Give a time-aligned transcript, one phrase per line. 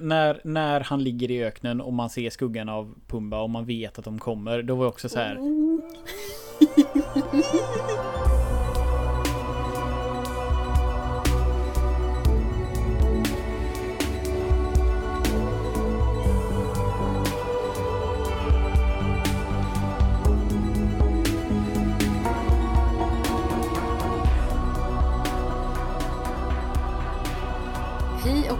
[0.00, 3.98] när, när han ligger i öknen och man ser skuggan av Pumba och man vet
[3.98, 4.62] att de kommer.
[4.62, 5.36] Då var jag också så här.
[5.36, 5.82] Mm.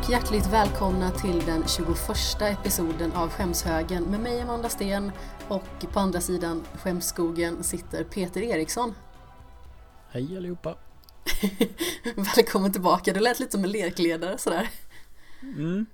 [0.06, 1.88] Och hjärtligt välkomna till den 21
[2.40, 5.12] episoden av Skämshögen med mig Amanda Sten
[5.48, 8.94] och på andra sidan skämsskogen sitter Peter Eriksson.
[10.08, 10.76] Hej allihopa.
[12.36, 14.68] Välkommen tillbaka, du lät lite som en lekledare sådär.
[15.42, 15.86] Mm.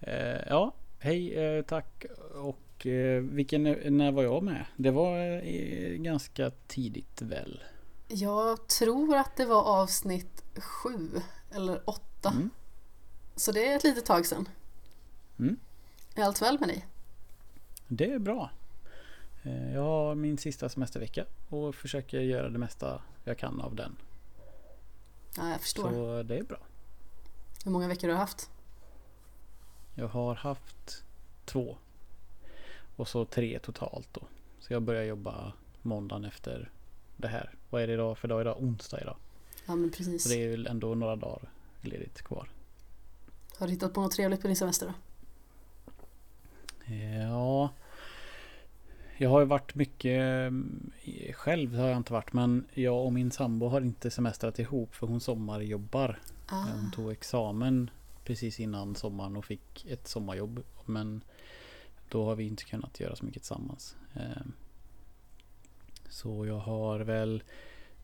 [0.00, 2.04] Eh, ja, hej, eh, tack.
[2.34, 3.62] Och eh, vilken,
[3.96, 4.64] när var jag med?
[4.76, 7.62] Det var eh, ganska tidigt väl?
[8.08, 11.10] Jag tror att det var avsnitt sju
[11.50, 12.30] eller åtta.
[12.30, 12.50] Mm.
[13.42, 14.48] Så det är ett litet tag sedan.
[15.38, 15.56] Mm.
[16.14, 16.86] Är allt väl med dig?
[17.88, 18.50] Det är bra.
[19.42, 23.96] Eh, Jag har min sista semestervecka och försöker göra det mesta jag kan av den.
[25.36, 25.90] Ja, jag förstår.
[25.90, 26.58] Så det är bra.
[27.64, 28.50] Hur många veckor har du haft?
[29.94, 31.04] Jag har haft
[31.44, 31.76] två.
[32.96, 34.22] Och så tre totalt då.
[34.60, 35.52] Så jag börjar jobba
[35.82, 36.70] måndagen efter
[37.16, 37.54] det här.
[37.70, 38.40] Vad är det idag för dag?
[38.40, 39.16] Idag onsdag idag.
[39.66, 40.22] Ja men precis.
[40.22, 42.48] Så det är väl ändå några dagar ledigt kvar.
[43.62, 44.92] Har du hittat på något trevligt på din semester då?
[46.94, 47.70] Ja.
[49.16, 50.20] Jag har ju varit mycket
[51.02, 54.94] eh, själv har jag inte varit men jag och min sambo har inte semestrat ihop
[54.94, 56.18] för hon sommarjobbar.
[56.46, 57.90] Ah, Hon tog examen
[58.24, 60.62] precis innan sommaren och fick ett sommarjobb.
[60.84, 61.24] Men
[62.08, 63.96] då har vi inte kunnat göra så mycket tillsammans.
[64.14, 64.42] Eh,
[66.08, 67.42] Så jag har väl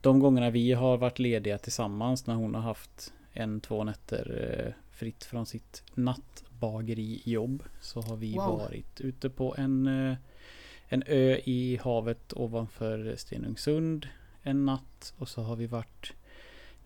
[0.01, 4.85] de gångerna vi har varit lediga tillsammans när hon har haft en, två nätter eh,
[4.99, 8.59] fritt från sitt nattbageri jobb så har vi Wow.
[8.59, 10.17] varit ute på en, eh,
[10.89, 14.09] en ö i havet ovanför Stenungsund
[14.43, 16.13] en natt och så har vi varit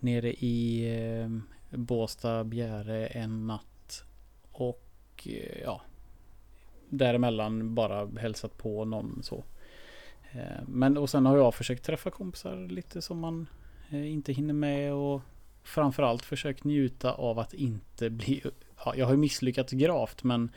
[0.01, 0.85] nere i
[1.21, 1.29] eh,
[1.79, 4.05] Båstad, Bjäre en natt
[4.53, 4.85] och
[5.27, 5.81] eh, ja
[6.89, 9.45] däremellan bara hälsat på någon så.
[10.67, 13.47] Men och sen har jag försökt träffa kompisar lite som man
[13.91, 15.21] inte hinner med och
[15.65, 18.43] framförallt försökt njuta av att inte bli
[18.85, 20.51] ja, Jag har ju misslyckats gravt men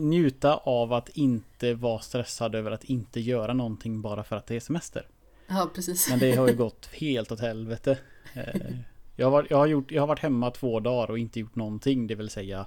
[0.00, 4.56] Njuta av att inte vara stressad över att inte göra någonting bara för att det
[4.56, 5.06] är semester.
[5.48, 6.10] ja precis.
[6.10, 7.98] Men det har ju gått helt åt helvete.
[8.34, 8.60] Eh,
[9.16, 11.54] Jag har, varit, jag, har gjort, jag har varit hemma två dagar och inte gjort
[11.56, 12.06] någonting.
[12.06, 12.66] Det vill säga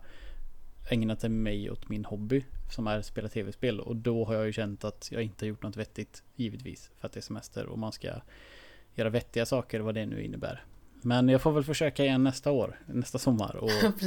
[0.90, 2.46] ägnat mig åt min hobby
[2.76, 3.80] som är att spela tv-spel.
[3.80, 6.24] Och då har jag ju känt att jag inte har gjort något vettigt.
[6.36, 6.92] Givetvis.
[7.00, 8.10] För att det är semester och man ska
[8.96, 10.66] göra vettiga saker vad det nu innebär.
[11.02, 13.72] Men jag får väl försöka igen nästa år, nästa sommar och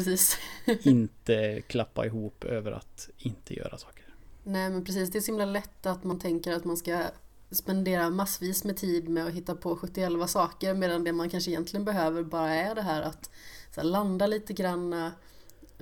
[0.86, 4.04] inte klappa ihop över att inte göra saker.
[4.44, 7.02] Nej men precis, det är så himla lätt att man tänker att man ska
[7.50, 11.84] spendera massvis med tid med att hitta på 71 saker medan det man kanske egentligen
[11.84, 13.30] behöver bara är det här att
[13.76, 15.10] här, landa lite grann,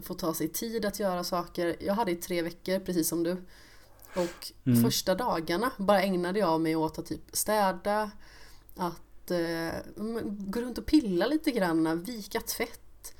[0.02, 1.76] få ta sig tid att göra saker.
[1.80, 3.36] Jag hade i tre veckor precis som du.
[4.16, 4.82] Och Mm.
[4.82, 8.10] första dagarna bara ägnade jag mig åt att typ städa,
[8.76, 9.74] att eh,
[10.26, 13.14] gå runt och pilla lite grann, vika tvätt,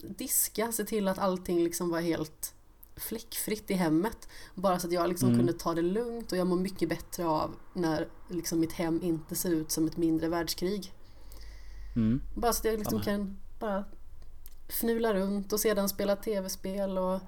[0.00, 2.54] diska, se till att allting liksom var helt
[2.96, 4.28] fläckfritt i hemmet.
[4.54, 5.38] Bara så att jag liksom Mm.
[5.38, 9.34] kunde ta det lugnt och jag mår mycket bättre av när liksom mitt hem inte
[9.36, 10.92] ser ut som ett mindre världskrig.
[11.96, 12.20] Mm.
[12.34, 13.84] Bara så att jag liksom kan bara
[14.68, 17.20] fnula runt och sedan spela tv-spel och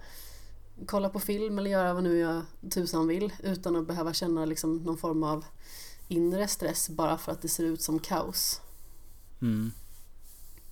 [0.86, 4.76] kolla på film eller göra vad nu jag tusan vill utan att behöva känna liksom
[4.76, 5.44] någon form av
[6.12, 8.60] inre stress bara för att det ser ut som kaos.
[9.42, 9.72] Mm.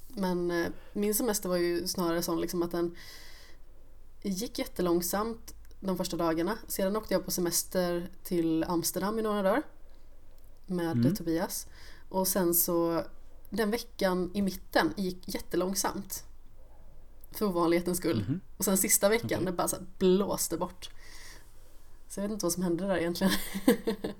[0.09, 2.97] Men eh, min semester var ju snarare sån liksom att den
[4.23, 6.59] gick jättelångsamt de första dagarna.
[6.67, 9.63] Sedan åkte jag på semester till Amsterdam i några dagar
[10.67, 11.15] med Mm.
[11.15, 11.67] Tobias.
[12.09, 13.05] Och sen så
[13.51, 16.25] den veckan i mitten gick jättelångsamt.
[17.33, 18.25] För ovanlighetens skull.
[18.29, 18.41] Mhm.
[18.57, 19.45] Och sen sista veckan Okej.
[19.47, 20.91] det bara så blåste bort.
[22.09, 23.33] Så jag vet inte vad som hände där egentligen.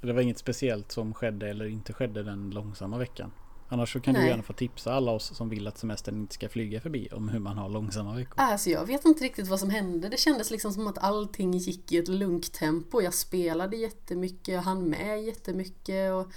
[0.00, 3.32] Det var inget speciellt som skedde eller inte skedde den långsamma veckan.
[3.68, 4.22] Annars så kan Nej.
[4.22, 7.28] du gärna få tipsa alla oss som vill att semestern inte ska flyga förbi om
[7.28, 8.34] hur man har långsamma veckor.
[8.36, 10.08] Alltså jag vet inte riktigt vad som hände.
[10.08, 13.02] Det kändes liksom som att allting gick i ett lunktempo.
[13.02, 16.32] Jag spelade jättemycket, jag hann med jättemycket och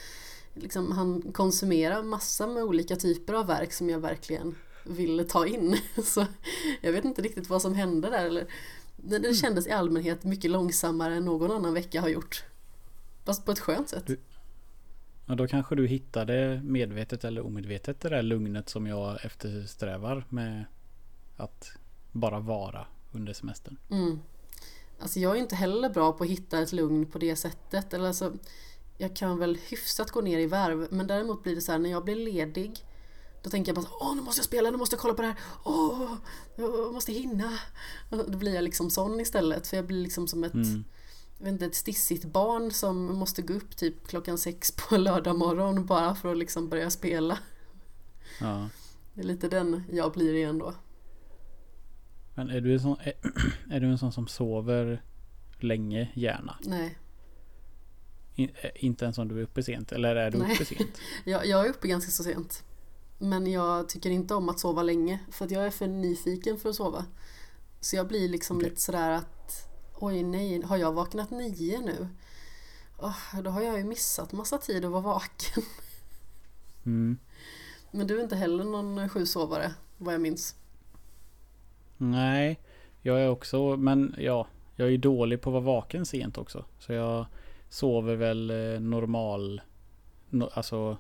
[0.54, 5.78] liksom han konsumerade massa med olika typer av verk som jag verkligen ville ta in.
[6.04, 6.26] Så
[6.82, 8.26] jag vet inte riktigt vad som hände där.
[8.26, 8.48] Eller,
[8.98, 12.44] det, det kändes i allmänhet mycket långsammare än någon annan vecka har gjort.
[13.30, 14.08] Fast på ett skönt sätt.
[14.08, 14.20] Du-
[15.28, 20.66] Och då kanske du hittade medvetet eller omedvetet det där lugnet som jag eftersträvar med
[21.38, 21.72] att
[22.12, 23.78] bara vara under semestern.
[23.92, 24.20] Mm.
[25.00, 27.94] Alltså jag är inte heller bra på att hitta ett lugn på det sättet.
[27.94, 28.34] Eller alltså,
[28.98, 31.90] jag kan väl hyfsat gå ner i värv men däremot blir det så här när
[31.90, 32.86] jag blir ledig
[33.44, 35.28] då tänker jag bara åh nu måste jag spela, nu måste jag kolla på det
[35.28, 36.12] här, åh,
[36.56, 37.60] jag måste hinna.
[38.10, 40.84] Då blir jag liksom sån istället för jag blir liksom som ett, mm.
[41.48, 46.16] Inte, ett stissigt barn som måste gå upp typ klockan sex på lördag morgon bara
[46.16, 47.38] för att liksom börja spela.
[48.42, 48.70] Ja.
[49.14, 50.74] Det är lite den jag blir igen då.
[52.36, 53.14] Men är du en sån, är,
[53.70, 55.04] är du en sån som sover
[55.60, 56.58] länge gärna?
[56.62, 56.98] Nej.
[58.36, 59.92] In, eh, inte ens om du är uppe sent?
[59.92, 60.54] Eller är du Nej.
[60.54, 60.98] uppe sent?
[61.24, 62.64] jag, jag är uppe ganska så sent.
[63.18, 66.70] Men jag tycker inte om att sova länge för att jag är för nyfiken för
[66.70, 67.06] att sova.
[67.80, 68.70] Så jag blir liksom okay.
[68.70, 69.39] lite sådär att
[70.02, 72.08] Oj nej, har jag vaknat nio nu?
[72.98, 75.64] Oh, då har jag ju missat massa tid att vara vaken.
[76.86, 77.18] Mm.
[77.92, 80.56] Men du är inte heller någon sjusovare vad jag minns.
[81.98, 82.60] Nej,
[83.02, 86.66] jag är också, men ja, jag är dålig på att vara vaken sent också.
[86.80, 87.26] Så jag
[87.70, 89.62] sover väl eh, normal,
[90.30, 90.98] no, alltså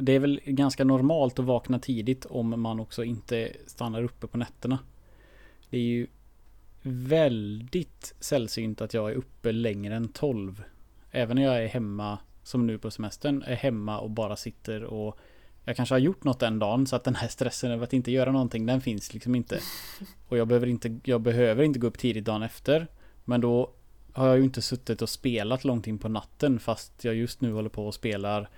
[0.00, 4.38] det är väl ganska normalt att vakna tidigt om man också inte stannar uppe på
[4.38, 4.78] nätterna.
[5.70, 6.06] Det är ju
[6.86, 10.62] väldigt sällsynt att jag är uppe längre än 12.
[11.10, 15.18] Även när jag är hemma, som nu på semestern, är hemma och bara sitter och
[15.64, 18.10] jag kanske har gjort något den dagen så att den här stressen över att inte
[18.12, 19.60] göra någonting den finns liksom inte.
[20.28, 22.86] Och jag behöver inte, jag behöver inte gå upp tidigt dagen efter.
[23.24, 23.72] Men då
[24.12, 27.52] har jag ju inte suttit och spelat långt in på natten fast jag just nu
[27.52, 28.48] håller på och spelar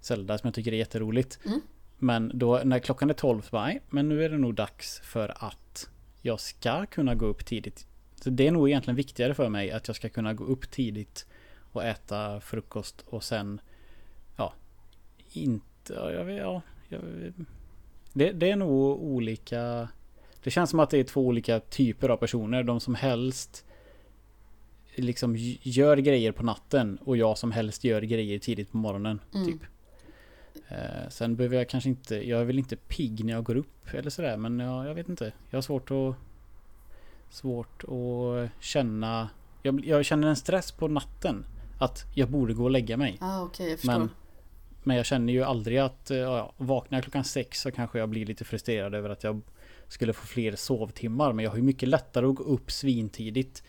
[0.00, 1.38] Zelda som jag tycker är jätteroligt.
[1.44, 1.60] Mm.
[1.98, 5.00] Men då när klockan är 12 så bara, nej, men nu är det nog dags
[5.04, 5.67] för att
[6.22, 7.86] jag ska kunna gå upp tidigt.
[8.22, 11.26] Så det är nog egentligen viktigare för mig att jag ska kunna gå upp tidigt
[11.72, 13.60] och äta frukost och sen,
[14.36, 14.52] ja,
[15.32, 17.00] inte, ja, jag vet, ja, jag,
[18.12, 19.88] det, det är nog olika.
[20.42, 22.62] Det känns som att det är två olika typer av personer.
[22.62, 23.64] De som helst
[24.94, 29.20] liksom gör grejer på natten och jag som helst gör grejer tidigt på morgonen.
[29.34, 29.46] Mm.
[29.46, 29.60] Typ.
[30.68, 33.94] Eh, sen behöver jag kanske inte, jag är väl inte pigg när jag går upp
[33.94, 35.32] eller sådär men jag, jag vet inte.
[35.50, 36.14] Jag har svårt att
[37.30, 39.28] Svårt att känna
[39.62, 41.46] jag, jag, känner en stress på natten.
[41.78, 43.18] Att jag borde gå och lägga mig.
[43.20, 43.78] Ah, okay, jag.
[43.84, 44.10] Men,
[44.82, 48.26] men jag känner ju aldrig att ja, vaknar jag klockan sex så kanske jag blir
[48.26, 49.40] lite frustrerad över att jag
[49.88, 51.32] skulle få fler sovtimmar.
[51.32, 53.62] Men jag har ju mycket lättare att gå upp svintidigt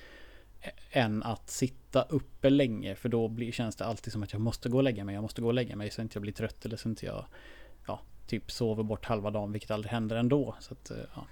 [0.91, 4.69] än att sitta uppe länge för då blir, känns det alltid som att jag måste
[4.69, 5.15] gå och lägga mig.
[5.15, 7.25] Jag måste gå och lägga mig så att jag blir trött eller så att jag
[7.87, 10.55] ja, typ sover bort halva dagen vilket aldrig händer ändå.
[10.59, 11.25] Så att, eh, ja.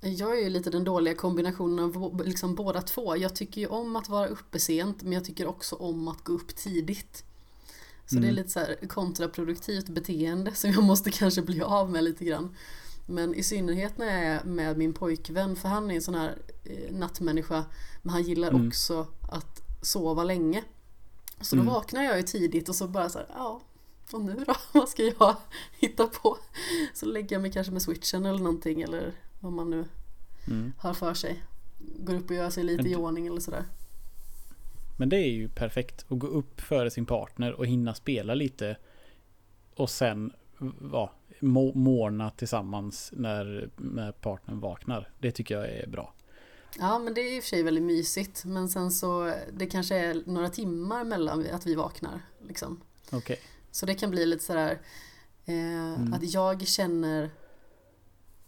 [0.00, 3.16] Jag är ju lite den dåliga kombinationen av liksom båda två.
[3.16, 6.32] Jag tycker ju om att vara uppe sent men jag tycker också om att gå
[6.32, 7.24] upp tidigt.
[8.06, 8.22] Så mm.
[8.22, 8.44] det är mm.
[8.44, 12.56] lite så kontraproduktivt beteende som jag måste kanske bli av med lite grann.
[13.06, 16.38] Men i synnerhet när jag är med min pojkvän för han är en sån här
[16.64, 17.64] eh, nattmänniska
[18.02, 18.68] men han gillar mm.
[18.68, 20.64] också att sova länge.
[21.40, 21.74] Så då mm.
[21.74, 23.60] vaknar jag ju tidigt och så bara så här, ja
[24.12, 24.54] och nu då?
[24.72, 25.36] Vad ska jag
[25.80, 26.38] hitta på?
[26.94, 29.84] Så lägger jag mig kanske med switchen eller någonting eller vad man nu
[30.46, 30.72] mm.
[30.78, 31.42] har för sig.
[31.78, 33.64] Går upp och gör sig lite i ordning eller sådär.
[34.98, 38.76] Men det är ju perfekt att gå upp före sin partner och hinna spela lite.
[39.74, 40.32] Och sen
[40.92, 41.12] ja,
[41.74, 45.10] morna tillsammans när, när partnern vaknar.
[45.18, 46.14] Det tycker jag är bra.
[46.78, 49.96] Ja men det är i och för sig väldigt mysigt men sen så det kanske
[49.96, 52.22] är några timmar mellan att vi vaknar.
[52.48, 52.80] Liksom.
[53.12, 53.36] Okay.
[53.70, 54.80] Så det kan bli lite sådär
[55.44, 56.12] eh, mm.
[56.12, 57.30] att jag känner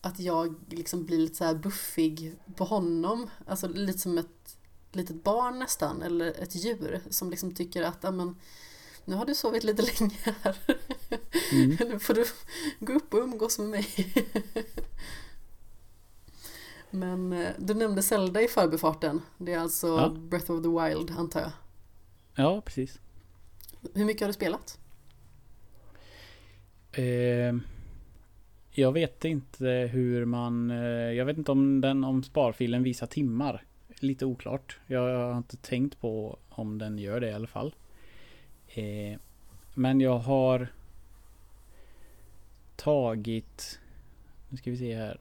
[0.01, 3.31] att jag liksom blir lite så buffig på honom.
[3.47, 4.57] Alltså lite som ett
[4.93, 8.37] litet barn nästan eller ett djur som liksom tycker att amen,
[9.05, 10.57] nu har du sovit lite länge här.
[11.52, 11.76] Mm.
[11.88, 12.25] nu får du
[12.80, 13.87] gå upp och umgås med mig.
[16.90, 19.21] Men eh, du nämnde Zelda i förbifarten.
[19.38, 20.09] Det är alltså ja.
[20.09, 21.50] Breath of the Wild antar jag?
[22.35, 23.00] Ja, precis.
[23.94, 24.78] Hur mycket har du spelat?
[26.92, 27.54] Eh,
[28.71, 30.71] jag vet inte hur man...
[30.71, 33.64] Eh, jag vet inte om den om sparfilen visar timmar.
[34.00, 34.78] Lite oklart.
[34.87, 37.75] Jag har inte tänkt på om den gör det i alla fall.
[38.68, 39.18] Eh,
[39.75, 40.68] men jag har
[42.76, 43.81] tagit...
[44.49, 45.21] Nu ska vi se här.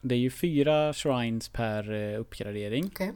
[0.00, 2.84] Det är ju fyra shrines per eh, uppgradering.
[2.84, 3.10] Okay.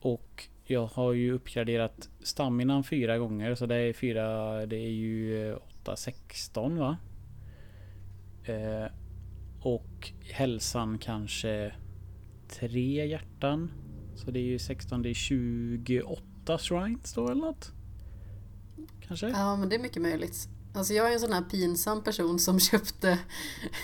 [0.00, 5.54] Och jag har ju uppgraderat staminan fyra gånger så det är fyra, det är ju
[5.54, 6.96] 8, 16 va?
[8.44, 8.86] Eh,
[9.60, 11.74] och hälsan kanske
[12.48, 13.70] tre hjärtan.
[14.14, 17.72] Så det är ju 16, det är 28 shrines då eller något?
[19.00, 19.28] Kanske?
[19.28, 20.48] Ja men det är mycket möjligt.
[20.74, 23.18] Alltså jag är en sån här pinsam person som köpte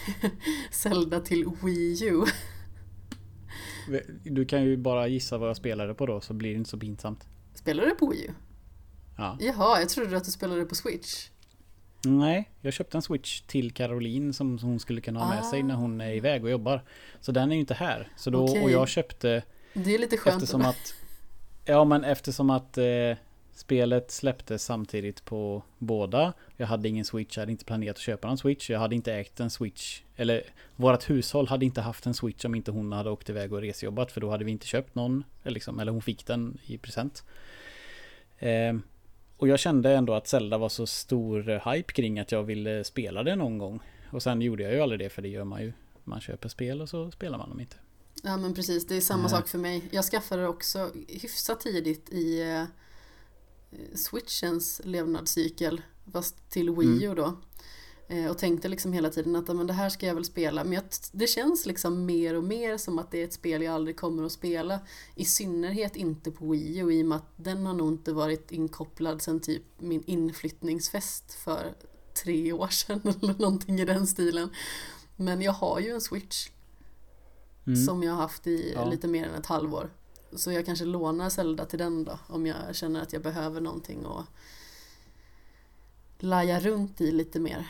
[0.71, 2.25] Zelda till Wii U.
[4.25, 6.79] Du kan ju bara gissa vad jag spelade på då så blir det inte så
[6.79, 7.27] pinsamt.
[7.55, 8.31] Spelar du på Wii U?
[9.17, 9.37] Ja.
[9.41, 11.29] Jaha, jag trodde att du spelade på Switch.
[12.05, 15.75] Nej, jag köpte en Switch till Caroline som hon skulle kunna ha med sig när
[15.75, 16.85] hon är iväg och jobbar.
[17.21, 18.13] Så den är ju inte här.
[18.17, 18.63] Så då, Okej.
[18.65, 19.43] Och jag köpte
[19.75, 20.37] Det är lite skönt.
[20.43, 20.95] eftersom att...
[21.65, 22.85] Ja men eftersom att eh,
[23.59, 26.33] spelet släpptes samtidigt på båda.
[26.57, 28.71] Jag hade ingen Switch, jag hade inte planerat att köpa en Switch.
[28.71, 30.03] Jag hade inte ägt en Switch.
[30.17, 30.43] Eller
[30.77, 34.13] vårt hushåll hade inte haft en Switch om inte hon hade åkt iväg och resjobbat.
[34.13, 35.25] För då hade vi inte köpt någon.
[35.43, 37.25] Eller, liksom, eller hon fick den i present.
[38.39, 38.77] Eh,
[39.37, 42.85] och jag kände ändå att Zelda var så stor eh, hype kring att jag ville
[42.85, 43.81] spela det någon gång.
[44.11, 45.73] Och sen gjorde jag ju aldrig det för det gör man ju.
[46.05, 47.77] Man köper spel och så spelar man dem inte.
[48.23, 49.31] Ja men precis, det är samma Nej.
[49.31, 49.83] sak för mig.
[49.91, 52.65] Jag skaffade det också hyfsat tidigt i eh,
[53.95, 55.83] Switchens levnadscykel.
[56.13, 57.37] Fast till Wii U då.
[58.09, 60.65] Eh, och tänkte liksom hela tiden att men det här ska jag väl spela.
[60.65, 63.75] Men jag, det känns liksom mer och mer som att det är ett spel jag
[63.75, 64.81] aldrig kommer att spela.
[65.15, 68.53] I synnerhet inte på Wii U i och med att den har nog inte varit
[68.53, 71.75] inkopplad sedan typ min inflyttningsfest för
[72.25, 74.51] tre år sedan eller någonting i den stilen.
[75.17, 76.49] Men jag har ju en Switch
[77.67, 77.85] Mm.
[77.85, 78.91] som jag har haft i Ja.
[78.91, 79.91] lite mer än ett halvår.
[80.33, 84.05] Så jag kanske lånar Zelda till den då om jag känner att jag behöver någonting
[84.05, 84.27] att
[86.19, 87.67] laja runt i lite mer.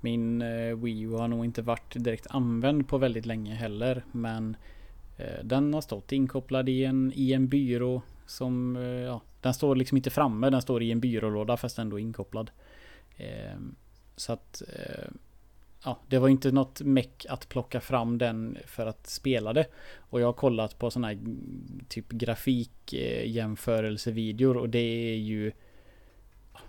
[0.00, 4.04] Min eh, Wii U har nog inte varit direkt använd på väldigt länge heller.
[4.12, 4.56] Men
[5.16, 8.02] eh, den har stått inkopplad i en, i en byrå.
[8.26, 11.98] Som, eh, ja, den står liksom inte framme, den står i en byrålåda fast ändå
[11.98, 12.50] inkopplad.
[13.16, 13.74] Ehm,
[14.16, 15.10] så att eh,
[15.84, 19.66] ja, det var inte något meck att plocka fram den för att spela det.
[19.98, 21.18] Och jag har kollat på sådana här
[21.88, 25.52] typ grafikjämförelsevideor och det är ju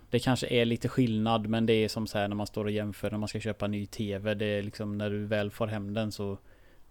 [0.09, 2.71] det kanske är lite skillnad men det är som så här när man står och
[2.71, 4.33] jämför när man ska köpa ny TV.
[4.33, 6.37] Det är liksom när du väl får hem den så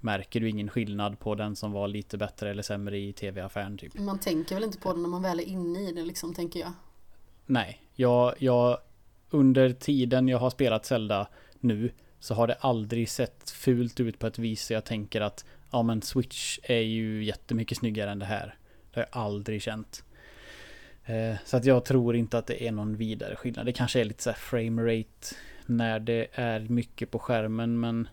[0.00, 3.98] märker du ingen skillnad på den som var lite bättre eller sämre i TV-affären typ.
[3.98, 6.60] Man tänker väl inte på det när man väl är inne i det liksom, tänker
[6.60, 6.72] jag.
[7.46, 8.78] Nej, jag, jag
[9.30, 11.28] under tiden jag har spelat Zelda
[11.60, 15.44] nu så har det aldrig sett fult ut på ett vis så jag tänker att
[15.70, 18.54] ja men Switch är ju jättemycket snyggare än det här.
[18.92, 20.04] Det har jag aldrig känt.
[21.04, 23.66] Eh, Så att jag tror inte att det är någon vidare skillnad.
[23.66, 28.08] Det kanske är lite så här frame rate när det är mycket på skärmen men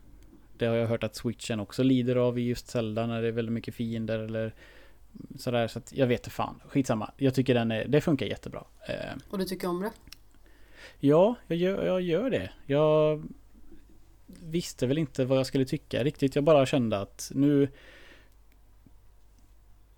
[0.57, 3.31] det har jag hört att switchen också lider av i just Zelda när det är
[3.31, 4.53] väldigt mycket fiender eller
[5.39, 5.67] sådär.
[5.67, 6.61] Så att jag vet inte fan.
[6.67, 7.11] Skitsamma.
[7.17, 8.63] Jag tycker den är, det funkar jättebra.
[8.87, 9.91] Eh, Och du tycker om det?
[10.99, 12.49] Ja, jag gör, jag gör det.
[12.65, 13.23] Jag
[14.25, 16.35] visste väl inte vad jag skulle tycka riktigt.
[16.35, 17.69] Jag bara kände att nu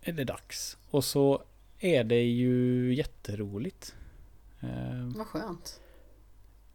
[0.02, 0.78] är det dags.
[0.90, 1.44] Och så
[1.80, 3.96] är det ju jätteroligt.
[4.60, 5.82] Eh, Vad skönt.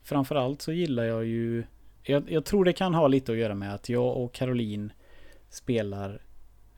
[0.03, 1.65] Framförallt så gillar jag ju...
[2.03, 4.93] Jag, jag tror det kan ha lite att göra med att jag och Caroline
[5.49, 6.23] spelar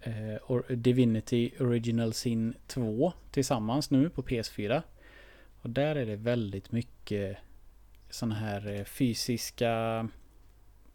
[0.00, 4.83] eh, Divinity Original Sin 2 tillsammans nu på PS4.
[5.62, 7.37] Och där är det väldigt mycket
[8.11, 10.09] sådana här eh, fysiska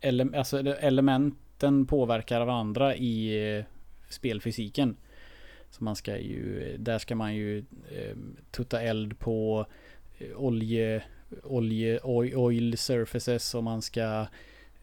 [0.01, 3.65] ele- alltså elementen påverkar varandra i eh,
[4.09, 4.97] spelfysiken.
[5.71, 7.57] Så man ska ju, där ska man ju
[7.91, 8.15] eh,
[8.51, 9.65] tutta eld på
[10.17, 11.03] eh, olje,
[11.43, 14.25] olje, oil, oil surfaces och man ska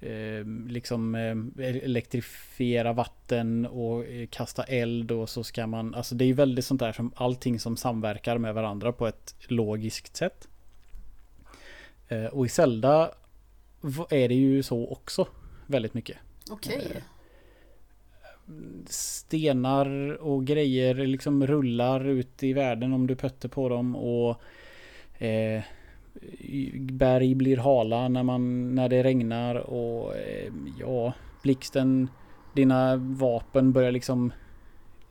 [0.01, 6.25] eh, liksom eh, elektrifiera vatten och eh, kasta eld och så ska man, alltså det
[6.25, 10.49] är ju väldigt sånt där som allting som samverkar med varandra på ett logiskt sätt.
[12.09, 13.11] Eh, och i Zelda
[14.11, 15.29] är det ju så också
[15.67, 16.17] väldigt mycket
[16.51, 16.93] Okej.
[16.95, 17.03] Eh,
[18.87, 24.43] stenar och grejer liksom rullar ut i världen om du pötter på dem och
[25.23, 25.63] eh,
[26.79, 31.13] berg blir hala när, man, när det regnar och eh, ja,
[31.43, 32.09] blixten,
[32.55, 34.33] dina vapen börjar liksom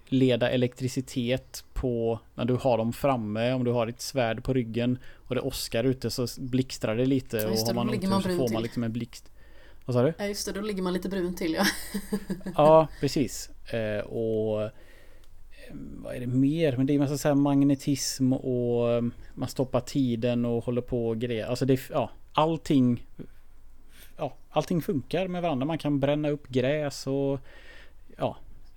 [0.05, 3.53] leda elektricitet på när du har dem framme.
[3.53, 7.38] Om du har ditt svärd på ryggen och det åskar ute så blixtrar det lite
[7.38, 8.62] Ja, och det, har man otur man så får man till.
[8.62, 9.31] liksom en blixt.
[9.85, 10.13] Vad sa du?
[10.17, 11.65] Ja just det, då ligger man lite brun till ja.
[12.55, 13.50] Ja, precis.
[13.74, 14.69] Eh, och eh,
[15.74, 16.77] vad är det mer?
[16.77, 21.17] Men det är massa så magnetism och eh, man stoppar tiden och håller på och
[21.17, 21.45] grejer.
[21.45, 23.05] Alltså det ja, allting.
[24.17, 25.65] Ja, allting funkar med varandra.
[25.65, 27.39] Man kan bränna upp gräs och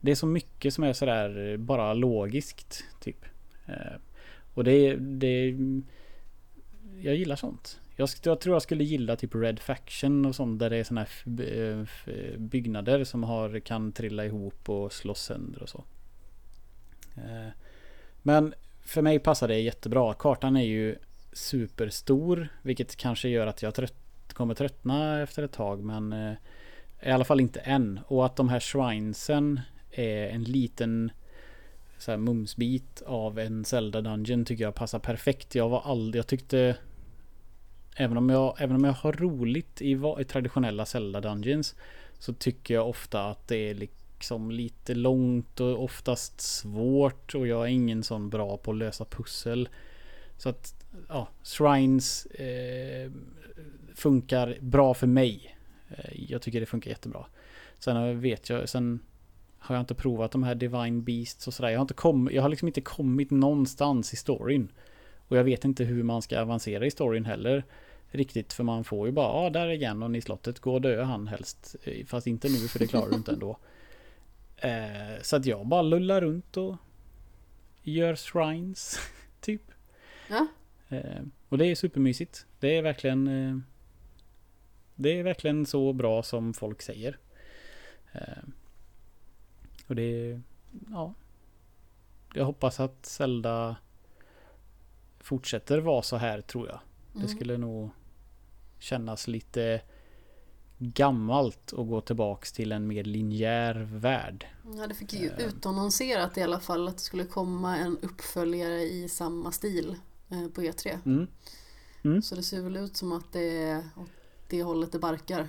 [0.01, 3.25] det är så mycket som är sådär bara logiskt typ.
[3.67, 3.97] Eh,
[4.55, 5.57] och det, det
[7.01, 7.81] jag gillar sånt.
[7.97, 11.01] Jag, jag tror jag skulle gilla typ Red Faction och sånt där det är såna
[11.01, 15.85] här eh, byggnader som har, kan trilla ihop och slås sönder och så.
[17.17, 17.53] Eh,
[18.23, 20.15] men för mig passar det jättebra.
[20.15, 20.97] Kartan är ju
[21.33, 22.49] superstor.
[22.63, 25.85] Vilket kanske gör att jag trött, kommer tröttna efter ett tag.
[25.85, 26.37] Men
[27.03, 28.01] i alla fall inte än.
[28.07, 29.61] Och att de här shrinesen
[29.99, 31.11] är en liten
[31.99, 35.55] så här mumsbit av en Zelda Dungeon tycker jag passar perfekt.
[35.55, 36.77] Jag var aldrig, jag tyckte
[38.01, 41.75] Även om jag, även om jag har roligt i, i traditionella Zelda Dungeons
[42.19, 47.63] Så tycker jag ofta att det är liksom lite långt och oftast svårt och jag
[47.63, 49.69] är ingen sån bra på att lösa pussel.
[50.37, 50.75] Så att
[51.09, 53.11] ja, Shrines eh,
[53.95, 55.57] funkar bra för mig.
[55.89, 57.27] Eh, jag tycker det funkar jättebra.
[57.79, 59.01] Sen vet jag, sen
[59.59, 61.71] har jag inte provat de här Divine Beasts och sådär.
[61.71, 64.73] Jag har, inte kommit, jag har liksom inte kommit någonstans i storyn.
[65.29, 67.65] Och jag vet inte hur man ska avancera i storyn heller.
[68.11, 70.81] Riktigt, för man får ju bara, ja ah, där är Ganon i slottet, gå och
[70.81, 71.77] dö han helst.
[71.85, 73.59] Eh, fast inte nu för det klarar du inte ändå.
[74.61, 76.77] Eh, så att jag bara lullar runt och
[77.83, 78.99] gör shrines,
[79.41, 79.63] typ.
[80.29, 80.47] Ja.
[80.89, 82.47] Eh, och det är supermysigt.
[82.61, 83.59] Det är verkligen eh,
[84.95, 87.19] Det är verkligen så bra som folk säger.
[89.89, 90.41] Och det
[90.91, 91.15] ja.
[92.35, 93.77] Jag hoppas att Zelda
[95.21, 96.81] fortsätter vara så här tror jag.
[97.15, 97.27] Mm.
[97.27, 97.91] Det skulle nog
[98.79, 99.81] kännas lite
[100.79, 104.47] gammalt att gå tillbaks till en mer linjär värld.
[104.77, 108.81] Ja, det fick ju uh, utannonserat i alla fall att det skulle komma en uppföljare
[108.81, 109.97] i samma stil
[110.29, 110.99] eh, på E3.
[111.07, 111.27] Mm.
[112.03, 112.23] Mm.
[112.23, 114.11] Så det ser väl ut som att det är åt
[114.49, 115.49] det hållet det barkar.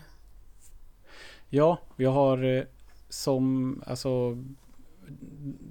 [1.49, 2.63] Ja, jag har eh,
[3.09, 4.37] som, alltså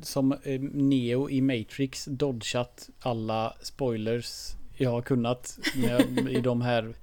[0.02, 6.95] som eh, Neo i Matrix dodgat alla spoilers jag har kunnat med, i de här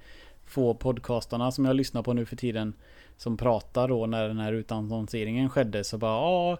[0.46, 2.74] få podcastarna som jag lyssnar på nu för tiden.
[3.16, 6.58] Som pratar då när den här utannonseringen skedde så bara ja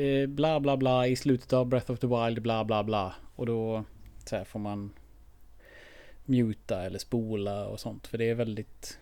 [0.00, 3.14] eh, bla bla bla i slutet av Breath of the Wild bla bla bla.
[3.36, 3.84] Och då
[4.24, 4.92] så här, får man
[6.24, 8.06] muta eller spola och sånt.
[8.06, 8.98] För det är väldigt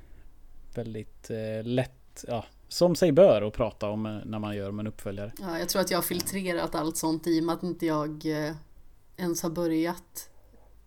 [0.74, 4.80] väldigt eh, lätt ja, som sig bör att prata om eh, när man gör om
[4.80, 5.32] en uppföljare.
[5.40, 8.26] Ja, jag tror att jag har filtrerat allt sånt i och med att inte jag
[8.26, 8.54] eh,
[9.16, 10.30] ens har börjat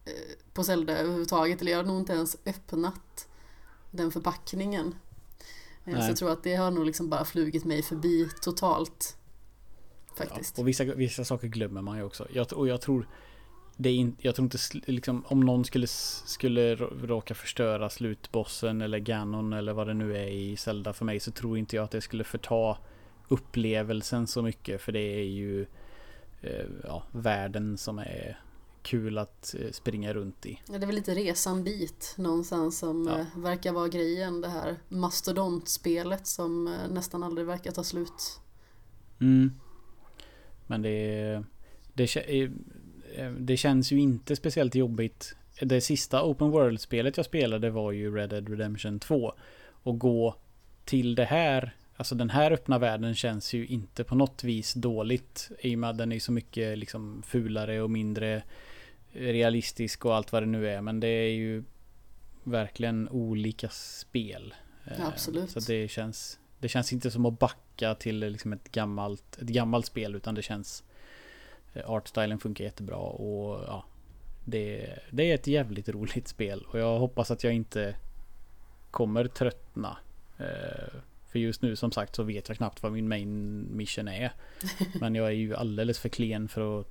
[0.06, 0.12] eh,
[0.54, 1.62] på Zelda överhuvudtaget.
[1.62, 3.28] Eller jag har nog inte ens öppnat
[3.91, 4.95] den förpackningen.
[5.84, 6.01] Nej.
[6.01, 9.17] Så jag tror att det har nog liksom bara flugit mig förbi totalt.
[10.15, 10.58] Faktiskt.
[10.58, 12.28] Ja, och vissa, vissa saker glömmer man ju också.
[12.34, 13.08] Jag, och jag tror
[13.77, 14.57] det är in, jag tror inte
[14.91, 20.27] liksom, om någon skulle, skulle råka förstöra slutbossen eller Ganon eller vad det nu är
[20.27, 22.77] i Zelda för mig så tror inte jag att det skulle förta
[23.27, 25.61] upplevelsen så mycket för det är ju
[26.41, 28.39] eh, ja, världen som är
[28.81, 30.61] kul att eh, springa runt i.
[30.67, 33.19] Ja, det är väl lite resan dit någonstans som ja.
[33.19, 34.41] Eh, verkar vara grejen.
[34.41, 38.39] Det här mastodontspelet som nästan aldrig verkar ta slut.
[39.19, 39.51] Mm.
[40.67, 41.43] Men det,
[41.93, 42.49] det Eh,
[43.39, 45.36] det känns ju inte speciellt jobbigt.
[45.62, 49.34] Det sista Open World-spelet jag spelade var ju Red Dead Redemption 2.
[49.69, 50.36] Och gå
[50.86, 55.49] till det här, alltså den här öppna världen känns ju inte på något vis dåligt.
[55.60, 58.43] I och med att den är så mycket liksom fulare och mindre
[59.12, 60.82] realistisk och allt vad det nu är.
[60.82, 61.63] Men det är ju
[62.43, 64.53] verkligen olika spel.
[64.84, 65.51] Ja, absolut.
[65.51, 69.86] Så det känns, det känns inte som att backa till liksom ett gammalt, ett gammalt
[69.86, 70.84] spel utan det känns
[71.85, 73.85] Artstylen funkar jättebra och ja,
[74.45, 77.95] det, det är ett jävligt roligt spel och jag hoppas att jag inte
[78.91, 79.97] kommer tröttna.
[80.37, 84.31] Eh, för just nu som sagt så vet jag knappt vad min main mission är.
[84.99, 86.87] Men jag är ju alldeles för klen för att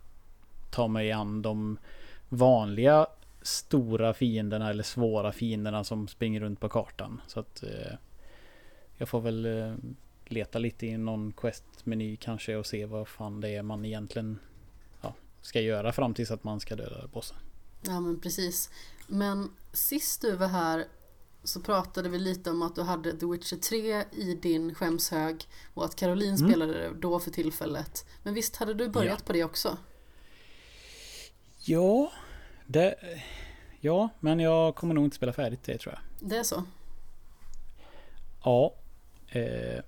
[0.71, 1.79] ta mig an de
[2.29, 3.07] vanliga
[3.43, 7.21] stora fienderna eller svåra fienderna som springer runt på kartan.
[7.27, 7.95] Så att eh,
[8.97, 9.75] jag får väl eh,
[10.25, 14.39] leta lite i någon quest-meny kanske och se vad fan det är man egentligen
[15.47, 17.37] ska göra fram tills att man ska döda bossen.
[17.83, 18.71] Ja men precis.
[19.07, 20.87] Men sist du var här
[21.45, 25.85] så pratade vi lite om att du hade The Witcher 3 i din skämshög och
[25.85, 26.51] att Caroline mm.
[26.51, 28.07] spelade det då för tillfället.
[28.23, 29.27] Men visst hade du börjat ja.
[29.27, 29.79] på det också?
[31.61, 32.13] Ja,
[32.67, 32.95] det,
[33.81, 36.29] ja, men jag kommer nog inte spela färdigt det tror jag.
[36.31, 36.65] Det är så?
[38.45, 38.75] Ja.
[39.29, 39.83] Eh,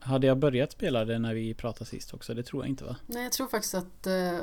[0.00, 2.34] hade jag börjat spela det när vi pratade sist också?
[2.34, 2.96] Det tror jag inte va?
[3.06, 4.38] Nej, jag tror faktiskt att eh,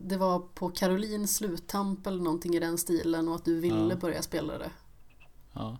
[0.00, 3.96] det var på Karolins sluttamp eller någonting i den stilen och att du ville ja.
[3.96, 4.70] börja spela det.
[5.52, 5.78] Ja.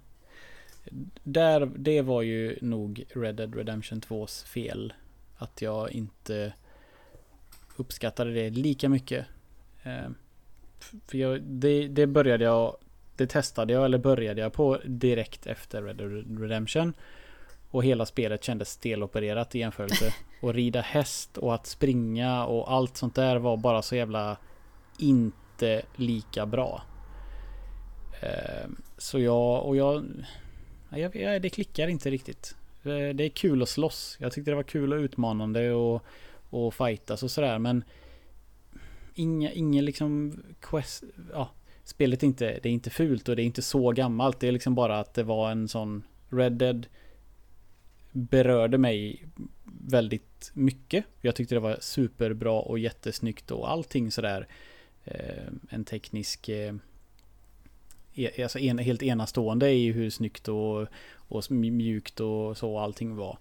[1.23, 4.93] Där, det var ju nog Red Dead Redemption 2s fel.
[5.37, 6.53] Att jag inte
[7.77, 9.27] uppskattade det lika mycket.
[9.83, 10.11] Eh,
[11.07, 12.77] för jag, det, det började jag,
[13.17, 16.95] det testade jag eller började jag på direkt efter Red Dead Redemption.
[17.73, 20.15] Och hela spelet kändes stelopererat i jämförelse.
[20.41, 24.37] Och rida häst och att springa och allt sånt där var bara så jävla
[24.99, 26.83] inte lika bra.
[28.21, 30.05] Eh, så jag, och jag,
[30.91, 32.57] jag, jag, det klickar inte riktigt.
[32.83, 34.17] Eh, det är kul att slåss.
[34.21, 36.03] Jag tyckte det var kul och utmanande och,
[36.51, 37.85] och fightas och sådär men
[39.15, 41.51] Inga, ingen liksom quest, ja,
[41.85, 44.41] spelet är inte, det är inte fult och det är inte så gammalt.
[44.41, 46.87] Det är liksom bara att det var en sån Red Dead
[48.13, 49.25] berörde mig
[49.65, 51.05] väldigt mycket.
[51.21, 54.47] Jag tyckte det var superbra och jättesnyggt och allting sådär.
[55.05, 56.49] Eh, en teknisk...
[56.49, 56.75] Eh,
[58.15, 63.39] e-, alltså en, helt enastående i hur snyggt och, och mjukt och så allting var.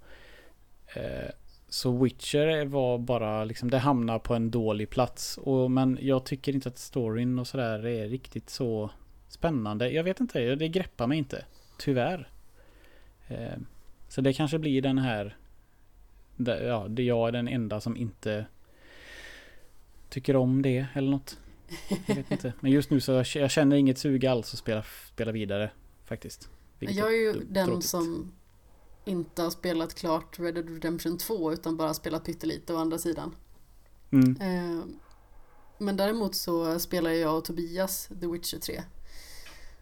[0.95, 1.29] Eh,
[1.69, 5.37] så Witcher var bara liksom, det hamnar på en dålig plats.
[5.37, 8.89] Och, men jag tycker inte att storyn och sådär är riktigt så
[9.27, 9.89] spännande.
[9.89, 11.45] Jag vet inte, det greppar mig inte.
[11.77, 12.29] Tyvärr.
[14.11, 15.37] Så det kanske blir den här...
[16.37, 18.45] Ja, det jag är den enda som inte
[20.09, 21.37] tycker om det eller något.
[22.05, 22.53] Jag vet inte.
[22.59, 25.71] Men just nu så jag känner inget sug alls att spela, spela vidare
[26.05, 26.49] faktiskt.
[26.79, 27.85] Jag är ju den tråkigt.
[27.85, 28.31] som
[29.05, 33.35] inte har spelat klart Red Dead Redemption 2 utan bara spelat pyttelite å andra sidan.
[34.11, 34.41] Mm.
[34.41, 34.83] Eh,
[35.77, 38.83] men däremot så spelar jag och Tobias The Witcher 3.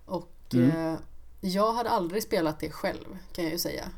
[0.05, 0.69] Och mm.
[0.69, 0.99] eh,
[1.41, 3.91] jag hade aldrig spelat det själv kan jag ju säga.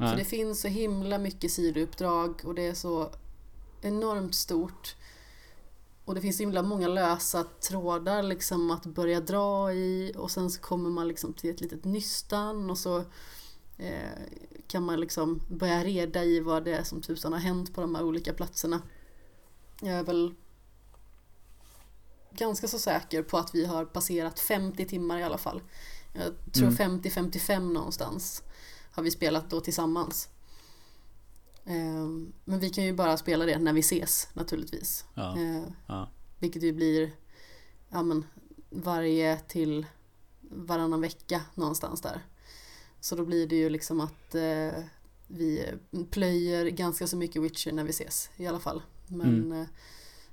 [0.00, 0.10] Nej.
[0.10, 3.10] För det finns så himla mycket sidouppdrag och det är så
[3.80, 4.96] enormt stort.
[6.04, 10.50] Och det finns så himla många lösa trådar liksom att börja dra i och sen
[10.50, 12.98] så kommer man liksom till ett litet nystan och så
[13.78, 14.18] eh,
[14.66, 17.94] kan man liksom börja reda i vad det är som tusan har hänt på de
[17.94, 18.82] här olika platserna.
[19.80, 20.34] Jag är väl
[22.30, 25.62] ganska så säker på att vi har passerat 50 timmar i alla fall.
[26.12, 27.00] Jag tror mm.
[27.00, 28.42] 50-55 någonstans
[28.90, 30.28] har vi spelat då tillsammans.
[31.64, 35.04] Ehm, men vi kan ju bara spela det när vi ses naturligtvis.
[35.14, 35.36] Ja.
[35.36, 36.08] Ehm, ja.
[36.38, 37.10] Vilket ju blir
[37.88, 38.26] ja, men,
[38.70, 39.86] varje till
[40.40, 42.26] varannan vecka någonstans där.
[43.00, 44.84] Så då blir det ju liksom att eh,
[45.26, 45.66] vi
[46.10, 48.82] plöjer ganska så mycket Witcher när vi ses i alla fall.
[49.06, 49.60] Men mm.
[49.60, 49.66] eh,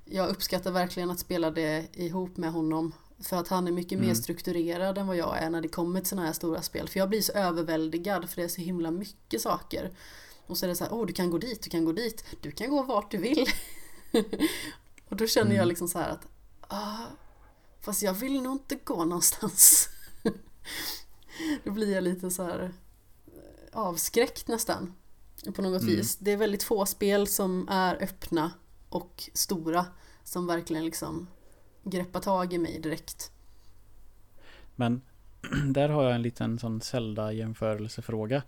[0.04, 2.92] jag uppskattar verkligen att spela det ihop med honom.
[3.20, 4.06] För att han är mycket mm.
[4.06, 6.88] mer strukturerad än vad jag är när det kommer till sådana här stora spel.
[6.88, 9.92] För jag blir så överväldigad för det är så himla mycket saker.
[10.46, 11.92] Och så är det så här, åh oh, du kan gå dit, du kan gå
[11.92, 13.46] dit, du kan gå vart du vill.
[15.08, 15.68] och då känner jag mm.
[15.68, 16.26] liksom så här att,
[16.60, 17.06] ah,
[17.80, 19.88] fast jag vill nog inte gå någonstans.
[21.64, 22.72] då blir jag lite så här
[23.26, 24.94] eh, avskräckt nästan.
[25.54, 25.96] På något mm.
[25.96, 26.16] vis.
[26.16, 28.52] Det är väldigt få spel som är öppna
[28.88, 29.86] och stora.
[30.24, 31.26] Som verkligen liksom
[31.82, 33.32] greppar tag i mig direkt.
[34.76, 35.02] Men
[35.72, 38.42] där har jag en liten sån Zelda-jämförelsefråga.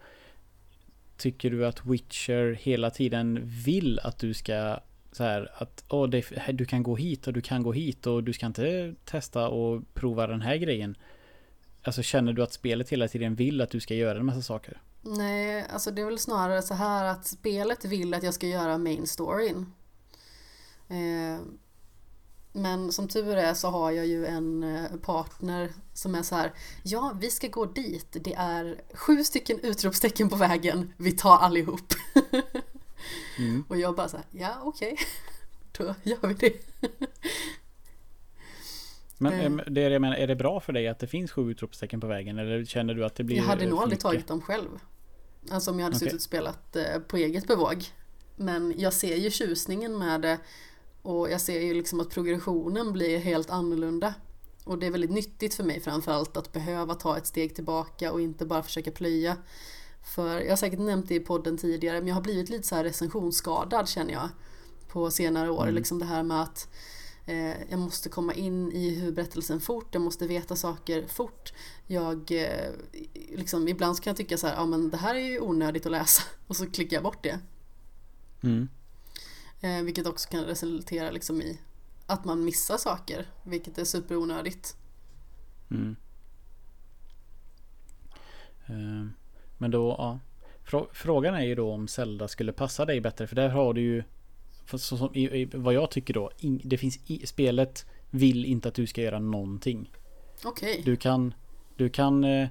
[1.17, 4.81] Tycker du att Witcher hela tiden vill att du ska
[5.13, 8.25] så här att oh, det, du kan gå hit och du kan gå hit och
[8.25, 10.97] du ska inte testa och prova den här grejen.
[11.83, 14.81] Alltså känner du att spelet hela tiden vill att du ska göra en massa saker?
[15.03, 18.79] Nej, alltså det är väl snarare så här att spelet vill att jag ska göra
[18.79, 19.73] main storyn.
[20.89, 21.41] Eh,
[22.53, 26.53] men som tur är så har jag ju en eh, partner som är så här
[26.83, 28.07] Ja, vi ska gå dit.
[28.11, 30.93] Det är sju stycken utropstecken på vägen.
[30.97, 31.95] Vi tar allihop.
[33.39, 33.65] Mm.
[33.69, 34.93] Och jag bara så här, ja okej.
[34.93, 35.05] Okay.
[35.87, 36.53] Då gör vi det.
[39.19, 39.65] Men eh.
[39.67, 42.39] det jag menar, är det bra för dig att det finns sju utropstecken på vägen?
[42.39, 44.69] Eller känner du att det blir Jag hade nog aldrig tagit dem själv.
[45.51, 46.07] Alltså om jag hade okay.
[46.09, 47.85] suttit och spelat eh, på eget bevåg.
[48.37, 50.39] Men jag ser ju tjusningen med det.
[51.03, 54.15] Och jag ser ju liksom att progressionen blir helt annorlunda.
[54.65, 58.21] Och det är väldigt nyttigt för mig framförallt att behöva ta ett steg tillbaka och
[58.21, 59.37] inte bara försöka plöja.
[60.03, 62.75] För jag har säkert nämnt det i podden tidigare men jag har blivit lite så
[62.75, 64.29] här recensionsskadad känner jag.
[64.89, 65.63] På senare år.
[65.63, 65.75] Mm.
[65.75, 66.69] Liksom det här med att
[67.31, 71.53] Eh, jag måste komma in i huvudberättelsen fort, jag måste veta saker fort.
[71.87, 72.73] Jag, eh,
[73.37, 75.93] liksom, ibland kan jag tycka så här, ja men det här är ju onödigt att
[75.93, 77.39] läsa och så klickar jag bort det.
[78.43, 78.69] Mm.
[79.61, 81.61] Eh, vilket också kan resultera liksom i
[82.07, 84.77] att man missar saker, vilket är superonödigt.
[85.71, 85.97] Mm.
[89.59, 90.19] Men då, ja.
[90.93, 94.03] Frågan är ju då om Zelda skulle passa dig bättre, för där har du ju
[94.67, 98.69] så, som, i, i, vad jag tycker då, in, det finns i, spelet vill inte
[98.69, 99.93] att du ska göra någonting.
[100.45, 100.71] Okej.
[100.71, 100.83] Okay.
[100.85, 101.35] Du kan,
[101.77, 102.49] du kan, eh,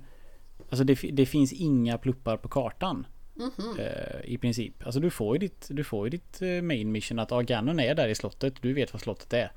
[0.70, 3.08] alltså det, det finns inga pluppar på kartan.
[3.40, 4.22] Mm -hmm.
[4.24, 4.86] I princip.
[4.86, 7.80] Alltså du får ju ditt, du får ju ditt eh, main mission att ah, Ganon
[7.80, 8.54] är där i slottet.
[8.62, 9.52] Du vet vad slottet är.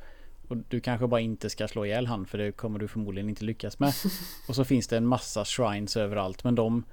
[0.49, 3.45] Och du kanske bara inte ska slå ihjäl han för det kommer du förmodligen inte
[3.45, 3.93] lyckas med.
[4.49, 6.85] och så finns det en massa shrines överallt men de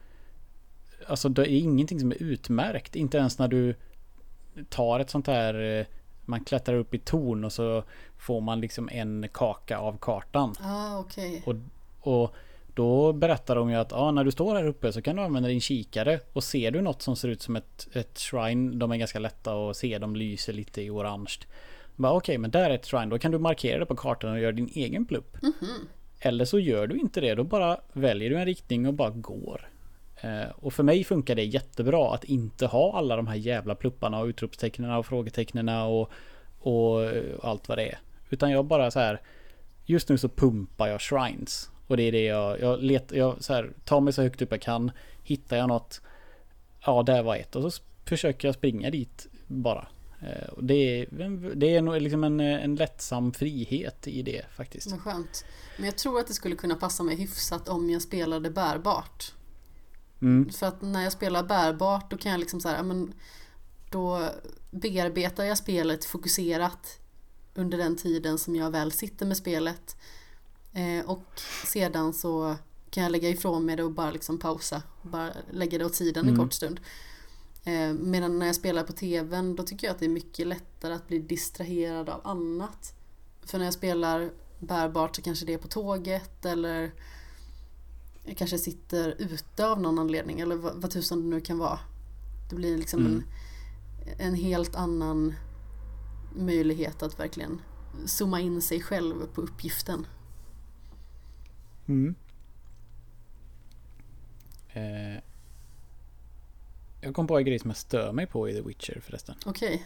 [1.07, 2.95] Alltså det är ingenting som är utmärkt.
[2.95, 3.75] Inte ens när du
[4.69, 5.85] tar ett sånt här eh,
[6.25, 7.83] man klättrar upp i torn och så
[8.17, 10.55] får man liksom en kaka av kartan.
[10.59, 11.41] Ah, okay.
[11.45, 11.55] Och
[11.99, 12.35] Och
[12.79, 15.49] då berättar de ju att ja, när du står här uppe så kan du använda
[15.49, 18.97] din kikare och ser du något som ser ut som ett, ett shrine, de är
[18.97, 21.35] ganska lätta att se, de lyser lite i orange.
[21.97, 24.39] Okej, okay, men där är ett shrine, då kan du markera det på kartan och
[24.39, 25.37] göra din egen plupp.
[25.41, 25.87] Mm -hmm.
[26.19, 29.69] Eller så gör du inte det, då bara väljer du en riktning och bara går.
[30.21, 34.19] Eh, och för mig funkar det jättebra att inte ha alla de här jävla plupparna
[34.19, 36.11] och utropstecknen och frågetecknen och,
[36.59, 37.11] och
[37.43, 37.99] allt vad det är.
[38.29, 39.21] Utan jag bara så här.
[39.85, 41.69] Just nu så pumpar jag shrines.
[41.89, 44.51] Och det är det jag, jag, let, jag så här, tar mig så högt upp
[44.51, 44.91] jag kan.
[45.23, 46.01] Hittar jag något.
[46.85, 47.55] Ja, där var ett.
[47.55, 49.87] Och så försöker jag springa dit bara.
[50.21, 54.89] Eh, och det, är, det är nog liksom en, en lättsam frihet i det faktiskt.
[54.89, 55.45] Men skönt.
[55.77, 59.33] Men jag tror att det skulle kunna passa mig hyfsat om jag spelade bärbart.
[60.21, 60.49] Mm.
[60.49, 63.13] För att när jag spelar bärbart då kan jag liksom så här, men
[63.91, 64.29] då
[64.71, 66.99] bearbetar jag spelet fokuserat
[67.55, 69.95] under den tiden som jag väl sitter med spelet.
[70.73, 71.23] Eh, och
[71.65, 72.55] sedan så
[72.89, 74.81] kan jag lägga ifrån mig det och bara liksom pausa.
[75.01, 76.33] Bara lägga det åt sidan mm.
[76.35, 76.79] en kort stund.
[77.63, 80.93] Eh, medan när jag spelar på tvn då tycker jag att det är mycket lättare
[80.93, 82.93] att bli distraherad av annat.
[83.41, 86.91] För när jag spelar bärbart så kanske det är på tåget eller
[88.25, 91.79] jag kanske sitter ute av någon anledning eller vad, vad tusan det nu kan vara.
[92.49, 93.23] Det blir liksom mm.
[94.17, 95.33] en, en helt annan
[96.35, 97.61] möjlighet att verkligen
[98.05, 100.07] zooma in sig själv på uppgiften.
[101.89, 102.15] Mm.
[104.73, 105.21] Eh,
[107.01, 109.35] jag kom på en grej som jag stör mig på i The Witcher förresten.
[109.45, 109.75] Okej.
[109.75, 109.85] Okay.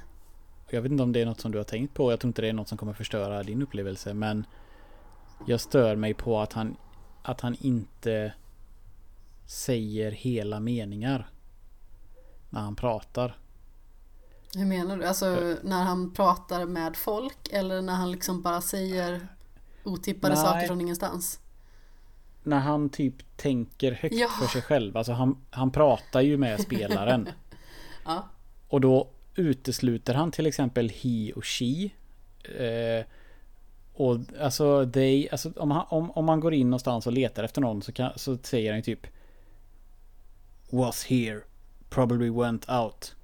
[0.69, 2.11] Jag vet inte om det är något som du har tänkt på.
[2.11, 4.13] Jag tror inte det är något som kommer förstöra din upplevelse.
[4.13, 4.45] Men
[5.47, 6.75] jag stör mig på att han,
[7.21, 8.33] att han inte
[9.45, 11.29] säger hela meningar.
[12.49, 13.37] När han pratar.
[14.55, 15.05] Hur menar du?
[15.05, 19.27] Alltså när han pratar med folk eller när han liksom bara säger
[19.83, 20.43] otippade Nej.
[20.43, 21.39] saker från ingenstans?
[22.43, 24.27] När han typ tänker högt ja.
[24.27, 24.97] för sig själv.
[24.97, 27.29] Alltså han, han pratar ju med spelaren.
[28.05, 28.27] ja.
[28.67, 31.89] Och då utesluter han till exempel he och she.
[32.63, 33.05] Eh,
[33.93, 37.61] och alltså, they, alltså om, han, om, om man går in någonstans och letar efter
[37.61, 39.07] någon så, kan, så säger han ju typ
[40.69, 41.41] Was here.
[41.89, 43.15] Probably went out.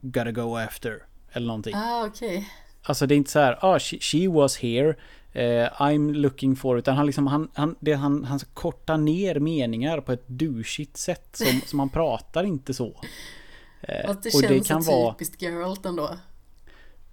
[0.00, 1.02] Gotta go after.
[1.32, 1.74] Eller någonting.
[1.76, 2.28] Ah, okej.
[2.28, 2.44] Okay.
[2.82, 4.96] Alltså det är inte så här, ah, she, she was here.
[5.36, 5.42] Uh,
[5.82, 6.78] I'm looking for.
[6.78, 11.28] Utan han liksom, han, han, det, han, han kortar ner meningar på ett douchigt sätt.
[11.32, 12.86] Som, som han pratar inte så.
[12.86, 15.52] Uh, Att det och känns det kan så typiskt vara...
[15.52, 16.10] Geralt ändå.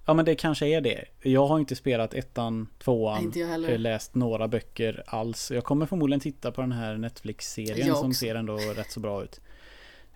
[0.05, 1.05] Ja men det kanske är det.
[1.21, 3.77] Jag har inte spelat ettan, tvåan, inte jag heller.
[3.77, 5.51] läst några böcker alls.
[5.51, 9.41] Jag kommer förmodligen titta på den här Netflix-serien som ser ändå rätt så bra ut.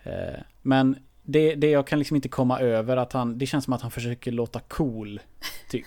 [0.02, 3.72] Eh, men det, det jag kan liksom inte komma över att han, det känns som
[3.72, 5.20] att han försöker låta cool.
[5.70, 5.86] Typ.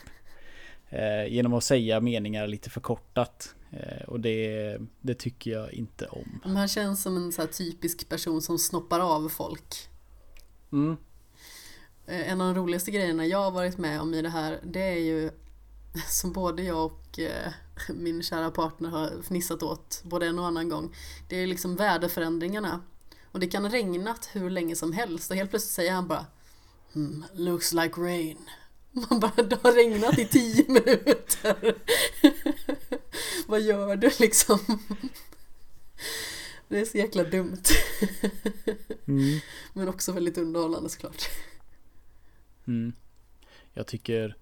[0.90, 3.56] Eh, genom att säga meningar lite förkortat.
[3.72, 6.42] Eh, och det, det tycker jag inte om.
[6.44, 9.90] Han känns som en så typisk person som snoppar av folk.
[10.72, 10.98] Mm.
[12.06, 15.00] En av de roligaste grejerna jag har varit med om i det här det är
[15.00, 15.32] ju
[16.08, 17.20] som både jag och
[17.90, 20.96] min kära partner har fnissat åt både en och annan gång.
[21.30, 22.82] Det är liksom väderförändringarna.
[23.32, 26.26] Och det kan regnat hur länge som helst och helt plötsligt säger han bara
[26.94, 28.38] hmm, Looks like rain.
[28.96, 31.76] Man bara, det har regnat i tio minuter.
[33.48, 34.60] Vad gör du liksom?
[36.68, 37.64] Det är så jäkla dumt.
[39.08, 39.40] Mm.
[39.74, 41.30] Men också väldigt underhållande såklart.
[42.68, 42.94] Mm.
[43.74, 44.38] Jag tycker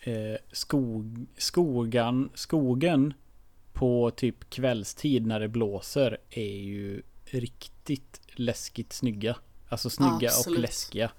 [0.00, 3.14] eh, skog, skogan, skogen
[3.72, 9.36] på typ kvällstid när det blåser är ju riktigt läskigt snygga.
[9.68, 10.58] Alltså snygga Absolut.
[10.58, 11.10] och läskiga.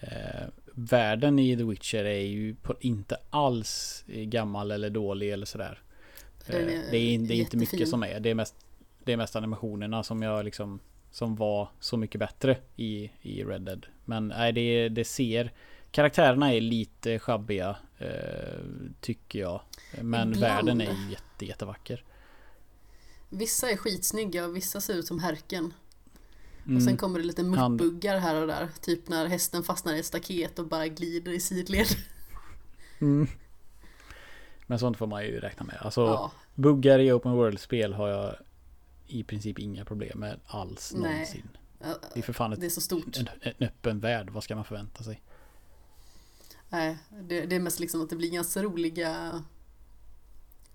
[0.00, 5.82] Eh, världen i The Witcher är ju inte alls gammal eller dålig eller sådär.
[6.46, 8.20] Eh, det är, det är inte mycket som är.
[8.20, 8.54] Det är mest,
[9.04, 13.62] det är mest animationerna som jag liksom som var så mycket bättre i, i Red
[13.62, 13.86] Dead.
[14.04, 15.52] Men nej, det, det ser
[15.90, 18.08] Karaktärerna är lite schabbiga eh,
[19.00, 19.60] Tycker jag
[20.00, 20.36] Men Ibland.
[20.36, 22.04] världen är jätte, jättevacker
[23.28, 25.74] Vissa är skitsnygga och vissa ser ut som härken.
[26.66, 26.76] Mm.
[26.76, 26.98] Och sen mm.
[26.98, 28.68] kommer det lite muppbuggar här och där.
[28.80, 31.86] Typ när hästen fastnar i ett staket och bara glider i sidled.
[32.98, 33.28] Mm.
[34.66, 35.76] Men sånt får man ju räkna med.
[35.80, 36.32] Alltså ja.
[36.54, 38.36] buggar i open world-spel har jag
[39.06, 41.12] i princip inga problem med alls Nej.
[41.12, 41.48] någonsin.
[42.14, 43.16] Det är för fan ett, det är så stort.
[43.16, 44.30] En, en öppen värld.
[44.30, 45.22] Vad ska man förvänta sig?
[46.68, 49.42] Nej, det, det är mest liksom att det blir ganska roliga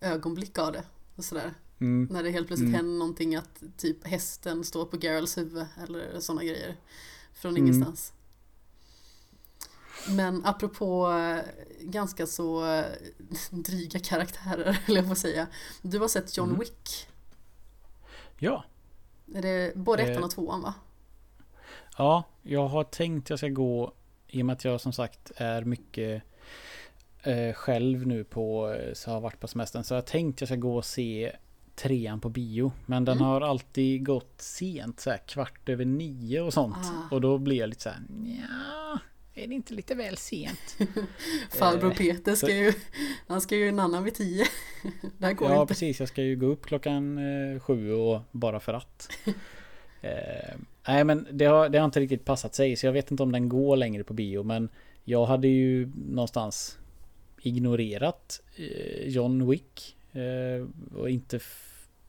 [0.02, 0.84] ögonblick av det.
[1.16, 1.54] Och sådär.
[1.82, 2.08] Mm.
[2.12, 2.76] När det helt plötsligt mm.
[2.76, 6.76] händer någonting att typ hästen står på Geralds huvud eller sådana grejer.
[7.34, 7.63] Från mm.
[7.63, 8.13] ingenstans.
[10.10, 11.44] Men apropå eh,
[11.82, 12.86] ganska så eh,
[13.52, 15.48] dryga karaktärer, eller jag får säga.
[15.82, 16.60] Du har sett John Mm.
[16.60, 17.08] Wick.
[18.38, 18.65] Ja.
[19.36, 20.74] Är det både ettan Eh, och tvåan va?
[21.98, 23.94] Ja, jag har tänkt jag ska gå
[24.28, 26.24] i och med att jag som sagt är mycket
[27.24, 30.48] eh, själv nu på eh, så har varit på semestern så jag har tänkt jag
[30.48, 31.36] ska gå och se
[31.76, 32.72] trean på bio.
[32.86, 33.28] Men den Mm.
[33.28, 36.76] har alltid gått sent så här kvart över nio och sånt.
[36.78, 37.16] Ah.
[37.16, 38.00] Och då blir jag lite så här
[38.42, 39.00] ja
[39.34, 40.78] är det inte lite väl sent?
[41.50, 42.74] Farbror eh, Peter ska ju,
[43.28, 44.46] han ska ju en annan vid tio.
[45.18, 45.72] Det här går Ja inte.
[45.74, 49.10] precis, jag ska ju gå upp klockan eh, sju och bara för att.
[50.02, 50.56] eh,
[50.88, 53.32] nej men det har, det har inte riktigt passat sig så jag vet inte om
[53.32, 54.70] den går längre på bio men
[55.04, 56.78] jag hade ju någonstans
[57.42, 58.42] ignorerat
[59.06, 59.98] John Wick.
[60.13, 61.39] Eh, och inte...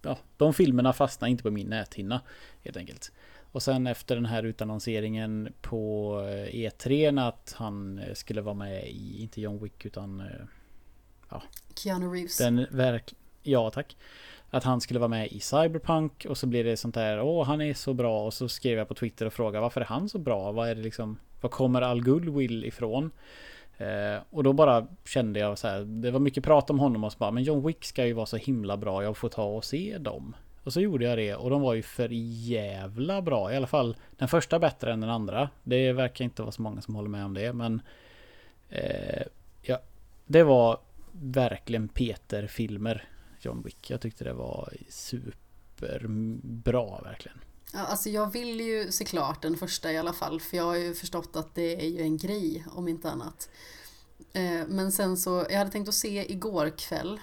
[0.03, 2.21] Ja, de filmerna fastnar inte på min näthinna
[2.65, 3.13] helt enkelt.
[3.53, 8.89] Och sen efter den här utannonseringen på eh, E3 att han eh, skulle vara med
[8.89, 11.43] i, inte John Wick utan eh,
[11.75, 12.39] Keanu Reeves.
[12.39, 13.15] den verk...
[13.43, 13.97] Ja tack.
[14.51, 17.21] Att han skulle vara med i Cyberpunk och så blir det sånt där.
[17.21, 18.27] Åh han är så bra.
[18.27, 20.53] Och så skrev jag på Twitter och frågade varför är han så bra?
[20.53, 21.19] Vad är det liksom?
[21.41, 23.11] Var kommer all goodwill ifrån?
[23.83, 25.81] Eh, och då bara kände jag så här.
[25.81, 27.31] Det var mycket prat om honom och så bara.
[27.31, 29.03] Men John Wick ska ju vara så himla bra.
[29.03, 30.37] Jag får ta och se dem.
[30.65, 33.53] Och så gjorde jag det och de var ju för jävla bra.
[33.53, 35.51] I alla fall den första bättre än den andra.
[35.63, 37.53] Det verkar inte vara så många som håller med om det.
[37.53, 37.81] Men
[38.69, 39.23] eh,
[39.63, 39.79] ja,
[40.27, 40.79] det var
[41.13, 43.05] verkligen Peter-filmer.
[43.41, 43.91] John Wick.
[43.91, 46.21] Jag tyckte det var superbra
[47.03, 47.39] verkligen.
[47.73, 50.77] Ja, alltså jag vill ju se klart den första i alla fall för jag har
[50.77, 53.49] ju förstått att det är ju en grej om inte annat.
[54.33, 57.21] Eh, Men sen så, jag hade tänkt att se igår kväll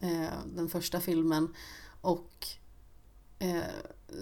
[0.00, 1.54] eh, den första filmen
[2.00, 2.46] och
[3.38, 3.62] eh,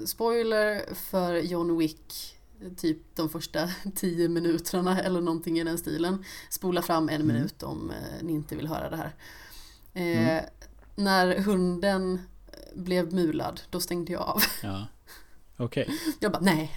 [0.06, 2.36] spoiler för John Wick
[2.76, 6.24] typ de första tio minuterna eller någonting i den stilen.
[6.50, 7.26] Spola fram en Mm.
[7.26, 9.14] minut om ni inte vill höra det här.
[9.94, 10.44] Eh, Mm.
[10.94, 12.20] När hunden
[12.74, 14.42] blev mulad, då stängde jag av.
[14.62, 14.86] Ja.
[15.60, 15.88] Okej.
[16.20, 16.72] Jag bara nej,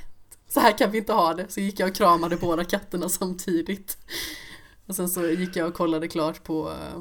[0.49, 1.45] så här kan vi inte ha det.
[1.51, 3.97] Så gick jag och kramade båda katterna samtidigt.
[4.85, 6.99] Och sen så gick jag och kollade klart på, eh,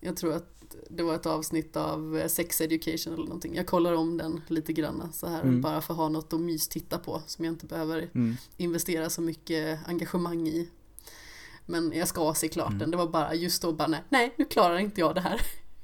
[0.00, 0.46] jag tror att
[0.90, 3.54] det var ett avsnitt av eh, Sex Education eller någonting.
[3.54, 5.60] Jag kollar om den lite grann så här Mm.
[5.60, 8.36] bara för att ha något att mys titta på som jag inte behöver Mm.
[8.56, 10.68] investera så mycket engagemang i.
[11.66, 12.78] Men jag ska se klart Mm.
[12.78, 12.90] den.
[12.90, 15.40] Det var bara just då bara nej, nej nu klarar inte jag det här.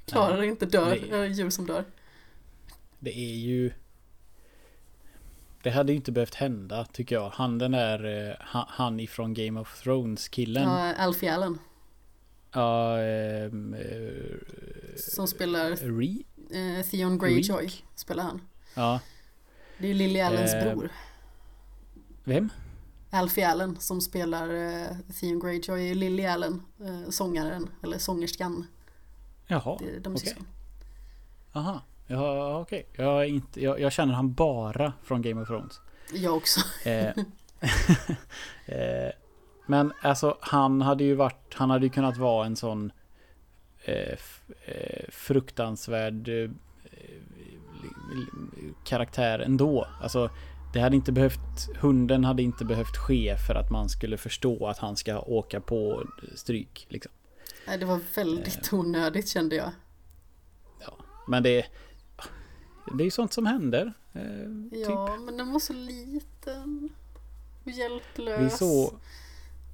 [0.06, 1.20] Klarar inte dör, Nej.
[1.24, 1.84] äh, djur som dör.
[2.98, 3.72] Det är ju...
[5.66, 7.30] Det hade ju inte behövt hända tycker jag.
[7.30, 8.28] Han den där...
[8.30, 10.62] eh, Han, ifrån Game of Thrones killen.
[10.62, 11.58] Ja, Alfie Allen
[12.52, 12.98] Ja...
[13.00, 13.50] eh,
[14.96, 16.16] som spelar Re?
[16.58, 17.60] eh, Theon Greyjoy.
[17.62, 17.84] Reek?
[17.94, 18.40] Spelar han.
[18.74, 19.00] Ja.
[19.78, 20.90] Det är Lily Allens Eh, bror.
[22.24, 22.48] Vem?
[23.10, 25.94] Alfie Allen som spelar eh, Theon Greyjoy.
[25.94, 28.66] Lily Allen, eh, sångaren, eller sångerskan.
[29.46, 29.78] Jaha.
[29.82, 30.26] Är okej.
[30.26, 30.46] syskon.
[31.52, 31.82] Aha.
[32.06, 32.86] Ja, okej.
[32.92, 35.80] Jag, är inte, jag, jag känner han bara från Game of Thrones.
[36.12, 36.60] Jag också.
[36.88, 37.08] Eh,
[38.66, 39.12] eh,
[39.66, 42.92] men alltså han hade ju varit, han hade ju kunnat vara en sån
[43.84, 44.18] eh,
[44.64, 46.50] eh, fruktansvärd eh,
[48.84, 49.86] karaktär ändå.
[50.02, 50.30] Alltså
[50.72, 54.78] det hade inte behövt, hunden hade inte behövt ske för att man skulle förstå att
[54.78, 56.86] han ska åka på stryk.
[56.88, 57.12] Liksom.
[57.66, 58.78] Nej, det var väldigt Eh.
[58.78, 59.70] onödigt kände jag.
[61.28, 61.66] Men det,
[62.94, 63.92] det är ju sånt som händer.
[64.12, 64.22] Eh,
[64.70, 64.88] typ.
[64.88, 66.88] Ja, men den var så liten.
[67.64, 68.40] Och hjälplös.
[68.40, 68.92] Vi såg,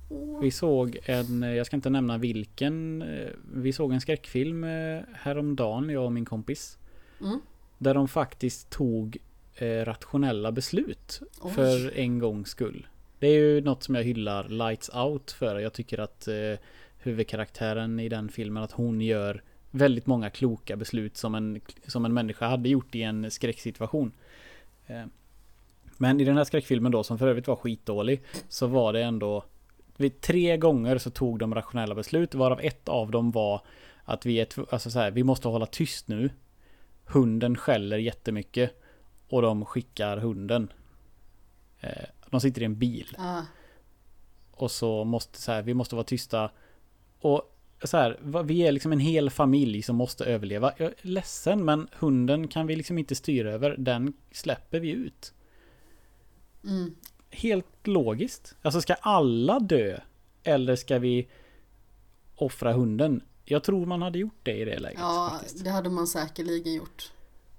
[0.08, 0.40] Åh.
[0.40, 5.90] Vi såg en, jag ska inte nämna vilken, eh, vi såg en skräckfilm eh, häromdagen,
[5.90, 6.78] jag och min kompis.
[7.20, 7.40] Mm.
[7.78, 9.18] Där de faktiskt tog
[9.54, 11.52] eh, rationella beslut Oj.
[11.52, 12.86] för en gångs skull.
[13.18, 15.58] Det är ju något som jag hyllar Lights Out för.
[15.58, 16.58] Jag tycker att eh,
[16.98, 19.42] huvudkaraktären i den filmen, att hon gör
[19.72, 24.12] väldigt många kloka beslut som en, som en människa hade gjort i en skräcksituation.
[24.86, 25.04] Eh,
[25.96, 29.44] Men i den här skräckfilmen då, som för övrigt var skitdålig, så var det ändå
[29.96, 33.60] vid tre gånger så tog de rationella beslut, varav ett av dem var
[34.04, 36.30] att vi är alltså så här, vi måste hålla tyst nu.
[37.04, 38.82] Hunden skäller jättemycket
[39.28, 40.72] och de skickar hunden.
[41.80, 43.42] Eh, De sitter i en bil Ah,
[44.50, 46.50] och så måste så här, vi måste vara tysta.
[47.20, 47.51] Och
[47.84, 50.72] så här, vi är liksom en hel familj som måste överleva.
[50.76, 53.76] Jag är ledsen men hunden kan vi liksom inte styra över.
[53.78, 55.32] Den släpper vi ut.
[56.64, 56.94] mm.
[57.30, 58.54] Helt logiskt.
[58.62, 60.00] Alltså ska alla dö?
[60.42, 61.28] Eller ska vi
[62.36, 63.22] offra hunden?
[63.44, 64.98] Jag tror man hade gjort det i det läget.
[65.00, 65.64] Ja, faktiskt.
[65.64, 67.12] det hade man säkerligen gjort.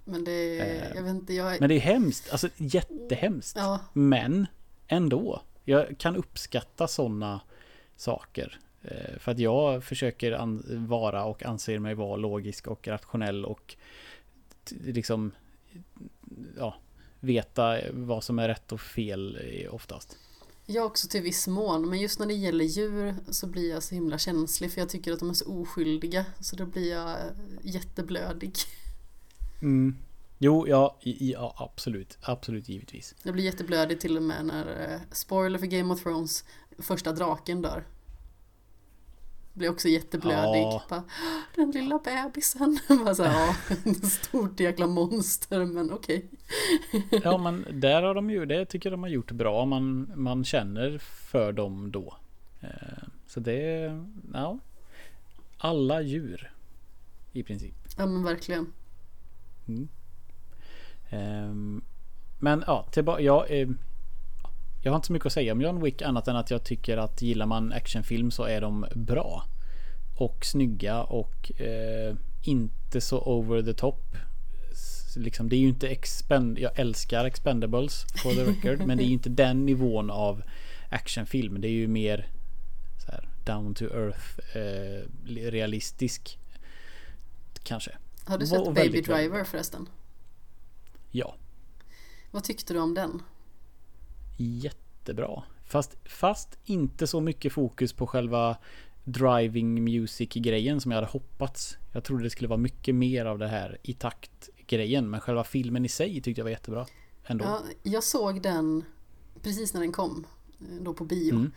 [0.06, 1.60] Men det, Eh, jag vet inte, jag...
[1.60, 2.32] Men det är hemskt.
[2.32, 3.58] Alltså jättehemskt.
[3.58, 4.48] Ja, Men
[4.88, 5.42] ändå.
[5.64, 7.42] Jag kan uppskatta sådana
[7.96, 8.60] saker.
[8.84, 10.38] Eh, för att jag försöker
[10.88, 13.76] vara och anser mig vara logisk och rationell och
[14.70, 15.32] liksom
[16.58, 16.76] ja,
[17.20, 19.40] veta vad som är rätt och fel
[19.72, 20.18] oftast.
[20.66, 23.96] Jag också till viss mån, men just när det gäller djur så blir jag så
[23.96, 26.26] himla känslig för jag tycker att de är så oskyldiga.
[26.40, 27.18] Så då blir jag
[27.62, 28.54] jätteblödig.
[29.62, 29.98] Mm.
[30.38, 32.18] Jo, ja, ja, absolut.
[32.22, 33.16] Absolut, givetvis.
[33.24, 36.46] Jag blir jätteblödig till och med när, eh, spoiler för Game of Thrones,
[36.78, 37.84] första draken dör.
[39.54, 40.62] Blir också jätteblödig.
[40.62, 40.84] Ja.
[40.90, 41.04] Bara,
[41.56, 42.80] den lilla bebisen.
[43.06, 46.26] Bara så här, ja, stort jäkla monster men okej.
[46.94, 47.20] Okay.
[47.24, 49.66] ja men där har de ju, det tycker jag de har gjort bra.
[49.66, 52.18] Man, man känner för dem då.
[52.62, 54.00] Eh, så det,
[54.34, 54.60] ja.
[55.58, 56.54] Alla djur.
[57.32, 57.76] I princip.
[57.98, 58.74] Ja men verkligen.
[59.68, 59.90] Mm.
[61.12, 61.84] Um,
[62.40, 63.22] men ja, tillbaka.
[63.22, 63.70] Ja, eh,
[64.84, 66.98] jag har inte så mycket att säga om John Wick annat än att jag tycker
[66.98, 69.46] att gillar man actionfilm så är de bra.
[70.16, 74.16] Och snygga och eh, inte så over the top.
[75.16, 78.88] Liksom, det är ju inte expend Jag älskar expendables for the record.
[78.88, 80.44] men det är ju inte den nivån av
[80.90, 81.62] actionfilm.
[81.62, 82.28] Det är ju mer
[83.08, 85.08] här, down to earth eh,
[85.52, 86.40] realistisk.
[87.64, 87.92] Kanske.
[88.24, 89.90] Har du sett Baby Driver förresten?
[91.12, 91.36] Ja.
[92.32, 93.22] Vad tyckte du om den?
[94.38, 95.44] Jättebra.
[95.66, 98.58] Fast, fast inte så mycket fokus på själva
[99.04, 101.78] driving music grejen som jag hade hoppats.
[101.92, 105.10] Jag trodde det skulle vara mycket mer av det här i takt grejen.
[105.10, 106.86] Men själva filmen i sig tyckte jag var jättebra.
[107.26, 107.46] Ändå.
[107.46, 108.84] Ja, jag såg den
[109.42, 110.26] precis när den kom.
[110.60, 111.36] Eh, då på bio.
[111.36, 111.52] Mm.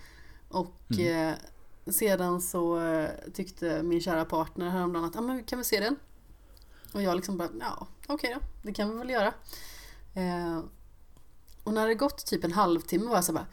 [0.48, 1.28] Och mm.
[1.28, 5.80] Eh, sedan så eh, tyckte min kära partner häromdagen att ah, men kan vi se
[5.80, 5.96] den?
[6.92, 9.34] Och jag liksom bara, ja okej okay då, det kan vi väl göra.
[10.14, 10.60] Eh,
[11.66, 13.46] och när det gått typ en halvtimme var jag så bara,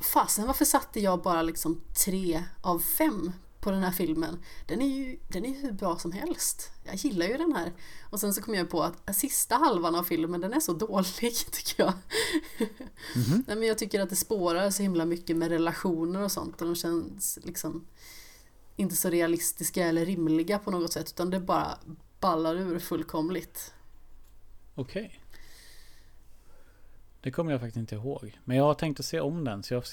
[0.00, 4.38] fasen varför satte jag bara liksom tre av fem på den här filmen?
[4.66, 6.70] Den är ju den är hur bra som helst.
[6.84, 7.72] Jag gillar ju den här.
[8.10, 11.36] Och sen så kom jag på att sista halvan av filmen den är så dålig
[11.52, 11.92] tycker jag.
[12.58, 13.44] Mm -hmm.
[13.46, 16.66] Nej, men jag tycker att det spårar så himla mycket med relationer och sånt och
[16.66, 17.86] de känns liksom
[18.76, 21.78] inte så realistiska eller rimliga på något sätt utan det bara
[22.20, 23.72] ballar ur fullkomligt.
[24.74, 25.06] Okej.
[25.06, 25.27] Okay.
[27.20, 28.38] Det kommer jag faktiskt inte ihåg.
[28.44, 29.84] Men jag har tänkt att se om den så jag,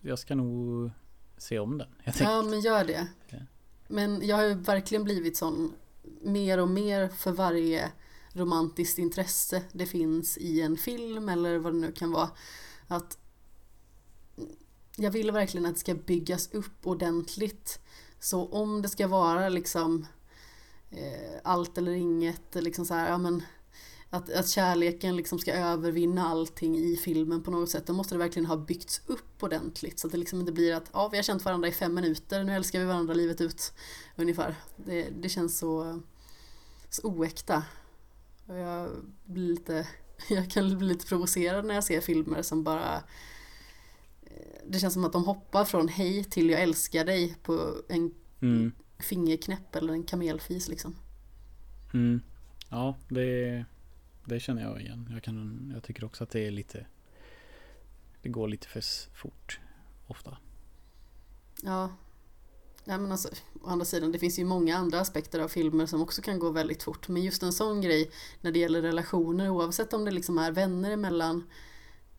[0.00, 0.90] jag ska nog
[1.36, 1.88] se om den.
[2.20, 3.06] ja men gör det.
[3.28, 3.38] Ja.
[3.88, 5.72] Men jag har ju verkligen blivit sån
[6.22, 7.92] mer och mer för varje
[8.32, 12.30] romantiskt intresse det finns i en film eller vad det nu kan vara.
[12.88, 13.18] Att
[14.96, 17.80] jag vill verkligen att det ska byggas upp ordentligt.
[18.18, 20.06] Så om det ska vara liksom
[20.90, 23.42] eh, allt eller inget, liksom så här, ja men
[24.14, 27.86] att, att kärleken liksom ska övervinna allting i filmen på något sätt.
[27.86, 29.98] Då måste det verkligen ha byggts upp ordentligt.
[29.98, 32.44] Så att det liksom inte blir att ja, vi har känt varandra i fem minuter,
[32.44, 33.72] nu älskar vi varandra livet ut.
[34.16, 34.54] Ungefär.
[34.76, 36.00] Det, det känns så,
[36.90, 37.62] så oäkta.
[38.46, 38.90] Och jag
[39.24, 39.88] blir lite,
[40.28, 42.96] jag kan bli lite provocerad när jag ser filmer som bara
[44.22, 48.14] eh, det känns som att de hoppar från hej till jag älskar dig på en
[48.42, 48.72] mm.
[48.98, 50.96] fingerknäpp eller en kamelfis liksom.
[51.94, 52.20] Mm.
[52.68, 53.64] Ja, det
[54.24, 55.08] det känner jag igen.
[55.12, 56.86] Jag, kan, jag tycker också att det är lite...
[58.22, 58.82] Det går lite för
[59.14, 59.60] fort
[60.06, 60.38] ofta.
[61.62, 61.90] Ja.
[62.84, 63.28] Ja men alltså,
[63.62, 66.50] å andra sidan, det finns ju många andra aspekter av filmer som också kan gå
[66.50, 67.08] väldigt fort.
[67.08, 68.10] Men just en sån grej
[68.40, 71.44] när det gäller relationer, oavsett om det liksom är vänner emellan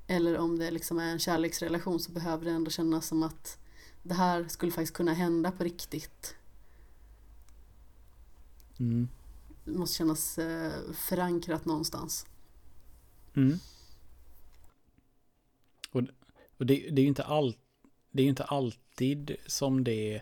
[0.08, 3.58] eller om det liksom är en kärleksrelation så behöver det ändå kännas som att
[4.04, 6.36] det här skulle faktiskt kunna hända på riktigt.
[8.80, 9.08] Mm
[9.66, 12.26] måste kännas eh, förankrat någonstans.
[13.36, 13.58] Mm.
[15.92, 16.02] Och,
[16.58, 17.56] och det, det, är ju inte all,
[18.12, 20.22] det är inte alltid som det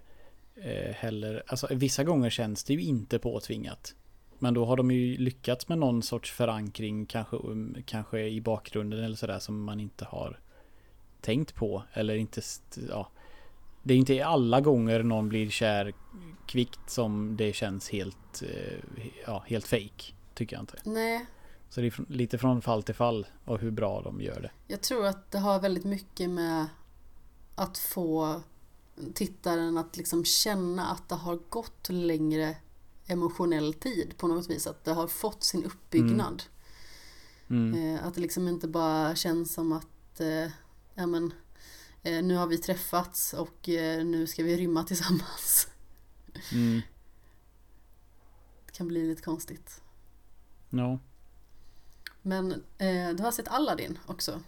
[0.55, 3.95] eh, heller, alltså vissa gånger känns det ju inte påtvingat.
[4.39, 9.03] Men då har de ju lyckats med någon sorts förankring kanske, um, kanske i bakgrunden
[9.03, 10.39] eller sådär som man inte har
[11.21, 12.41] tänkt på eller inte,
[12.89, 13.11] ja,
[13.83, 15.93] det är inte alla gånger någon blir kär
[16.45, 18.79] kvickt som det känns helt, eh,
[19.25, 20.13] ja, helt fake.
[20.33, 20.79] Tycker jag inte.
[20.83, 21.25] Nej.
[21.69, 24.51] Så det är lite från fall till fall och hur bra de gör det.
[24.67, 26.65] Jag tror att det har väldigt mycket med
[27.55, 28.41] att få
[29.13, 32.55] tittaren att liksom känna att det har gått längre
[33.07, 34.67] emotionell tid på något vis.
[34.67, 36.43] Att det har fått sin uppbyggnad.
[37.49, 37.73] Mm.
[37.73, 37.99] Mm.
[38.03, 40.51] Att det liksom inte bara känns som att eh,
[40.93, 41.31] ja, men, eh,
[42.03, 45.67] nu har vi träffats och eh, nu ska vi rymma tillsammans.
[46.51, 46.81] Mm.
[48.65, 49.81] Det kan bli lite konstigt.
[50.69, 50.99] Ja.
[52.21, 54.41] Men eh, du har sett Aladdin också?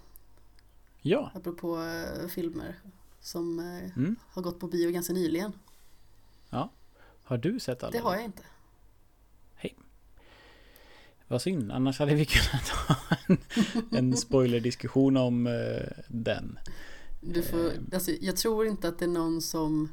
[1.02, 1.32] Ja.
[1.36, 2.76] Apropå eh, filmer
[3.22, 4.16] som eh, Mm.
[4.30, 5.52] har gått på bio ganska nyligen.
[7.28, 7.92] Har du sett alla?
[7.92, 8.44] Det har jag inte.
[11.28, 12.96] Vad synd, annars hade vi kunnat ha
[13.28, 13.38] en,
[13.92, 16.60] en spoilerdiskussion om eh, den.
[17.34, 17.90] Du får, Ehm.
[17.94, 19.90] alltså, jag tror inte att det är någon som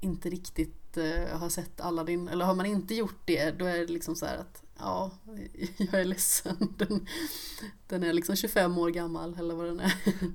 [0.00, 2.28] inte riktigt eh, har sett Aladdin.
[2.28, 5.10] Eller har man inte gjort det då är det liksom så här att ja,
[5.76, 6.56] jag är ledsen.
[6.78, 7.06] Den,
[7.86, 9.92] den är liksom 25 år gammal eller vad den är.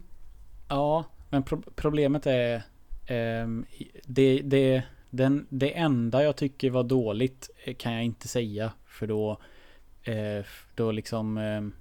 [0.70, 2.64] Ja, men pro problemet är
[3.06, 3.66] ehm,
[4.06, 8.74] det, det, den, det enda jag tycker var dåligt eh, kan jag inte säga.
[8.86, 9.42] För då,
[10.04, 11.38] eh, då liksom...
[11.38, 11.74] ehm,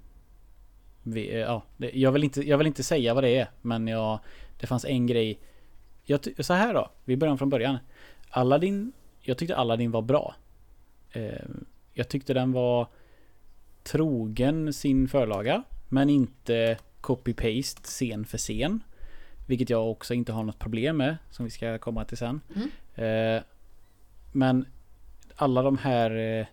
[1.13, 3.87] vi, eh, ja, det, jag, vill inte, jag vill inte säga vad det är, men
[3.87, 4.19] jag,
[4.59, 5.39] det fanns en grej.
[6.03, 7.77] Jag, så här då, vi börjar från början.
[8.29, 8.91] Aladdin,
[9.21, 10.35] jag tyckte Aladdin var bra.
[11.11, 12.87] Ehm, jag tyckte den var
[13.83, 18.83] trogen sin förlaga, men inte copy-paste scen för scen.
[19.47, 22.41] Vilket jag också inte har något problem med, som vi ska komma till sen.
[22.55, 22.69] Mm.
[22.95, 23.43] Eh,
[24.31, 24.65] men
[25.35, 26.45] alla de här, eh,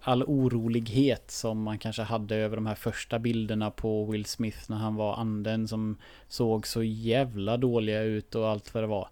[0.00, 4.76] all orolighet som man kanske hade över de här första bilderna på Will Smith när
[4.76, 9.08] han var anden som såg så jävla dåliga ut och allt vad det var.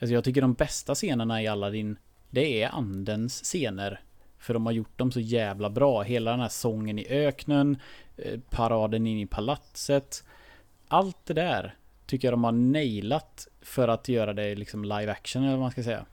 [0.00, 1.96] Alltså jag tycker de bästa scenerna i Aladdin,
[2.30, 4.00] det är andens scener.
[4.38, 6.02] För de har gjort dem så jävla bra.
[6.02, 7.78] Hela den här sången i öknen,
[8.16, 10.24] eh, paraden in i palatset.
[10.88, 11.74] Allt det där
[12.06, 15.70] tycker jag de har nailat för att göra det liksom live action eller vad man
[15.70, 16.04] ska säga.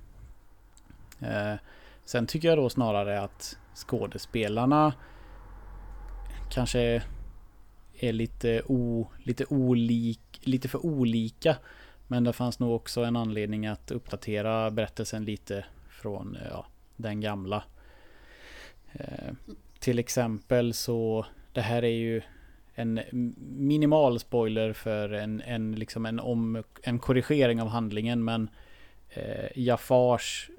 [1.21, 1.59] Eh,
[2.05, 4.93] sen tycker jag då snarare att skådespelarna
[6.49, 7.03] kanske
[7.99, 11.55] är lite, o, lite, olik, lite för olika.
[12.07, 16.65] Men det fanns nog också en anledning att uppdatera berättelsen lite från eh, ja,
[16.95, 17.63] den gamla.
[18.93, 19.33] Eh,
[19.79, 22.21] till exempel så det här är ju
[22.75, 23.01] en
[23.47, 28.49] minimal spoiler för en, en, liksom en, om, en korrigering av handlingen men
[29.09, 30.49] eh, Jafars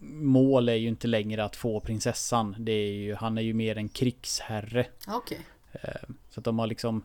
[0.00, 2.56] mål är ju inte längre att få prinsessan.
[2.58, 4.86] Det är ju, han är ju mer en krigsherre.
[5.08, 5.40] Okej,
[5.72, 7.02] Eh, så att de har liksom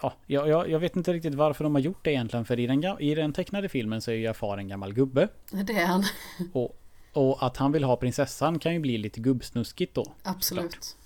[0.00, 3.00] Ja, jag, jag, vet inte riktigt varför de har gjort det egentligen för i den,
[3.00, 5.28] i den tecknade filmen så är ju Jafar en gammal gubbe.
[5.50, 6.04] det är han.
[6.52, 6.80] Och,
[7.12, 10.12] och att han vill ha prinsessan kan ju bli lite gubbsnuskigt då.
[10.22, 10.96] Absolut.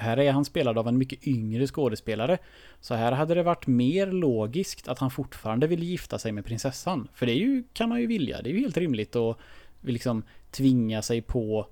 [0.00, 2.38] Här är han spelad av en mycket yngre skådespelare.
[2.80, 7.08] Så här hade det varit mer logiskt att han fortfarande vill gifta sig med prinsessan.
[7.14, 8.42] För det är ju, kan man ju vilja.
[8.42, 9.36] Det är ju helt rimligt att
[9.80, 11.66] liksom tvinga sig på...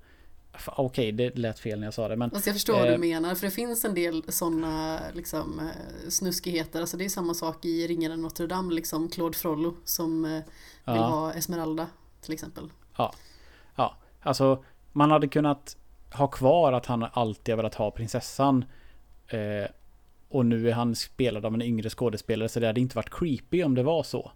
[0.65, 2.31] Okej, det lät fel när jag sa det men...
[2.33, 2.97] Alltså jag förstår vad du Eh.
[2.99, 6.81] menar, för det finns en del sådana liksom, eh, snuskigheter.
[6.81, 10.41] Alltså det är samma sak i Ringaren Notre Dame, liksom Claude Frollo som eh, vill
[10.85, 10.93] Ja.
[10.93, 11.87] ha Esmeralda
[12.21, 12.69] till exempel.
[12.97, 13.13] Ja,
[14.21, 15.77] alltså man hade kunnat
[16.13, 18.65] ha kvar att han alltid har velat ha prinsessan.
[19.27, 19.69] Eh,
[20.29, 23.63] och nu är han spelad av en yngre skådespelare så det hade inte varit creepy
[23.63, 24.31] om det var så.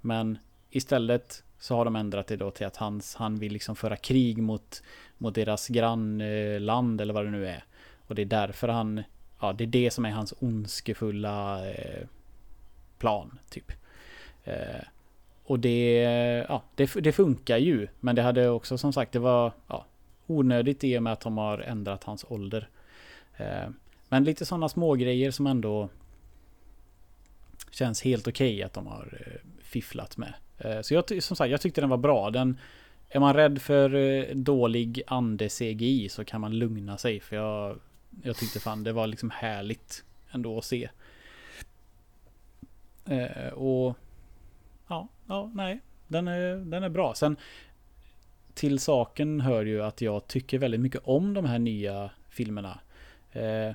[0.00, 0.38] Men
[0.70, 4.38] istället så har de ändrat det då till att hans, han vill liksom föra krig
[4.38, 4.82] mot,
[5.18, 7.64] mot deras grannland eller vad det nu är.
[8.06, 9.02] Och det är därför han,
[9.40, 12.06] ja det är det som är hans ondskefulla eh,
[12.98, 13.72] plan typ.
[14.44, 14.84] Eh,
[15.44, 16.02] och det,
[16.48, 17.88] ja, det, det funkar ju.
[18.00, 19.86] Men det hade också som sagt, det var ja,
[20.30, 22.68] onödigt i och med att de har ändrat hans ålder.
[23.36, 23.68] Eh,
[24.08, 25.88] men lite sådana små grejer som ändå
[27.70, 30.34] känns helt okej att de har eh, fifflat med.
[30.58, 32.30] Eh, så jag, som sagt, jag tyckte den var bra.
[32.30, 32.58] Den,
[33.08, 37.20] är man rädd för dålig ande-CGI så kan man lugna sig.
[37.20, 37.78] För jag,
[38.22, 40.88] jag tyckte fan det var liksom härligt ändå att se.
[43.54, 43.98] Och
[44.88, 45.80] Ja, ja, nej.
[46.08, 47.14] Den är, den är bra.
[47.14, 47.36] Sen
[48.58, 52.80] till saken hör ju att jag tycker väldigt mycket om de här nya filmerna.
[53.32, 53.74] Eh,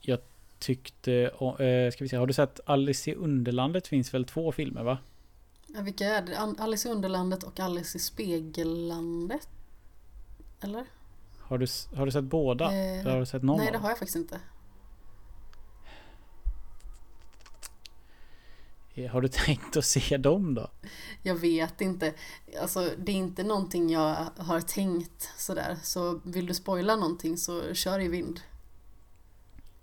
[0.00, 0.18] jag
[0.58, 3.86] tyckte, eh, ska vi se, har du sett Alice i Underlandet?
[3.86, 4.98] finns väl två filmer va?
[5.66, 6.54] Ja, vilka är det?
[6.58, 9.48] Alice i Underlandet och Alice i Spegellandet?
[10.60, 10.84] Eller?
[11.38, 11.66] Har du,
[11.96, 12.64] har du sett båda?
[12.64, 14.40] Eh, har du sett någon Nej, det har jag faktiskt inte.
[19.06, 20.70] Har du tänkt att se dem då?
[21.22, 22.14] Jag vet inte.
[22.60, 25.76] Alltså, det är inte någonting jag har tänkt sådär.
[25.82, 28.40] Så vill du spoila någonting så kör i vind.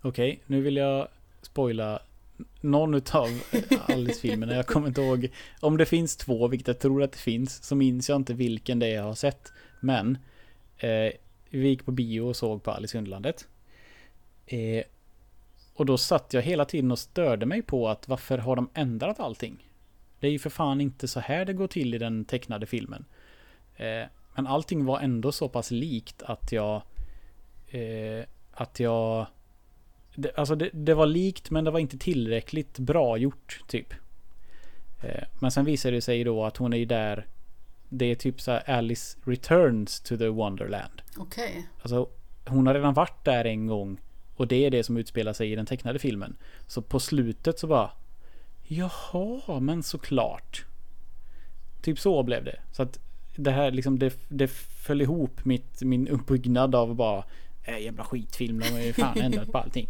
[0.02, 1.08] Okej, nu vill jag
[1.42, 2.02] spoila
[2.62, 3.44] någon utav
[3.88, 4.56] Alice-filmerna.
[4.56, 5.30] Jag kommer inte ihåg.
[5.60, 8.80] Om det finns två, vilket jag tror att det finns, så minns jag inte vilken
[8.80, 9.52] det är jag har sett.
[9.80, 10.18] Men
[10.78, 11.12] eh,
[11.50, 13.48] vi gick på bio och såg på Alice i Underlandet.
[14.46, 14.84] Eh,
[15.78, 19.20] och då satt jag hela tiden och störde mig på att varför har de ändrat
[19.20, 19.70] allting?
[20.20, 23.06] Det är ju för fan inte så här det går till i den tecknade filmen.
[23.76, 24.04] Eh,
[24.36, 26.82] men allting var ändå så pass likt att jag...
[27.68, 29.28] Eh, att jag
[30.16, 33.94] det, alltså det, det var likt men det var inte tillräckligt bra gjort typ.
[35.04, 37.28] Eh, men sen visar det sig då att hon är ju där.
[37.90, 41.02] Det är typ så här Alice returns to the Wonderland.
[41.18, 41.68] Okej.
[41.82, 42.10] Alltså
[42.46, 44.00] hon har redan varit där en gång.
[44.38, 46.36] Och det är det som utspelar sig i den tecknade filmen.
[46.68, 47.92] Så på slutet så bara.
[48.68, 50.66] Jaha, men såklart.
[51.82, 52.60] Typ så blev det.
[52.72, 53.00] Så att
[53.36, 57.24] det här liksom det, det föll ihop mitt, min uppbyggnad av bara.
[57.64, 59.88] Äh, jävla skitfilm, de har ju fan ändrat på allting.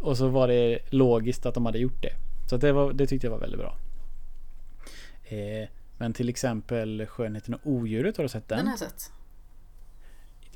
[0.00, 2.12] Och så var det logiskt att de hade gjort det.
[2.50, 3.76] Så det, var, det tyckte jag var väldigt bra.
[5.24, 8.58] Eh, men till exempel Skönheten och odjuret, har du sett den?
[8.58, 9.12] Den har jag sett.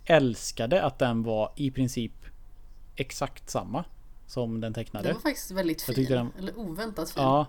[0.04, 2.12] Älskade att den var i princip
[2.96, 3.84] exakt samma
[4.26, 5.08] som den tecknade.
[5.08, 5.94] Den var faktiskt väldigt fin.
[6.08, 7.22] den- Eller oväntat fin.
[7.22, 7.46] Ja.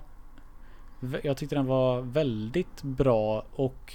[1.23, 3.93] Jag tyckte den var väldigt bra och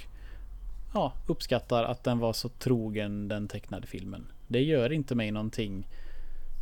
[0.93, 4.27] ja, uppskattar att den var så trogen den tecknade filmen.
[4.47, 5.87] Det gör inte mig någonting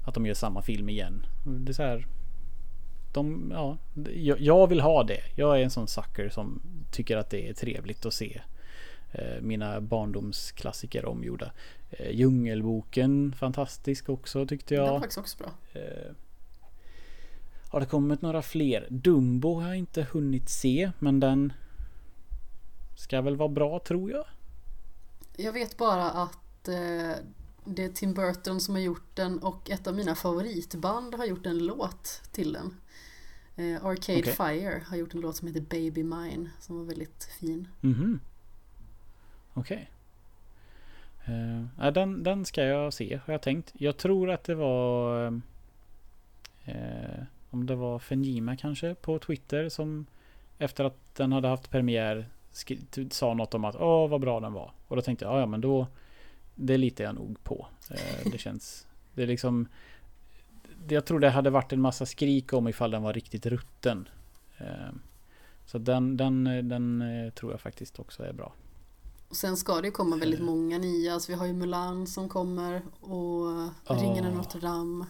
[0.05, 1.25] att de gör samma film igen.
[1.45, 2.07] Det är så här,
[3.13, 3.77] de, ja,
[4.39, 5.21] jag, vill ha det.
[5.35, 6.61] Jag är en sån sucker som
[6.91, 8.41] tycker att det är trevligt att se
[9.41, 11.51] mina barndomsklassiker omgjorda.
[11.89, 14.99] Eh, Djungelboken, fantastisk också tyckte Den var jag.
[15.01, 15.51] faktiskt också bra.
[15.73, 16.11] Eh,
[17.71, 18.87] har det kommit några fler?
[18.89, 21.53] Dumbo har jag inte hunnit se men den
[22.97, 24.25] ska väl vara bra tror jag.
[25.37, 27.11] Jag vet bara att eh,
[27.65, 31.45] det är Tim Burton som har gjort den och ett av mina favoritband har gjort
[31.45, 32.75] en låt till den.
[33.55, 34.23] Eh, Arcade Okej.
[34.23, 37.67] Fire har gjort en låt som heter Baby Mine som var väldigt fin.
[37.81, 38.19] Mhm.
[39.53, 39.89] Okej.
[41.25, 41.87] Eh, okay.
[41.87, 43.73] Uh, den, den ska jag se har jag tänkt.
[43.73, 45.25] Jag tror att det var
[46.67, 50.05] uh, om det var Fenjima kanske på Twitter som
[50.57, 52.25] efter att den hade haft premiär
[52.91, 54.71] typ sa något om att åh vad bra den var.
[54.87, 55.87] Och då tänkte jag ja, men då
[56.55, 57.67] det litar jag nog på.
[57.91, 59.67] Uh, det känns det är liksom
[60.89, 64.07] jag tror det hade varit en massa skrik om ifall den var riktigt rutten.
[65.65, 67.03] Så den, den, den
[67.35, 68.53] tror jag faktiskt också är bra.
[69.29, 71.13] Och sen ska det ju komma väldigt många nya.
[71.13, 73.45] Alltså vi har ju Mulan som kommer och
[73.85, 74.35] Ringen i Åh.
[74.35, 75.05] Notre Dame.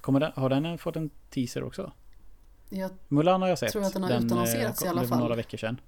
[0.00, 1.92] Kommer den, har den fått en teaser också?
[2.68, 3.72] Jag Mulan har jag sett.
[3.72, 5.18] tror att den har eh, utannonserats i alla fall.
[5.18, 5.80] några veckor sedan.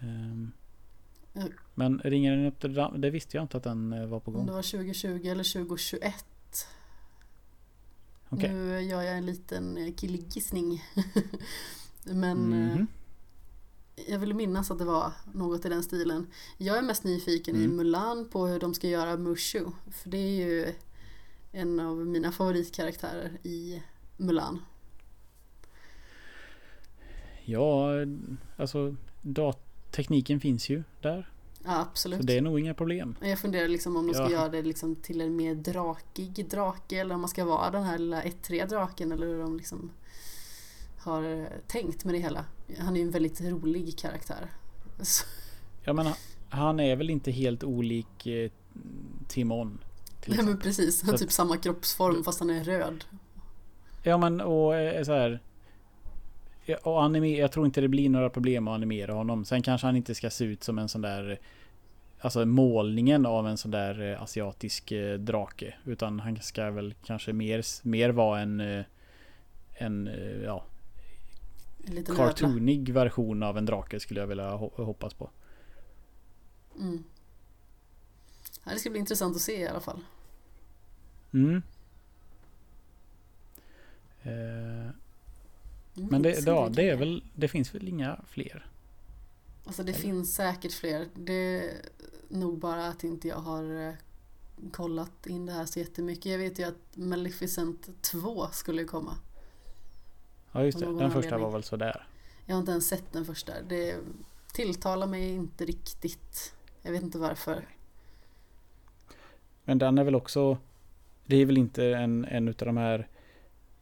[0.00, 0.52] Ehm,
[1.32, 1.42] Ja.
[1.74, 4.34] men Ringen i Notre Dame, det visste jag inte att den eh, var på om
[4.36, 4.46] gång.
[4.46, 6.24] det var 2020 eller 2021.
[8.28, 8.52] Okej.
[8.54, 10.82] Nu gör jag en liten killgissning.
[12.04, 12.86] Men eh, Mhm.
[14.08, 16.26] Jag vill minnas att det var något i den stilen.
[16.58, 17.76] Jag är mest nyfiken i Mm.
[17.76, 19.64] Mulan på hur de ska göra Mushu.
[19.90, 20.72] För det är ju
[21.52, 23.82] en av mina favoritkaraktärer i
[24.16, 24.58] Mulan.
[27.44, 27.90] Ja,
[28.56, 28.96] alltså
[29.90, 31.30] tekniken finns ju där.
[31.64, 32.20] Ja, absolut.
[32.20, 33.16] Så det är nog inga problem.
[33.22, 34.30] Jag funderar liksom om de ska Ja.
[34.30, 37.98] göra det liksom till en mer drakig drake eller om man ska vara den här
[37.98, 39.90] lilla ettriga draken eller hur de liksom
[40.98, 42.44] har tänkt med det hela.
[42.78, 44.50] Han är ju en väldigt rolig karaktär.
[45.00, 45.24] Så,
[45.84, 46.14] Jag menar,
[46.48, 48.50] han är väl inte helt olik eh,
[49.28, 49.78] Timon.
[50.26, 53.04] nej men precis, han har typ samma kroppsform fast han är röd.
[54.02, 55.40] Ja men och eh, så här.
[56.64, 59.44] Ja, Och anime, jag tror inte det blir några problem att animera honom.
[59.44, 61.40] Sen kanske han inte ska se ut som en sån där
[62.20, 65.74] Alltså målningen av en sån där eh, asiatisk drake.
[65.84, 68.84] Utan han ska väl kanske mer, mer vara en
[69.74, 70.10] En
[70.44, 70.64] ja,
[71.90, 72.14] Ödla.
[72.16, 75.30] cartoonig version av en drake skulle jag vilja ho- hoppas på.
[76.78, 77.04] Mm.
[78.64, 80.04] Ja, det ska bli intressant att se i alla fall.
[81.32, 81.62] Mm.
[84.22, 84.90] Eh,
[85.98, 88.66] Mm, men det, intressant ja, det är väl Det finns väl inga fler?
[89.64, 90.00] Alltså det Eller?
[90.02, 91.08] finns säkert fler.
[91.14, 91.72] Det är
[92.28, 93.94] nog bara att inte jag har eh,
[94.72, 96.26] kollat in det här så jättemycket.
[96.26, 99.16] Jag vet ju att Maleficent 2 skulle komma.
[100.56, 102.06] Ja just det, den första var väl sådär.
[102.46, 103.52] Jag har inte ens sett den första.
[103.68, 103.96] Det
[104.52, 106.54] tilltalar mig inte riktigt.
[106.82, 107.68] Jag vet inte varför.
[109.64, 110.58] Men den är väl också
[111.26, 113.08] Det är väl inte en, en utav de här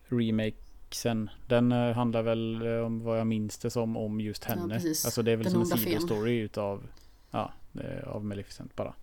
[0.04, 4.54] Remakesen Den eh, handlar väl eh, om vad jag minns det som om just Ja,
[4.54, 5.04] henne precis.
[5.04, 6.86] Alltså det är väl Den som en sidostory utav
[7.30, 8.94] Ja, eh, av Maleficent bara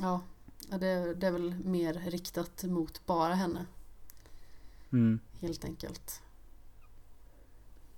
[0.00, 0.20] Ja,
[0.70, 3.66] ja, det, det är väl mer riktat mot bara henne.
[4.92, 5.20] Mm.
[5.40, 6.22] Helt enkelt.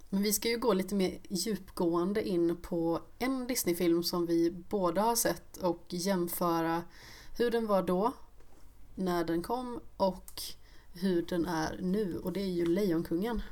[0.09, 5.03] Men vi ska ju gå lite mer djupgående in på en Disneyfilm som vi båda
[5.03, 6.83] har sett och jämföra
[7.39, 8.13] hur den var då,
[8.95, 10.43] när den kom och
[10.93, 13.43] hur den är nu och det är ju Lejonkungen.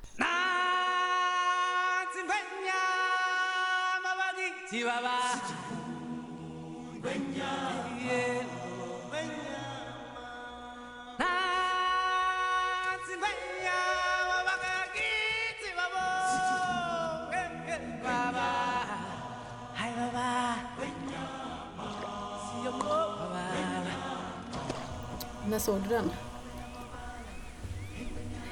[25.50, 26.10] När såg du den?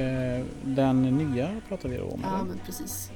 [0.07, 2.21] Eh, den nya pratar vi då om.
[2.23, 2.45] Ja, eller?
[2.49, 3.11] men precis.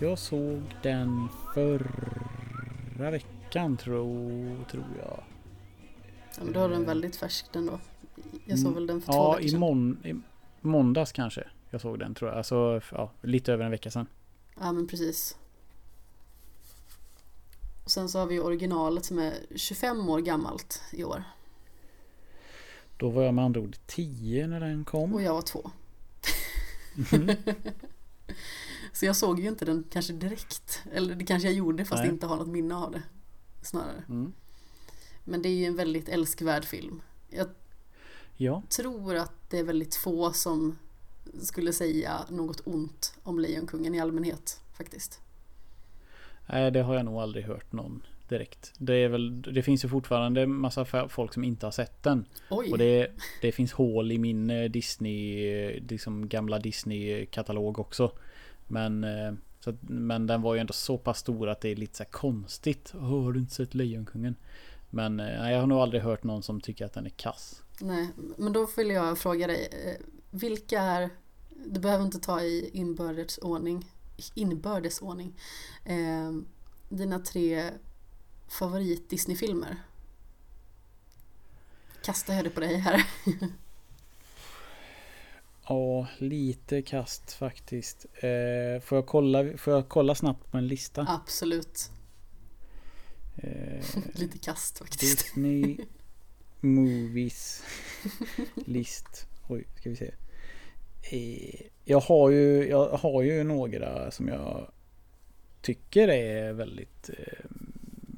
[0.00, 5.22] Jag såg den förra veckan tror, tror jag.
[6.36, 7.78] Ja, men då har den väldigt färsk den då.
[8.44, 9.60] Jag såg Mm, väl den för två Ja, veckor i, sedan.
[9.60, 10.14] mån, i
[10.60, 12.38] måndags kanske jag såg den tror jag.
[12.38, 14.06] Alltså ja, lite över en vecka sedan.
[14.60, 15.36] Ja, men precis.
[17.84, 21.22] Och sen så har vi originalet som är 25 år gammalt i år.
[22.96, 25.14] Då var jag med andra ord 10 när den kom.
[25.14, 25.70] Och jag var två.
[27.12, 27.36] Mm.
[28.92, 30.82] Så jag såg ju inte den kanske direkt.
[30.92, 32.10] Eller det kanske jag gjorde fast Nej.
[32.12, 33.02] inte har något minne av det.
[33.62, 34.02] Snarare.
[34.08, 34.32] Mm.
[35.24, 37.02] Men det är ju en väldigt älskvärd film.
[37.30, 37.46] Jag
[38.36, 40.78] Ja, tror att det är väldigt få som
[41.42, 45.20] skulle säga något ont om Lejonkungen i allmänhet faktiskt.
[46.46, 48.72] nej det har jag nog aldrig hört någon direkt.
[48.78, 52.26] Det, är väl, det finns ju fortfarande massa folk som inte har sett den.
[52.50, 52.72] Oj!
[52.72, 53.10] Och det,
[53.40, 58.12] det finns hål i min eh, Disney, eh, liksom gamla Disney-katalog också.
[58.66, 61.96] Men, eh, så, men den var ju ändå så pass stor att det är lite
[61.96, 62.92] så konstigt.
[62.94, 64.36] Åh, har du inte sett Lejonkungen?
[64.90, 67.62] Men nej, jag har nog aldrig hört någon som tycker att den är kass.
[67.80, 69.68] Nej, men då vill jag fråga dig.
[70.30, 71.10] Vilka är,
[71.66, 73.86] du behöver inte ta i inbördes ordning,
[74.34, 75.34] inbördes ordning,
[75.84, 76.32] eh,
[76.88, 77.70] dina tre
[78.58, 79.76] favorit Disney-filmer?
[82.04, 83.06] Kastar jag det på dig här?
[85.68, 88.06] Ja, lite kast faktiskt.
[88.14, 91.06] Eh, får, jag kolla, får jag kolla snabbt på en lista?
[91.08, 91.90] Absolut,
[93.36, 93.84] Eh,
[94.14, 95.18] lite kast faktiskt.
[95.18, 95.76] Disney
[96.60, 97.62] Movies
[98.66, 99.26] List.
[99.48, 100.10] Oj, ska vi se.
[101.10, 104.70] Eh, Jag har ju, jag har ju några som jag
[105.62, 107.44] tycker är väldigt eh,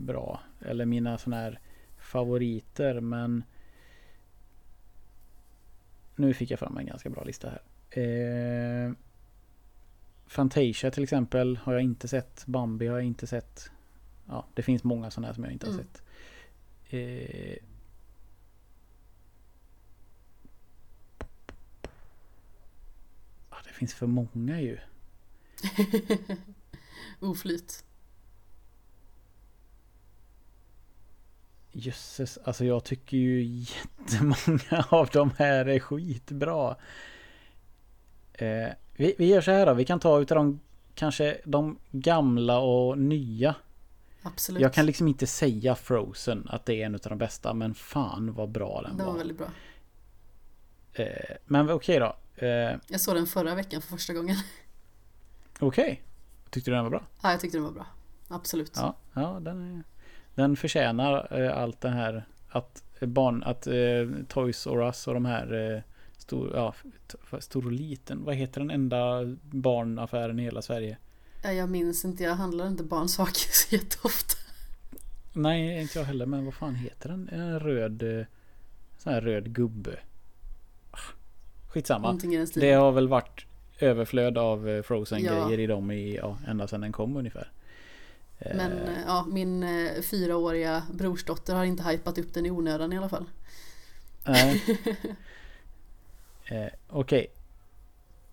[0.07, 0.40] bra.
[0.61, 1.61] Eller mina sådana här
[1.98, 3.00] favoriter.
[3.00, 3.44] Men
[6.16, 7.62] nu fick jag fram en ganska bra lista här.
[8.02, 8.92] Eh,
[10.26, 12.44] Fantasia till exempel har jag inte sett.
[12.46, 13.70] Bambi har jag inte sett.
[14.28, 15.84] Ja, det finns många sådana här som jag inte har Mm.
[15.86, 16.02] sett.
[16.88, 17.57] Eh,
[23.64, 24.78] det finns för många ju.
[27.20, 27.84] Oflyt.
[31.79, 36.77] Jösses, alltså jag tycker ju jättemånga av de här är skitbra.
[38.33, 40.61] Eh, vi, vi gör så här då, vi kan ta utav de
[40.95, 43.55] kanske de gamla och nya.
[44.22, 44.62] Absolut.
[44.62, 48.33] Jag kan liksom inte säga Frozen att det är en utav de bästa, men fan
[48.35, 49.18] vad bra den Den var var.
[49.18, 49.49] väldigt bra.
[50.93, 52.16] Eh, men okej då.
[52.47, 54.37] Eh, Jag såg den förra veckan för första gången.
[55.59, 56.03] okej.
[56.51, 57.03] Tyckte du den var bra?
[57.22, 57.87] Ja, jag tyckte den var bra.
[58.29, 58.72] Absolut.
[58.77, 59.83] Ja, ja den, är,
[60.37, 63.74] den förtjänar eh, allt det här att barn, att eh,
[64.28, 65.80] Toys R Us och de här eh,
[66.18, 66.74] stor, ja,
[67.41, 70.97] stor och liten, vad heter den enda barnaffären i hela Sverige?
[71.43, 74.34] Ja, Jag minns inte, jag handlar inte barnsaker så jätteofta.
[75.32, 77.28] Nej, inte jag heller, men vad fan heter den?
[77.32, 78.26] En röd, eh,
[78.99, 79.99] sån här röd gubbe.
[80.91, 80.99] Ah,
[81.68, 82.18] Skitsamma.
[82.55, 83.47] Det har väl varit
[83.78, 85.32] överflöd av eh, Frozen Ja.
[85.47, 87.51] grejer i dem i, ja, ända sedan den kom ungefär.
[88.39, 92.93] Eh, Men eh, ja, min eh, fyraåriga brorsdotter har inte hypat upp den i onödan
[92.93, 93.24] i alla fall.
[94.24, 94.62] Nej.
[96.51, 97.26] eh, Okej.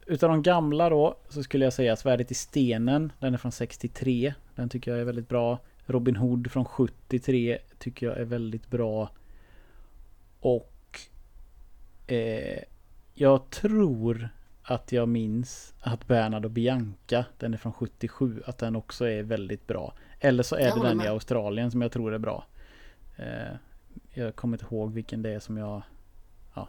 [0.06, 3.12] Utav de gamla då så skulle jag säga Svärdet i stenen.
[3.20, 4.34] Den är från 63.
[4.56, 5.60] Den tycker jag är väldigt bra.
[5.86, 9.10] Robin Hood från 73 tycker jag är väldigt bra.
[10.40, 11.00] Och
[12.08, 12.60] eh,
[13.14, 14.30] jag tror
[14.64, 19.24] att jag minns att Bernard och Bianca, den är från 77, att den också är
[19.24, 19.94] väldigt bra.
[20.20, 21.08] Eller så är Jag det den i med.
[21.08, 22.46] Australien som jag tror är bra.
[23.16, 23.56] Eh,
[24.14, 25.82] jag kommer inte ihåg vilken det är som jag
[26.56, 26.68] ja,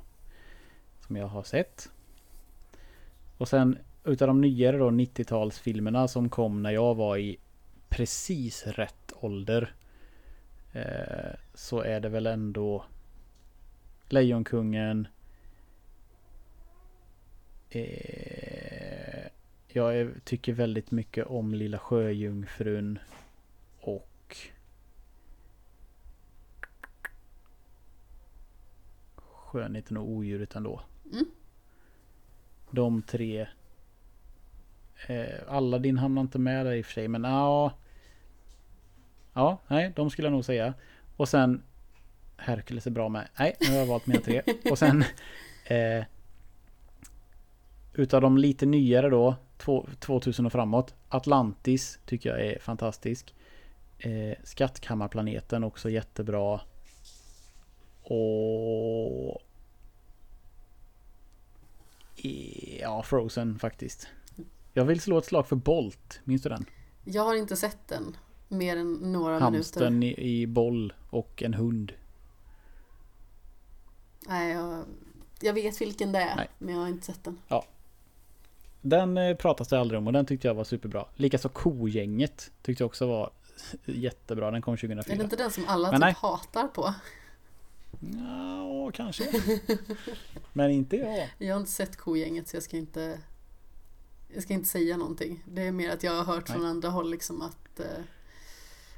[1.07, 1.91] som jag har sett.
[3.37, 7.39] Och sen utav de nyare då 90-talsfilmerna som kom när jag var i
[7.89, 9.75] precis rätt ålder.
[10.73, 12.85] Eh, så är det väl ändå
[14.09, 15.09] Lejonkungen.
[17.75, 19.27] Eh,
[19.69, 22.99] jag tycker väldigt mycket om Lilla Sjöjungfrun.
[23.81, 24.37] Och
[29.17, 30.81] Skönheten och odjuret ändå.
[31.13, 31.25] Mm.
[32.71, 33.47] De tre.
[35.07, 37.73] Eh, Aladdin hamnar inte med där i och för sig men ja.
[39.33, 40.75] Ja, nej, de skulle jag nog säga.
[41.17, 41.63] Och sen
[42.37, 43.29] Hercules är bra med.
[43.39, 44.43] Nej, nu har jag valt mina tre.
[44.71, 45.05] Och sen
[45.67, 46.05] eh,
[47.95, 50.95] Utav de lite nyare då, två- 2000 och framåt.
[51.09, 53.35] Atlantis tycker jag är fantastisk.
[53.99, 56.61] Eh, Skattkammarplaneten också jättebra.
[58.03, 59.43] Och...
[62.81, 64.09] Ja, Frozen faktiskt.
[64.73, 66.21] Jag vill slå ett slag för Bolt.
[66.25, 66.65] Minns du den?
[67.05, 68.17] Jag har inte sett den.
[68.49, 70.21] Mer än några Hamstern minuter.
[70.23, 71.93] i, i boll och en hund.
[74.29, 74.85] Nej, jag,
[75.41, 76.37] jag vet vilken det är.
[76.37, 76.49] Nej.
[76.59, 77.39] Men jag har inte sett den.
[78.87, 81.07] Den eh, pratas det aldrig om och den tyckte jag var superbra.
[81.15, 83.31] Likaså Kogänget tyckte jag också var
[83.85, 84.51] jättebra.
[84.51, 85.15] Den kom 2004.
[85.15, 86.15] Är det inte den som alla Men typ nej.
[86.19, 86.95] hatar på?
[88.01, 89.25] Ja, kanske.
[90.53, 91.31] Men inte jag.
[91.39, 93.21] Jag har inte sett kogänget så jag ska inte
[94.35, 95.45] Jag ska inte säga någonting.
[95.47, 96.57] Det är mer att jag har hört Nej.
[96.57, 97.87] från andra håll liksom att eh,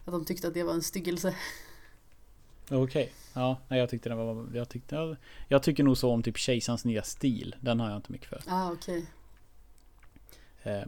[0.05, 1.34] Att de tyckte att det var en styggelse.
[2.70, 3.12] Okej.
[3.34, 4.47] Ja, nej, jag tyckte den var...
[4.55, 5.16] Jag, tyckte, jag,
[5.49, 7.57] jag tycker nog så om typ Kejsarens nya stil.
[7.61, 8.43] Den har jag inte mycket för.
[8.47, 8.99] Ah, okej.
[8.99, 9.05] Eh,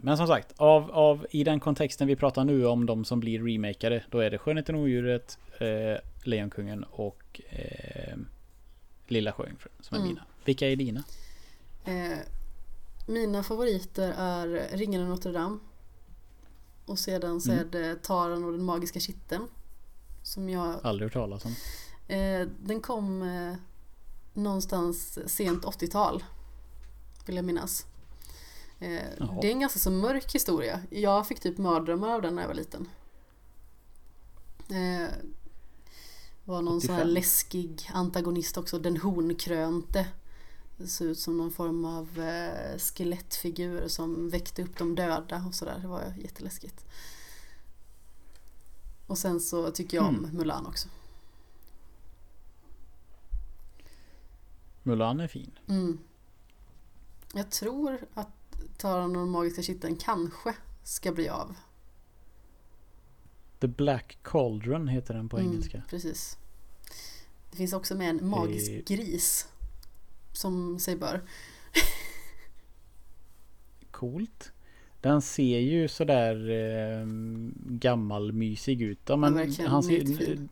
[0.01, 3.43] Men som sagt, av, av, i den kontexten vi pratar nu om de som blir
[3.43, 4.03] remakade.
[4.09, 8.17] Då är det Skönheten och odjuret, eh, Lejonkungen och eh,
[9.07, 10.09] Lilla Sjöjungfrun som är Mm.
[10.13, 10.25] mina.
[10.45, 11.03] Vilka är dina?
[11.85, 12.17] Eh,
[13.07, 15.57] mina favoriter är Ringen i Notre Dame.
[16.85, 17.67] Och sedan så Mm.
[17.67, 19.47] är det Taran och den magiska kitteln.
[20.23, 21.55] Som jag Aldrig hört talas om.
[22.07, 23.53] Eh, den kom eh,
[24.33, 26.23] någonstans sent 80-tal.
[27.25, 27.85] Vill jag minnas.
[28.79, 29.37] Eh, Jaha.
[29.41, 30.81] det är en ganska så mörk historia.
[30.89, 32.89] Jag fick typ mardrömmar av den när jag var liten.
[34.69, 35.09] Eh,
[36.45, 37.13] var någon sån här 85.
[37.13, 38.79] läskig antagonist också.
[38.79, 40.07] Den hornkrönte.
[40.77, 45.55] Det såg ut som någon form av eh, skelettfigur som väckte upp de döda och
[45.55, 45.79] sådär.
[45.81, 46.85] Det var jätteläskigt.
[49.07, 50.37] Och sen så tycker jag om Hmm.
[50.37, 50.87] Mulan också.
[54.83, 55.51] Mulan är fin.
[55.67, 55.97] Mm.
[57.33, 58.27] Jag tror att
[58.79, 61.55] Taran och den magiska kitteln kanske ska bli av.
[63.59, 65.83] The Black Cauldron heter den på Mm, engelska.
[65.89, 66.37] Precis.
[67.51, 69.47] Det finns också med en magisk Det- gris.
[70.33, 71.21] Som sig bör.
[73.91, 74.51] Coolt.
[75.01, 77.05] Den ser ju sådär eh,
[77.65, 78.99] gammalmysig ut.
[79.05, 79.71] Ja, men verkligen.
[79.71, 80.49] han ser, jättefin.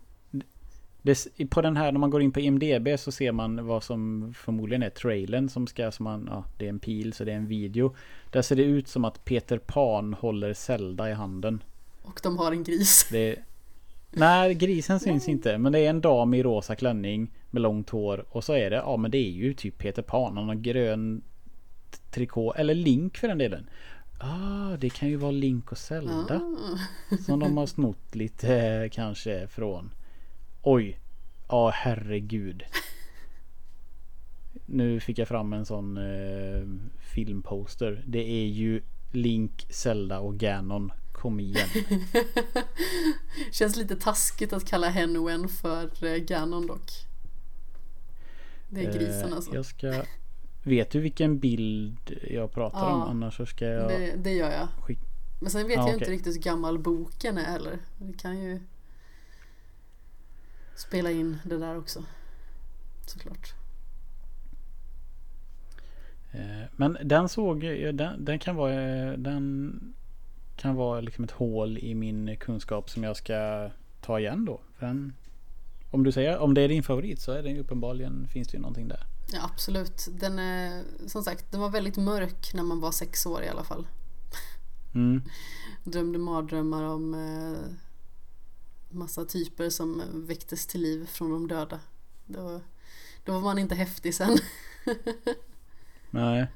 [1.07, 4.33] Det, på den här när man går in på IMDB så ser man vad som
[4.37, 7.35] förmodligen är trailern som ska som man, ja, det är en pil så det är
[7.35, 7.95] en video.
[8.31, 11.63] Där ser det ut som att Peter Pan håller Zelda i handen.
[12.03, 13.07] Och de har en gris.
[13.11, 13.35] Det,
[14.11, 15.57] nej, grisen syns inte.
[15.57, 18.25] Men det är en dam i rosa klänning med långt hår.
[18.29, 20.37] Och så är det, ja men det är ju typ Peter Pan.
[20.37, 21.21] Han har grön
[22.11, 22.53] trikå.
[22.53, 23.69] Eller Link för den delen.
[24.19, 26.41] Ah, det kan ju vara Link och Zelda.
[27.11, 27.17] Ah.
[27.25, 29.91] Som de har snott lite eh, kanske från.
[30.69, 30.99] Oj.
[31.47, 32.63] Ja, herregud.
[34.65, 36.61] Nu fick jag fram en sån eh,
[36.99, 38.03] filmposter.
[38.07, 40.91] Det är ju Link, Zelda och Ganon.
[41.11, 41.67] Kom igen.
[43.51, 46.91] Känns lite taskigt att kalla Henwen för eh, Ganon dock.
[48.69, 49.55] Det är grisen Eh, alltså.
[49.55, 50.03] Jag ska...
[50.63, 52.93] Vet du vilken bild jag pratar Ja.
[52.93, 53.01] om?
[53.01, 53.89] Annars så ska jag...
[53.89, 54.67] Det, det gör jag.
[54.81, 55.07] Skick-
[55.41, 56.13] Men sen vet Ja, jag inte okej.
[56.15, 57.79] riktigt hur gammal boken är heller.
[57.97, 58.59] Vi kan ju
[60.77, 62.03] spela in det där också.
[63.05, 63.53] Såklart.
[66.31, 67.61] Eh, Men den såg
[67.93, 69.79] den, den kan vara eh, Den
[70.55, 73.69] kan vara liksom ett hål i min kunskap som jag ska
[74.01, 74.61] ta igen då.
[74.79, 75.13] Den,
[75.91, 78.57] om du säger om det är din favorit så är det ju uppenbarligen finns det
[78.57, 79.03] ju någonting där.
[79.33, 80.07] Ja absolut.
[80.11, 83.63] Den är som sagt den var väldigt mörk när man var sex år i alla
[83.63, 83.87] fall.
[84.95, 85.21] Mm.
[85.83, 87.86] Drömde mardrömmar om eh,
[88.89, 91.79] massa typer som väcktes till liv från de döda.
[92.25, 92.61] Då,
[93.25, 94.37] då var man inte häftig sen.
[96.11, 96.47] Nej.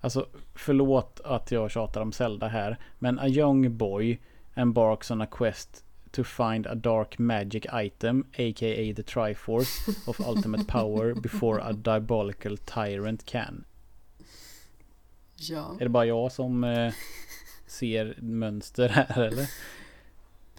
[0.00, 2.78] Alltså förlåt att jag tjatar om Zelda här.
[2.98, 4.20] Men a young boy
[4.54, 8.94] embarks on a quest to find a dark magic item, a.k.a.
[8.96, 13.64] the Triforce of ultimate power before a diabolical tyrant can.
[15.34, 15.76] ja.
[15.80, 16.92] Är det bara jag som eh,
[17.66, 19.50] ser mönster här eller?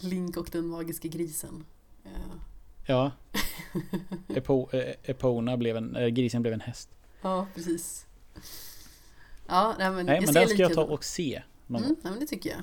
[0.03, 1.65] Link och den magiska grisen.
[2.03, 2.09] Ja,
[2.85, 3.11] Ja.
[4.35, 6.89] Epo, eh, Epona blev en, eh, grisen blev en häst.
[7.21, 8.05] ja precis.
[9.47, 11.43] Ja, nej, men Nej jag men den ska jag ta och se.
[11.67, 12.61] Någon Mm, nej, men det tycker jag.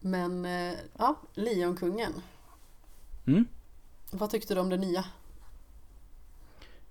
[0.00, 2.12] Men eh, ja, Lejonkungen.
[3.26, 3.46] Mm.
[4.10, 5.04] Vad tyckte du om det nya?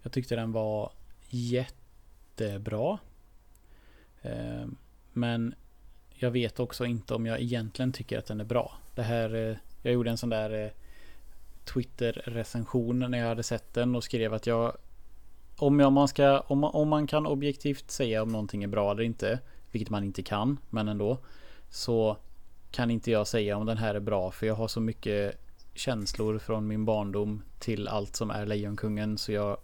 [0.01, 0.91] Jag tyckte den var
[1.29, 2.99] jättebra.
[4.21, 4.67] Eh,
[5.13, 5.55] Men
[6.20, 8.78] jag vet också inte om jag egentligen tycker att den är bra.
[8.95, 10.72] Det här, eh, jag gjorde en sån där eh,
[11.74, 14.78] Twitter-recension när jag hade sett den och skrev att jag
[15.57, 18.91] om, jag, man ska, om, man, om man kan objektivt säga om någonting är bra
[18.91, 19.39] eller inte,
[19.72, 21.18] vilket man inte kan, men ändå,
[21.70, 22.18] så
[22.72, 25.36] kan inte jag säga om den här är bra för jag har så mycket
[25.74, 29.18] känslor från min barndom till allt som är Lejonkungen.
[29.18, 29.57] Så jag,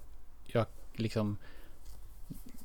[0.46, 1.38] jag liksom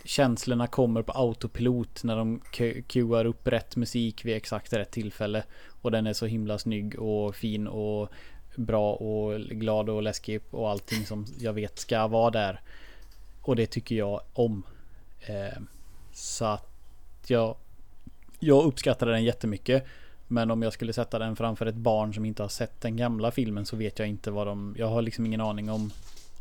[0.09, 2.41] känslorna kommer på autopilot när de
[2.87, 5.45] cuear upp rätt musik vid exakt rätt tillfälle.
[5.83, 8.09] Och den är så himla snygg och fin och
[8.57, 12.61] bra och glad och läskig och allting som jag vet ska vara där.
[13.43, 14.63] Och det tycker jag om.
[15.21, 15.63] Eh,
[16.13, 16.71] så att
[17.27, 17.57] jag,
[18.39, 19.85] jag uppskattade den jättemycket.
[20.29, 23.31] Men om jag skulle sätta den framför ett barn som inte har sett den gamla
[23.31, 24.75] filmen så vet jag inte vad de...
[24.79, 25.91] Jag har liksom ingen aning om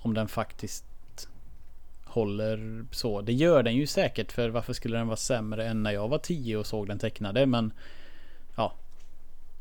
[0.01, 0.83] om den faktiskt
[2.09, 3.21] håller så.
[3.21, 6.17] Det gör den ju säkert för varför skulle den vara sämre än när jag var
[6.17, 7.73] 10 och såg den tecknade men
[8.55, 8.73] ja.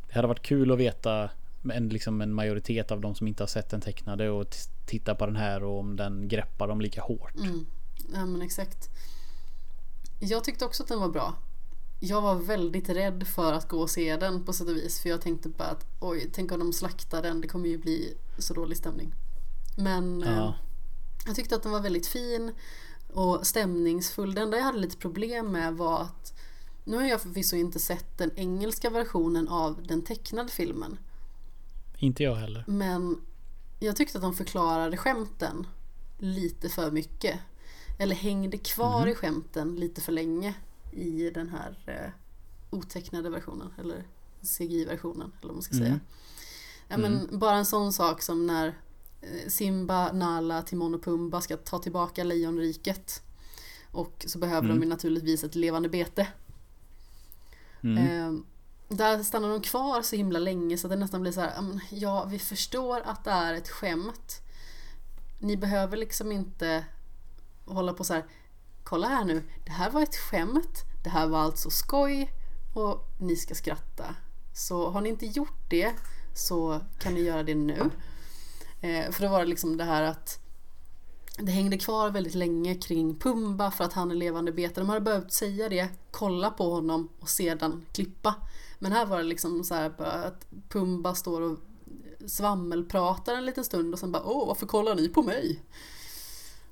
[0.09, 1.31] Det hade varit kul att veta
[1.73, 4.47] en, liksom en majoritet av de som inte har sett den tecknade och
[4.87, 7.37] titta på den här och om den greppar dem lika hårt.
[7.37, 7.67] Mm.
[8.13, 8.89] Ja men exakt.
[10.19, 11.35] Jag tyckte också att den var bra.
[12.01, 15.01] Jag var väldigt rädd för att gå och se den på sätt och vis.
[15.01, 17.41] För jag tänkte bara att oj, tänk om de slaktar den.
[17.41, 19.15] Det kommer ju bli så dålig stämning.
[19.77, 20.55] Men ja.
[21.27, 22.53] Jag tyckte att den var väldigt fin
[23.13, 24.35] och stämningsfull.
[24.35, 26.33] Det enda jag hade lite problem med var att
[26.85, 30.99] nu har jag förvisso inte sett den engelska versionen av den tecknade filmen.
[31.99, 32.65] Inte jag heller.
[32.67, 33.21] Men
[33.81, 35.67] jag tyckte att de förklarade skämten
[36.19, 37.41] lite för mycket.
[37.99, 39.09] Eller hängde kvar mm.
[39.09, 40.55] i skämten lite för länge
[40.93, 42.11] i den här eh,
[42.79, 43.73] otecknade versionen.
[43.79, 44.05] Eller
[44.43, 45.87] CGI-versionen eller vad man ska mm.
[45.87, 46.01] säga.
[46.89, 47.39] Ja, men mm.
[47.39, 48.75] Bara en sån sak som när
[49.49, 53.23] Simba, Nala, Timon och Pumba ska ta tillbaka Lejonriket.
[53.91, 54.81] Och så behöver mm.
[54.81, 56.27] de naturligtvis ett levande bete.
[57.83, 57.99] Mm.
[57.99, 58.41] Eh,
[58.89, 62.25] där stannar de kvar så himla länge så att det nästan blir så här, ja
[62.25, 64.41] vi förstår att det är ett skämt.
[65.39, 66.85] Ni behöver liksom inte
[67.65, 68.25] hålla på så här,
[68.85, 72.33] kolla här nu, det här var ett skämt, det här var alltså skoj
[72.75, 74.15] och ni ska skratta.
[74.55, 75.93] Så har ni inte gjort det
[76.35, 77.91] så kan ni göra det nu.
[78.81, 80.41] Eh, för då var det liksom det här att
[81.39, 84.81] det hängde kvar väldigt länge kring Pumba för att han är levande bete.
[84.81, 88.35] De hade behövt säga det, kolla på honom och sedan klippa.
[88.79, 91.59] Men här var det liksom så här att Pumba står och
[92.27, 95.63] svammelpratar en liten stund och sen bara åh varför kollar ni på mig?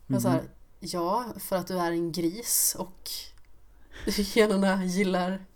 [0.08, 0.20] Mm.
[0.20, 0.48] Så här, mhm.
[0.80, 3.10] ja, för att du är en gris och
[4.06, 5.46] generna gillar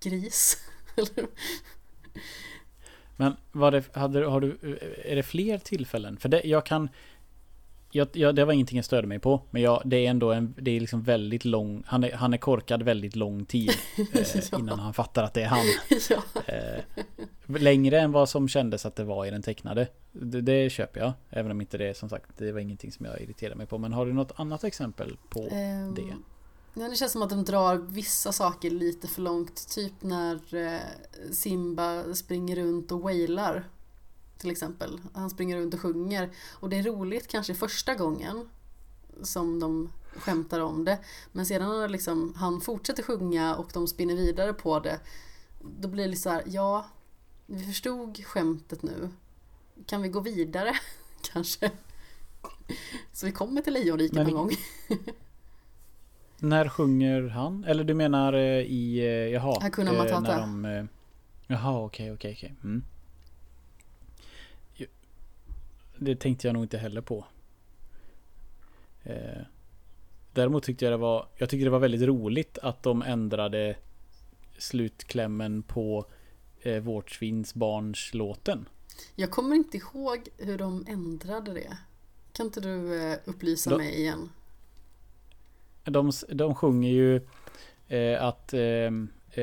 [0.00, 0.56] gris.
[3.16, 6.16] Men var det, hade, har du, är det fler tillfällen?
[6.16, 6.88] För det, jag kan
[7.90, 9.40] jag, jag, det var ingenting jag störde mig på.
[9.50, 12.38] Men jag, det är ändå en, det är liksom väldigt lång, han är, han är
[12.38, 13.70] korkad väldigt lång tid.
[14.12, 14.58] Eh.
[14.58, 15.64] Innan han fattar att det är han.
[16.46, 19.88] eh, längre än vad som kändes att det var i den tecknade.
[20.12, 21.12] Det, det, köper jag.
[21.30, 23.78] Även om inte det som sagt, det var ingenting som jag irriterade mig på.
[23.78, 26.14] Men har du något annat exempel på um, det?
[26.78, 29.68] Ja, det känns som att de drar vissa saker lite för långt.
[29.68, 30.80] Typ när eh,
[31.32, 33.68] Simba springer runt och wailar
[34.38, 35.00] till exempel.
[35.14, 36.30] Han springer runt och sjunger.
[36.52, 38.48] Och det är roligt kanske första gången
[39.22, 40.98] som de skämtar om det.
[41.32, 45.00] Men sedan när liksom, han fortsätter sjunga och de spinner vidare på det.
[45.80, 46.86] Då blir det så här, ja,
[47.46, 49.10] vi förstod skämtet nu.
[49.86, 50.76] Kan vi gå vidare
[51.32, 51.70] kanske?
[53.12, 54.50] Så vi kommer till Lejonriket någon gång.
[56.38, 57.64] När sjunger han?
[57.64, 59.60] Eller du menar eh, i, eh, jaha?
[59.60, 60.46] Hakuna eh, Matata.
[60.46, 60.88] När de,
[61.46, 62.54] jaha okej okej okej.
[62.64, 62.82] Mm.
[65.98, 67.24] Det tänkte jag nog inte heller på.
[70.32, 73.76] Däremot tyckte jag det var, jag tyckte det var väldigt roligt att de ändrade
[74.58, 76.06] slutklämmen på
[76.60, 78.68] eh, Vårtsvinsbarns-låten.
[79.14, 81.76] Jag kommer inte ihåg hur de ändrade det.
[82.32, 84.30] Kan inte du eh, upplysa de, mig igen?
[85.86, 87.20] De, de sjunger ju
[87.88, 88.60] eh, att eh,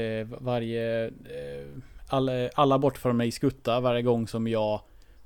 [0.01, 1.07] eh varje...
[1.07, 1.67] Eh,
[2.07, 4.81] alla, alla bort från mig skutta varje gång som jag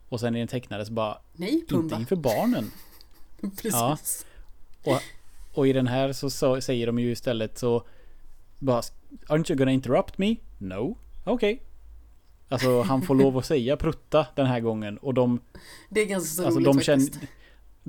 [0.09, 1.17] och sen i den tecknade så bara...
[1.33, 1.83] Nej, Pumba.
[1.83, 2.71] Inte inför barnen.
[3.41, 3.73] Precis.
[3.73, 3.97] Ja.
[4.83, 5.01] Och,
[5.53, 7.83] och i den här så, så, säger de ju istället så...
[8.59, 8.81] Bara,
[9.27, 10.35] Aren't you gonna interrupt me?
[10.57, 10.97] No.
[11.23, 11.53] Okej.
[11.53, 11.59] Okay.
[12.49, 15.39] Alltså han får lov att säga prutta den här gången och de...
[15.89, 17.31] Det är ganska så alltså, roligt de känner, faktiskt.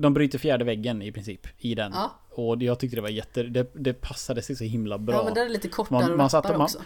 [0.01, 1.91] De bryter fjärde väggen i princip i den.
[1.91, 2.11] Ja.
[2.29, 3.43] Och jag tyckte det var jätte...
[3.43, 5.15] Det, det passade sig så himla bra.
[5.15, 6.81] Ja men det är lite kortare man, man satt, man, också.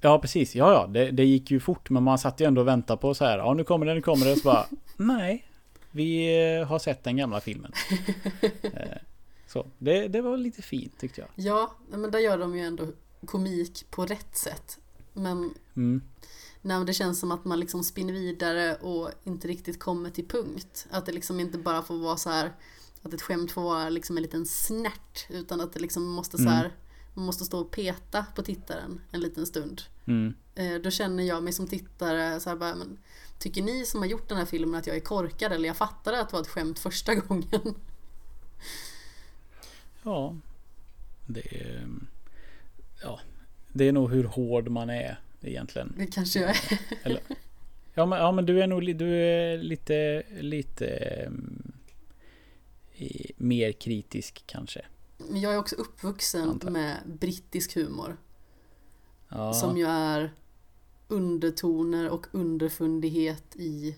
[0.00, 2.68] Ja precis, ja ja det, det, gick ju fort men man satt ju ändå och
[2.68, 5.48] väntade på så här, ja nu kommer det, nu kommer det och så bara Nej,
[5.90, 7.72] vi eh, har sett den gamla filmen.
[8.62, 8.98] Eh,
[9.46, 11.30] så det, det var lite fint tyckte jag.
[11.34, 12.86] Ja, men där gör de ju ändå
[13.26, 14.78] komik på rätt sätt.
[15.12, 16.02] Men mm.
[16.66, 20.86] När det känns som att man liksom spinner vidare och inte riktigt kommer till punkt.
[20.90, 22.52] Att det liksom inte bara får vara så här
[23.02, 26.42] att ett skämt får vara liksom en liten snärt utan att det liksom måste så
[26.42, 26.54] mm.
[26.54, 26.72] här
[27.14, 29.82] man måste stå och peta på tittaren en liten stund.
[30.06, 30.34] Mm.
[30.54, 32.98] Eh, då känner jag mig som tittare så här bara, men,
[33.38, 36.20] Tycker ni som har gjort den här filmen att jag är korkad eller jag fattade
[36.20, 37.74] att det var ett skämt första gången?
[40.02, 40.36] Ja.
[41.26, 41.88] Det är...
[43.02, 43.20] Ja.
[43.72, 45.94] Det är nog hur hård man är egentligen.
[45.98, 46.80] Det kanske jag är.
[47.02, 47.20] Eller,
[47.94, 51.72] ja, men, ja men du är nog du är lite, lite um,
[53.36, 54.86] mer kritisk kanske.
[55.18, 56.70] Men jag är också uppvuxen Antar.
[56.70, 58.16] med brittisk humor.
[59.28, 59.52] Ja.
[59.52, 60.32] Som ju är
[61.08, 63.96] undertoner och underfundighet i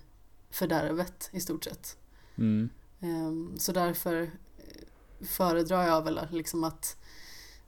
[0.51, 1.97] fördärvet i stort sett.
[2.37, 2.69] Mm.
[3.01, 6.97] Ehm, Så därför eh, föredrar jag väl liksom att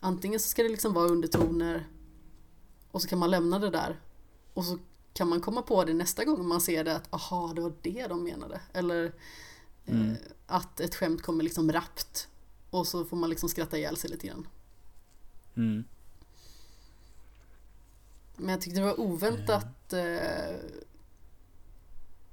[0.01, 1.87] antingen så ska det liksom vara undertoner
[2.91, 4.01] och så kan man lämna det där
[4.55, 4.79] och så
[5.13, 8.07] kan man komma på det nästa gång man ser det att aha det var det
[8.07, 9.11] de menade eller eh,
[9.87, 10.17] Mm.
[10.47, 12.29] att ett skämt kommer liksom rappt
[12.71, 14.49] och så får man liksom skratta ihjäl sig lite grann.
[15.57, 15.85] Mm.
[18.37, 20.57] Men jag tyckte det var oväntat eh,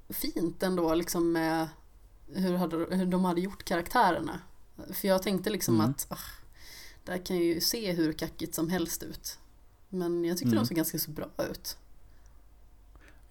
[0.09, 1.67] fint ändå liksom med
[2.27, 4.39] hur, hade, hur de hade gjort karaktärerna.
[4.93, 5.89] För jag tänkte liksom Mm.
[5.91, 6.17] att ah,
[7.03, 9.37] det här kan ju se hur kackigt som helst ut.
[9.89, 10.59] Men jag tyckte Mm.
[10.63, 11.77] de såg ganska så bra ut.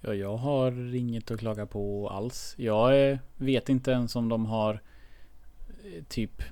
[0.00, 2.54] Ja, jag har inget att klaga på alls.
[2.58, 4.80] Jag vet inte ens om de har
[5.84, 6.42] eh, typ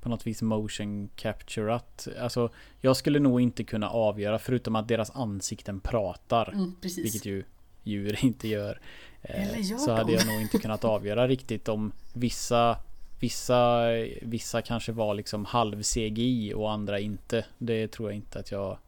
[0.00, 2.08] på något vis motion capturat.
[2.20, 2.50] Alltså,
[2.80, 6.52] jag skulle nog inte kunna avgöra förutom att deras ansikten pratar.
[6.54, 6.74] Mm.
[6.82, 7.44] Vilket ju
[7.82, 8.80] djur inte gör.
[9.22, 10.18] Eh, gör så hade de?
[10.18, 12.78] jag nog inte kunnat avgöra riktigt om vissa
[13.20, 13.82] Vissa,
[14.22, 17.44] vissa kanske var liksom halv CGI och andra inte.
[17.58, 18.78] Det tror jag inte att jag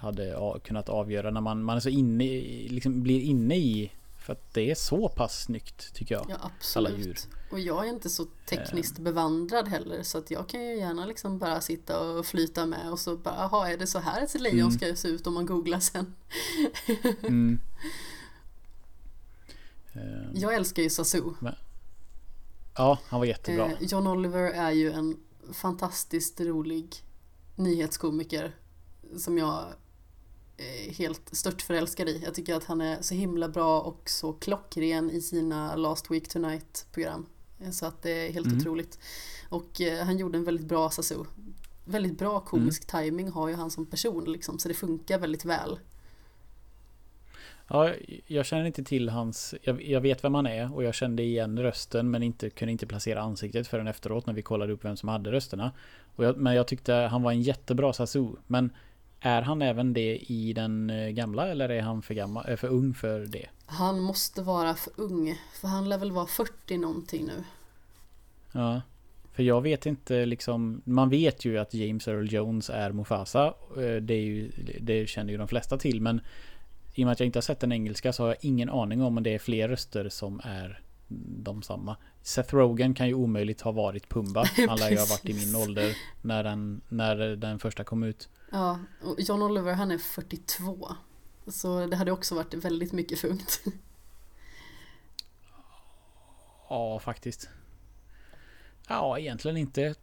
[0.00, 4.32] hade kunnat avgöra när man, man är så inne i, liksom blir inne i för
[4.32, 6.26] att det är så pass snyggt tycker jag.
[6.28, 6.96] Ja alla djur.
[6.98, 7.28] absolut.
[7.50, 9.04] Och jag är inte så tekniskt Ehm.
[9.04, 12.98] bevandrad heller så att jag kan ju gärna liksom bara sitta och flyta med och
[12.98, 14.70] så bara, jaha är det så här ett lejon Mm.
[14.72, 16.14] ska se ut om man googlar sen?
[17.22, 17.60] Mm.
[19.92, 21.22] Eh, Jag älskar ju Sasu.
[22.76, 23.66] Ja, han var jättebra.
[23.66, 25.16] Eh, John Oliver är ju en
[25.52, 26.96] fantastiskt rolig
[27.56, 28.56] nyhetskomiker
[29.18, 29.64] som jag
[30.98, 32.22] helt stört förälskad i.
[32.24, 36.28] Jag tycker att han är så himla bra och så klockren i sina Last Week
[36.28, 37.26] Tonight program.
[37.60, 38.58] Eh, Så att det är helt Mm.
[38.58, 38.98] otroligt.
[39.48, 41.24] Och eh, han gjorde en väldigt bra Sasu.
[41.84, 45.78] Väldigt bra komisk timing har ju han som person liksom, så det funkar väldigt väl.
[47.68, 47.92] Ja,
[48.26, 49.54] jag känner inte till hans...
[49.62, 52.86] Jag, jag vet vem han är och jag kände igen rösten men inte, kunde inte
[52.86, 55.72] placera ansiktet förrän efteråt när vi kollade upp vem som hade rösterna.
[56.16, 58.26] Jag, men jag tyckte han var en jättebra Sasu.
[58.46, 58.70] Men
[59.20, 62.68] är han även det i den eh, gamla eller är han för, gammal, eh, för
[62.68, 63.46] ung för det?
[63.66, 67.44] Han måste vara för ung, för han lär väl vara 40 någonting nu.
[68.52, 68.82] Ja.
[69.32, 70.82] För jag vet inte liksom...
[70.84, 73.46] Man vet ju att James Earl Jones är Mufasa.
[73.76, 74.50] Eh, Det, är ju,
[74.80, 76.20] det känner ju de flesta till men
[76.94, 79.02] i och med att jag inte har sett den engelska så har jag ingen aning
[79.02, 80.80] om om det är fler röster som är
[81.18, 81.96] de samma.
[82.22, 84.44] Seth Rogen kan ju omöjligt ha varit Pumba.
[84.68, 88.28] Han lär ju ha varit i min ålder när den, när den första kom ut.
[88.52, 90.88] Ja, och John Oliver han är 42.
[91.46, 93.62] Så det hade också varit väldigt mycket funkt.
[96.68, 97.48] Ja, faktiskt.
[98.92, 99.94] Ja, egentligen inte.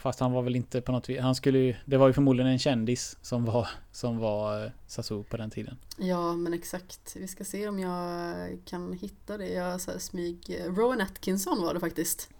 [0.00, 1.20] Fast han var väl inte på något vis.
[1.20, 5.22] Han skulle ju, Det var ju förmodligen en kändis som var, som var eh, Sasu
[5.22, 5.76] på den tiden.
[5.98, 7.16] Ja, men exakt.
[7.16, 8.34] Vi ska se om jag
[8.64, 9.48] kan hitta det.
[9.48, 10.60] Jag så här smyg...
[10.66, 12.30] Rowan Atkinson var det faktiskt.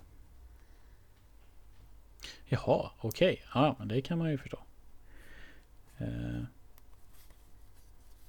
[2.47, 3.43] Jaha, okej.
[3.55, 4.59] Ja, men det kan man ju förstå.
[5.99, 6.43] Eh,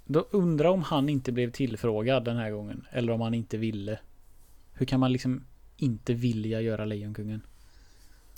[0.06, 2.88] Då undrar om han inte blev tillfrågad den här gången.
[2.92, 4.00] Eller om han inte ville.
[4.74, 5.44] Hur kan man liksom
[5.78, 7.42] inte vilja göra Lejonkungen?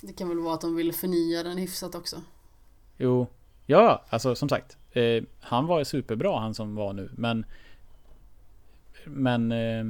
[0.00, 2.22] Det kan väl vara att de vill förnya den hyfsat också.
[2.96, 3.26] Jo,
[3.66, 4.76] ja, alltså som sagt.
[4.90, 7.10] Eh, han var superbra han som var nu.
[7.16, 7.44] Men
[9.04, 9.84] Men eh,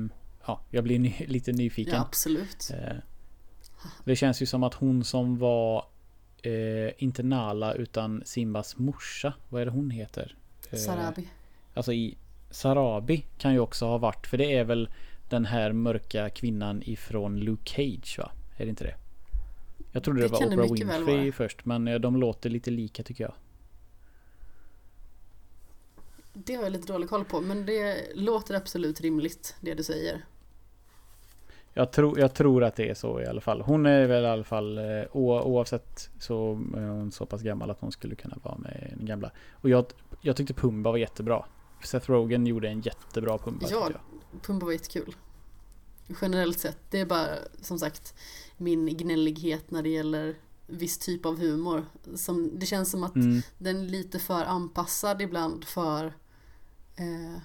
[0.46, 1.94] ja, jag blir ny, lite nyfiken.
[1.94, 2.70] Ja, absolut.
[2.74, 2.96] Eh,
[4.04, 5.84] Det känns ju som att hon som var
[6.42, 9.32] eh, inte Nala utan Simbas morsa.
[9.48, 10.36] Vad är det hon heter?
[10.70, 11.28] Eh, Sarabi.
[11.74, 12.18] Alltså i
[12.50, 14.26] Sarabi kan ju också ha varit.
[14.26, 14.88] För det är väl
[15.28, 18.30] den här mörka kvinnan ifrån Luke Cage va?
[18.56, 18.94] Är det inte det?
[19.92, 21.64] Jag trodde det, Det var Oprah Winfrey först.
[21.64, 23.34] Men eh, de låter lite lika tycker jag.
[26.32, 30.24] Det har jag lite dålig koll på, men det låter absolut rimligt, det du säger.
[31.72, 33.60] Jag, tror jag tror att det är så i alla fall.
[33.60, 37.80] Hon är väl i alla fall eh, oavsett så är hon så pass gammal att
[37.80, 39.30] hon skulle kunna vara med i den gamla.
[39.52, 39.86] Och jag,
[40.20, 41.44] jag tyckte Pumba var jättebra.
[41.84, 43.66] Seth Rogen gjorde en jättebra Pumba.
[43.70, 43.90] Ja.
[44.42, 45.14] Pumba var jättekul.
[46.20, 47.28] Generellt sett, det är bara
[47.62, 48.14] som sagt
[48.56, 50.36] min gnällighet när det gäller
[50.66, 51.86] viss typ av humor.
[52.14, 56.06] Som, det känns som att Mm, den är lite för anpassad ibland för
[56.96, 57.40] eh,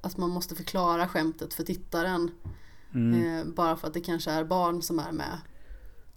[0.00, 2.30] att man måste förklara skämtet för tittaren.
[2.94, 3.38] Mm.
[3.38, 5.38] Eh, bara för att det kanske är barn som är med.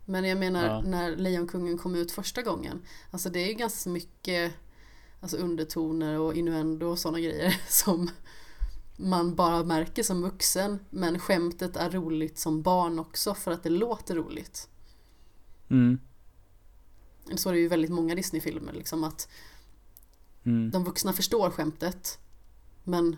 [0.05, 0.81] Men jag menar Ja.
[0.81, 2.81] när Lejonkungen kom ut första gången.
[3.11, 4.53] Alltså det är ju ganska mycket
[5.19, 8.09] alltså undertoner och innuendo och sådana grejer som
[8.95, 10.79] man bara märker som vuxen.
[10.89, 14.69] Men skämtet är roligt som barn också för att det låter roligt.
[15.69, 15.99] Mm.
[17.35, 19.29] Så är det ju väldigt många Disney-filmer liksom att
[20.45, 20.71] Mm.
[20.71, 22.19] de vuxna förstår skämtet
[22.83, 23.17] men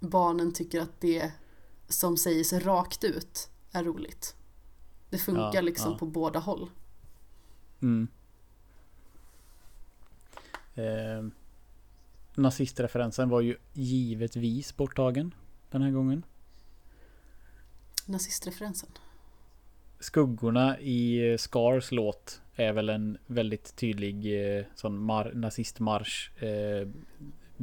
[0.00, 1.32] barnen tycker att det
[1.88, 4.34] som sägs rakt ut är roligt.
[5.10, 5.98] Det funkar Ja, liksom ja.
[5.98, 6.70] på båda håll.
[7.82, 8.08] Mm.
[10.74, 11.26] Eh,
[12.38, 15.34] nazistreferensen var ju givetvis borttagen
[15.70, 16.24] den här gången.
[18.06, 18.88] Nazistreferensen.
[20.00, 24.16] Skuggorna i eh, Scars låt är väl en väldigt tydlig
[24.58, 26.88] eh, sån mar- nazistmarsch eh,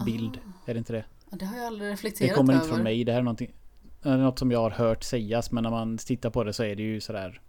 [0.06, 0.39] bild.
[0.65, 1.06] Är det inte det?
[1.31, 2.64] Det har jag aldrig Det reflekterat kommer över.
[2.64, 3.03] inte från mig.
[3.03, 3.53] Det här är någonting,
[4.02, 5.52] något som jag har hört sägas.
[5.52, 7.41] Men när man tittar på det så är det ju sådär.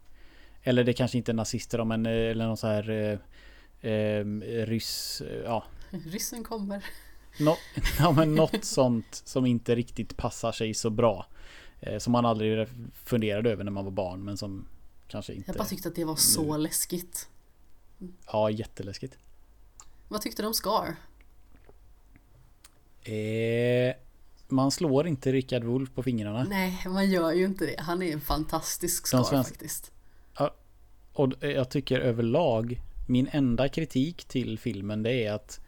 [0.63, 4.25] Eller det kanske inte är nazister men eh, eller någon så här eh, eh,
[4.67, 5.23] ryss.
[5.45, 6.85] Ja, Ryssen kommer.
[7.41, 7.57] Nå,
[7.99, 11.27] ja, men något sånt som inte riktigt passar sig så bra.
[11.81, 12.69] Eh, som man aldrig
[13.05, 14.69] funderade över när man var barn men som
[15.09, 15.51] kanske inte...
[15.51, 17.29] Jag bara tyckte att det var så läskigt.
[18.27, 19.19] Ja, jätteläskigt.
[20.09, 20.97] Vad tyckte du om Scar?
[23.03, 23.95] Eh,
[24.49, 26.45] man slår inte Rickard Wolff på fingrarna.
[26.45, 27.81] Nej, man gör ju inte det.
[27.81, 29.93] Han är en fantastisk Scar De svenska- faktiskt.
[31.13, 35.61] Och jag tycker överlag, min enda kritik till filmen det är att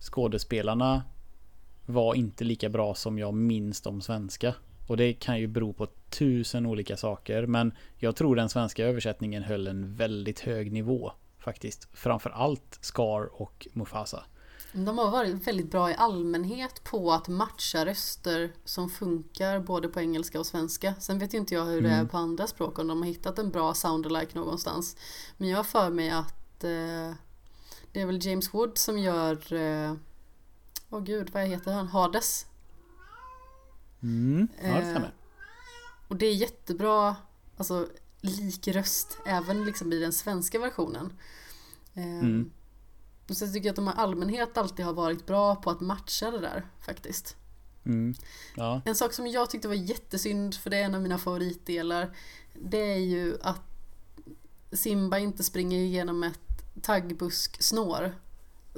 [0.00, 1.02] skådespelarna
[1.86, 4.54] var inte lika bra som jag minns de svenska.
[4.88, 7.46] Och det kan ju bero på tusen olika saker.
[7.46, 11.12] Men jag tror den svenska översättningen höll en väldigt hög nivå.
[11.38, 11.88] Faktiskt.
[11.92, 14.24] Framförallt Scar och Mufasa.
[14.72, 20.00] De har varit väldigt bra i allmänhet på att matcha röster som funkar både på
[20.00, 20.94] engelska och svenska.
[20.98, 22.08] Sen vet ju inte jag hur det är Mm.
[22.08, 24.96] på andra språk, om de har hittat en bra sound-alike någonstans.
[25.36, 27.12] Men jag har för mig att eh,
[27.92, 29.94] det är väl James Wood som gör, eh,
[30.90, 31.88] åh gud, vad heter han?
[31.88, 32.46] Hades.
[34.02, 35.14] Mm, ja, det Eh, stämmer.
[36.08, 37.16] Och det är jättebra,
[37.56, 37.88] alltså
[38.20, 41.12] lik röst, även liksom i den svenska versionen.
[41.94, 42.50] Eh, Mm.
[43.28, 46.30] och sen tycker jag att de i allmänhet alltid har varit bra på att matcha
[46.30, 47.36] det där faktiskt.
[47.84, 48.14] Mm,
[48.56, 48.82] ja.
[48.84, 52.16] En sak som jag tyckte var jättesynd, för det är en av mina favoritdelar,
[52.62, 53.60] det är ju att
[54.72, 56.49] Simba inte springer igenom ett
[56.82, 58.14] taggbusksnår.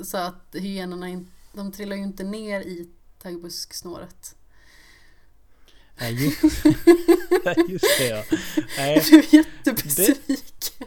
[0.05, 2.89] Så att hyenorna in, de trillar ju inte ner i
[3.23, 4.37] taggbusksnåret.
[6.01, 6.65] Nej, just,
[7.45, 8.24] Nej, just det ja.
[8.77, 10.87] Nej, Jag blev jättebesviken.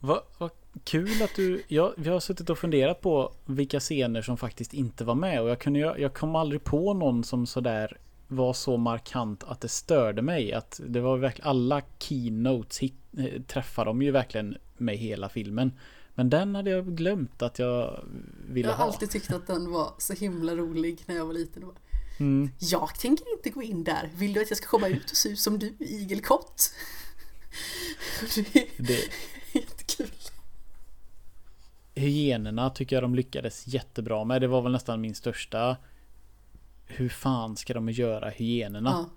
[0.00, 0.50] Vad, vad
[0.84, 1.62] kul att du...
[1.68, 5.48] Jag, vi har suttit och funderat på vilka scener som faktiskt inte var med och
[5.50, 7.98] jag, kunde, ju- jag kom aldrig på någon som sådär
[8.34, 10.52] var så markant att det störde mig.
[10.52, 15.72] Att det var verkligen alla keynotes hit, eh, träffade de ju verkligen med hela filmen.
[16.14, 18.04] Men den hade jag glömt att jag
[18.48, 18.92] ville Jag har ha.
[18.92, 21.64] alltid tyckt att den var så himla rolig när jag var liten.
[22.20, 22.50] Mm.
[22.58, 24.10] Jag tänker inte gå in där.
[24.14, 26.74] Vill du att jag ska komma ut och se ut som du, igelkott?
[28.34, 28.98] Det är Det,
[29.52, 30.10] jättekul.
[31.94, 34.40] hyenorna tycker jag de lyckades jättebra med.
[34.40, 35.76] Det var väl nästan min största...
[36.86, 38.90] Hur fan ska de göra hyenorna?
[38.90, 39.10] Ja.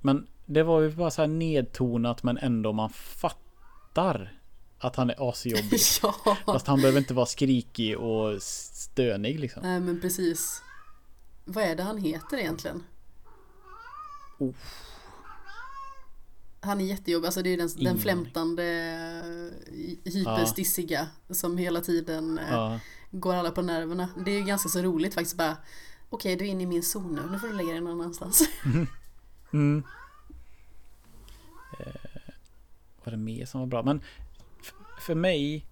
[0.00, 4.40] Men det var ju bara så här nedtonat men ändå man fattar
[4.78, 5.80] att han är asjobbig.
[6.02, 6.36] ja.
[6.46, 9.62] Fast han behöver inte vara skrikig och stönig liksom.
[9.62, 10.62] Nej men precis.
[11.44, 12.82] Vad är det han heter egentligen?
[14.38, 14.54] Oh.
[16.60, 18.62] Han är jättejobbig, alltså det är den, Ingen den flämtande
[20.04, 22.80] hyperstissiga som hela tiden eh, Ja,
[23.10, 24.08] går alla på nerverna.
[24.24, 25.56] Det är ju ganska så roligt faktiskt bara
[26.10, 28.48] Okej, du är inne i min zon nu, nu får du lägga dig någon annanstans.
[29.52, 29.84] mm.
[31.78, 31.86] eh,
[33.04, 33.82] var det mer som var bra?
[33.82, 34.00] Men
[35.00, 35.66] för mig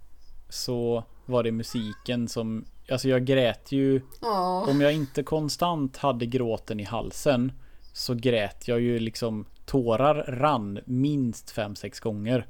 [0.48, 2.64] så var det musiken som...
[2.90, 4.00] Alltså jag grät ju...
[4.20, 7.52] Ja, Om jag inte konstant hade gråten i halsen
[7.92, 12.46] så grät jag ju liksom tårar rann minst 5-6 gånger.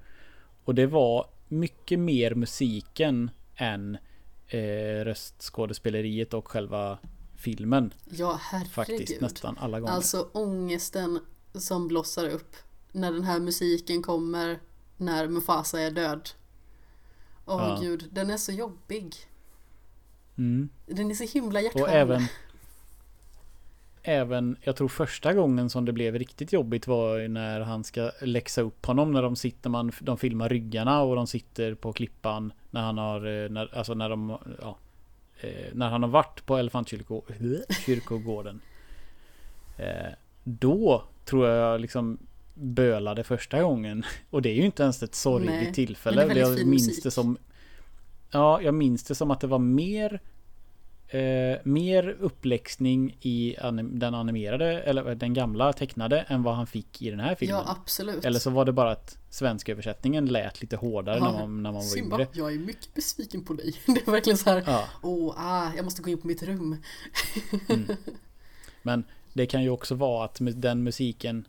[0.64, 3.98] Och det var mycket mer musiken än
[4.48, 6.98] eh, röstskådespeleriet och själva
[7.44, 7.94] filmen.
[8.04, 8.40] ja
[8.70, 9.22] Faktiskt herregud.
[9.22, 9.92] nästan alla gånger.
[9.94, 11.20] Alltså ångesten
[11.54, 12.56] som blossar upp
[12.92, 14.58] när den här musiken kommer
[14.96, 16.30] när Mufasa är död.
[17.46, 17.78] Åh Ja.
[17.82, 19.14] gud, den är så jobbig.
[20.38, 20.68] Mm.
[20.86, 21.94] Den är så himla Och hjärtskärande.
[21.98, 22.22] även
[24.06, 28.60] Även, jag tror första gången som det blev riktigt jobbigt var när han ska läxa
[28.62, 32.82] upp honom när de sitter, man, de filmar ryggarna och de sitter på klippan när
[32.82, 34.78] han har, eh, när, alltså när de, ja,
[35.72, 38.60] när han har varit på Elefantkyrkogården.
[39.76, 40.12] Eh,
[40.44, 42.18] då tror jag liksom
[42.54, 44.04] bölade första gången.
[44.30, 46.26] Och det är ju inte ens ett sorgligt Nej, tillfälle.
[46.26, 47.04] men det är jag minns musik.
[47.04, 47.38] det som...
[48.30, 50.20] Ja, jag minns det som att det var mer...
[51.08, 57.02] Eh, mer uppläxning i anim, den animerade, eller den gamla tecknade, än vad han fick
[57.02, 57.56] i den här filmen.
[57.66, 58.24] Ja, absolut.
[58.24, 61.72] Eller så var det bara att svenska översättningen lät lite hårdare Ja, när man, när
[61.72, 62.28] man var Simba, yngre.
[62.32, 63.74] jag är mycket besviken på dig.
[63.86, 66.76] Det är verkligen så här, Ja, åh, ah, jag måste gå in på mitt rum.
[68.82, 71.46] men det kan ju också vara att den musiken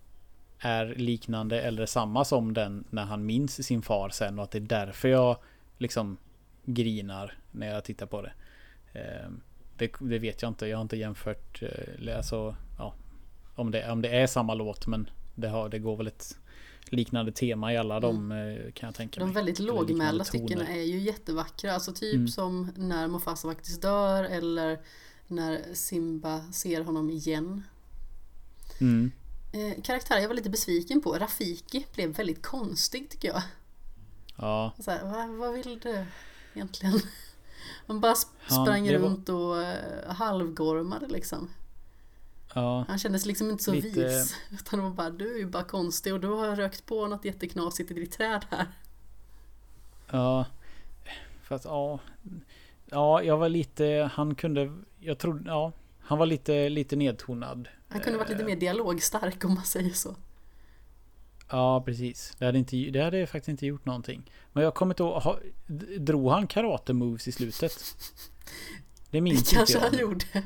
[0.60, 4.58] är liknande eller samma som den när han minns sin far sen och att det
[4.58, 5.38] är därför jag
[5.78, 6.18] liksom
[6.66, 8.34] grinar när jag tittar på det.
[8.96, 9.30] Eh,
[9.78, 10.68] Det, det vet jag inte.
[10.68, 12.94] Jag har inte jämfört eh, alltså, ja,
[13.56, 16.38] om, det, om det är samma låt men det, har, det går väl ett
[16.90, 19.28] liknande tema i alla de eh, kan jag tänka Mm.
[19.30, 19.44] De mig.
[19.44, 21.74] väldigt lågmälda styckena är ju jättevackra.
[21.74, 22.28] Alltså typ Mm.
[22.28, 24.80] som när Mufasa faktiskt dör eller
[25.28, 27.64] när Simba ser honom igen.
[28.82, 29.12] Mm.
[29.54, 31.14] Eh, karaktär jag var lite besviken på.
[31.14, 33.42] Rafiki blev väldigt konstig tycker jag.
[34.38, 36.06] Ja, Så här, vad, vad vill du
[36.56, 37.00] egentligen?
[37.88, 41.50] Han bara sp- Han- sprang det var- runt och uh, halvgormade liksom.
[42.54, 42.86] ja.
[42.88, 44.36] Han kändes liksom inte så Lite- vis.
[44.52, 47.92] Utan var bara, du är ju bara konstig och du har rökt på något jätteknasigt
[47.92, 48.66] i ditt träd här.
[50.12, 50.46] Ja.
[51.44, 52.00] Fast ja.
[52.86, 55.72] Ja, jag var lite, han kunde, jag trodde, ja.
[56.02, 57.68] Han var lite, lite nedtonad.
[57.90, 60.16] Han kunde varit lite Eh, mer dialogstark om man säger så.
[61.50, 62.34] Ja, precis.
[62.40, 64.32] Det hade, inte, det hade faktiskt inte gjort någonting.
[64.54, 65.38] Men jag kommer inte ihåg,
[66.00, 67.72] drog han karate moves i slutet?
[69.12, 69.82] Det minns Det inte kanske jag.
[69.82, 70.26] han gjorde.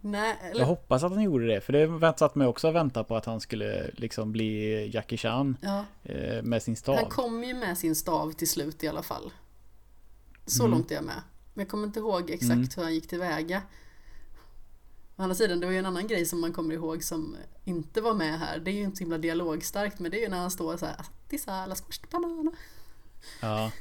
[0.00, 3.04] Nej, Jag eller, hoppas att han gjorde det, för det satt mig också och väntade
[3.04, 6.96] på att han skulle liksom bli Jackie Chan ja, eh, med sin stav.
[6.96, 9.32] han kom ju med sin stav till slut i alla fall.
[10.46, 10.70] Så Mm.
[10.78, 11.22] långt är jag med.
[11.54, 12.68] Men jag kommer inte ihåg exakt Mm.
[12.76, 13.62] hur han gick tillväga.
[15.16, 18.00] Å andra sidan, det var ju en annan grej som man kommer ihåg som inte
[18.00, 18.58] var med här.
[18.58, 20.86] Det är ju inte så himla dialogstarkt, men det är ju när han står så
[20.86, 22.50] här Attisala squashed banana.
[23.40, 23.72] Ja,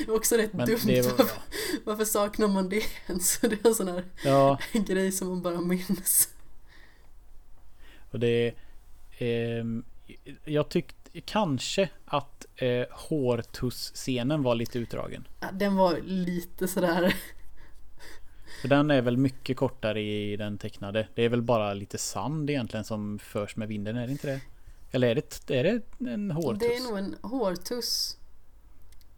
[0.00, 0.78] Det var också rätt men dumt.
[0.84, 1.38] var, varför,
[1.84, 3.38] varför saknar man det ens?
[3.40, 6.28] Det är en sån här ja, grej som man bara minns.
[8.10, 8.54] Och det...
[9.18, 9.84] ehm,
[10.44, 15.28] jag tyckte kanske att eh, hårtuss-scenen var lite utdragen.
[15.40, 17.14] Ja, Den var lite sådär
[18.60, 21.08] För den är väl mycket kortare i den tecknade.
[21.14, 24.40] Det är väl bara lite sand egentligen som förs med vinden, är det inte det?
[24.90, 26.58] Eller är det, är det en hårtuss?
[26.60, 28.16] Det är nog en hårtuss.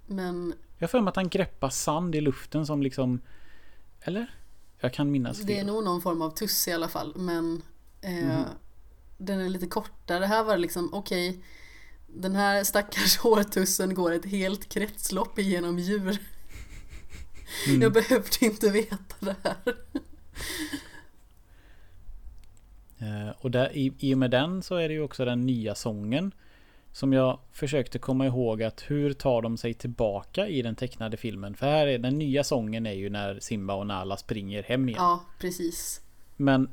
[0.07, 3.21] Men Jag för mig att han greppar sand i luften som liksom...
[4.01, 4.35] Eller?
[4.81, 5.47] Jag kan minnas fel.
[5.47, 7.13] det är nog någon form av tuss i alla fall.
[7.17, 7.63] Men
[8.01, 8.45] eh, Mhm.
[9.19, 10.25] den är lite kortare.
[10.25, 11.41] Här var det liksom okej.
[12.07, 16.19] den här stackars hårtussen går ett helt kretslopp igenom djur.
[17.69, 17.83] Mm.
[17.83, 19.75] Jag behövde inte veta det här.
[22.99, 25.75] Eh, och där, i, i och med den så är det ju också den nya
[25.75, 26.33] sången.
[26.93, 31.55] Som jag försökte komma ihåg att hur tar de sig tillbaka i den tecknade filmen?
[31.55, 35.03] För här är den nya sången är ju när Simba och Nala springer hem igen.
[35.03, 36.01] Ja, precis.
[36.37, 36.69] Men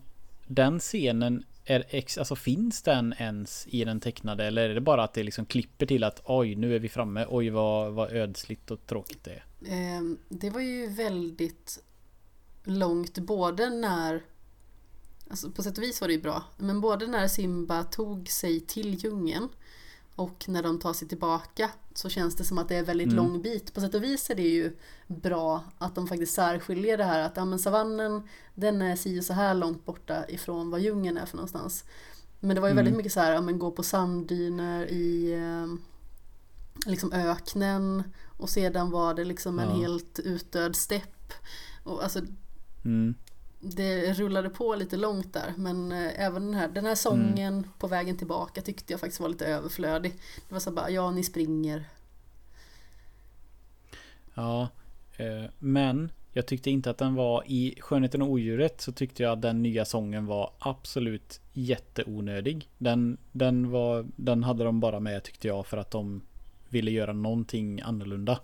[0.48, 5.04] den scenen är ex, alltså finns den ens i den tecknade eller är det bara
[5.04, 8.72] att det liksom klipper till att oj nu är vi framme, oj vad, vad ödsligt
[8.72, 9.44] och tråkigt det är.
[9.66, 11.80] Eh, det var ju väldigt
[12.64, 14.24] långt både när
[15.30, 16.44] Alltså på sätt och vis var det ju bra.
[16.58, 19.50] Men både när Simba tog sig till djungeln
[20.16, 23.16] och när de tar sig tillbaka så känns det som att det är väldigt Mm.
[23.18, 23.74] lång bit.
[23.74, 24.76] På sätt och vis är det ju
[25.08, 28.22] bra att de faktiskt särskiljer det här att ja, men savannen
[28.56, 31.84] den är si och så här långt borta ifrån vad djungeln är för någonstans.
[32.40, 32.84] Men det var ju Mm.
[32.84, 35.68] väldigt mycket så här, ja, men gå på sanddyner i eh,
[36.86, 38.04] liksom öknen
[38.38, 39.76] och sedan var det liksom en Ja.
[39.76, 41.34] helt utdöd stepp.
[41.84, 42.22] Och alltså
[42.86, 43.16] Mm.
[43.60, 47.70] det rullade på lite långt där men eh, även den här, den här sången Mm.
[47.80, 50.14] på vägen tillbaka tyckte jag faktiskt var lite överflödig.
[50.48, 51.86] Det var så bara, ja ni springer.
[54.34, 54.68] Ja,
[55.18, 59.32] eh, men jag tyckte inte att den var i Skönheten och odjuret så tyckte jag
[59.32, 62.70] att den nya sången var absolut jätteonödig.
[62.78, 66.22] Den, den, var, den hade de bara med tyckte jag för att de
[66.70, 68.40] ville göra någonting annorlunda.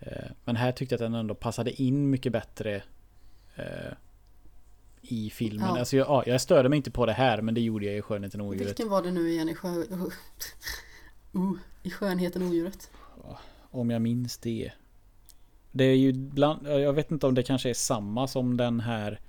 [0.00, 2.82] Eh, Men här tyckte jag att den ändå passade in mycket bättre
[3.56, 3.92] eh,
[5.02, 5.68] i filmen.
[5.68, 5.78] Ja.
[5.78, 8.02] Alltså jag, ja, jag störde mig inte på det här men det gjorde jag i
[8.02, 8.68] Skönheten och odjuret.
[8.68, 9.68] Vilken var det nu igen i, sjö...
[9.68, 10.08] uh,
[11.82, 12.90] i Skönheten och odjuret?
[13.70, 14.72] Om jag minns det.
[15.72, 19.20] Det är ju bland, jag vet inte om det kanske är samma som den här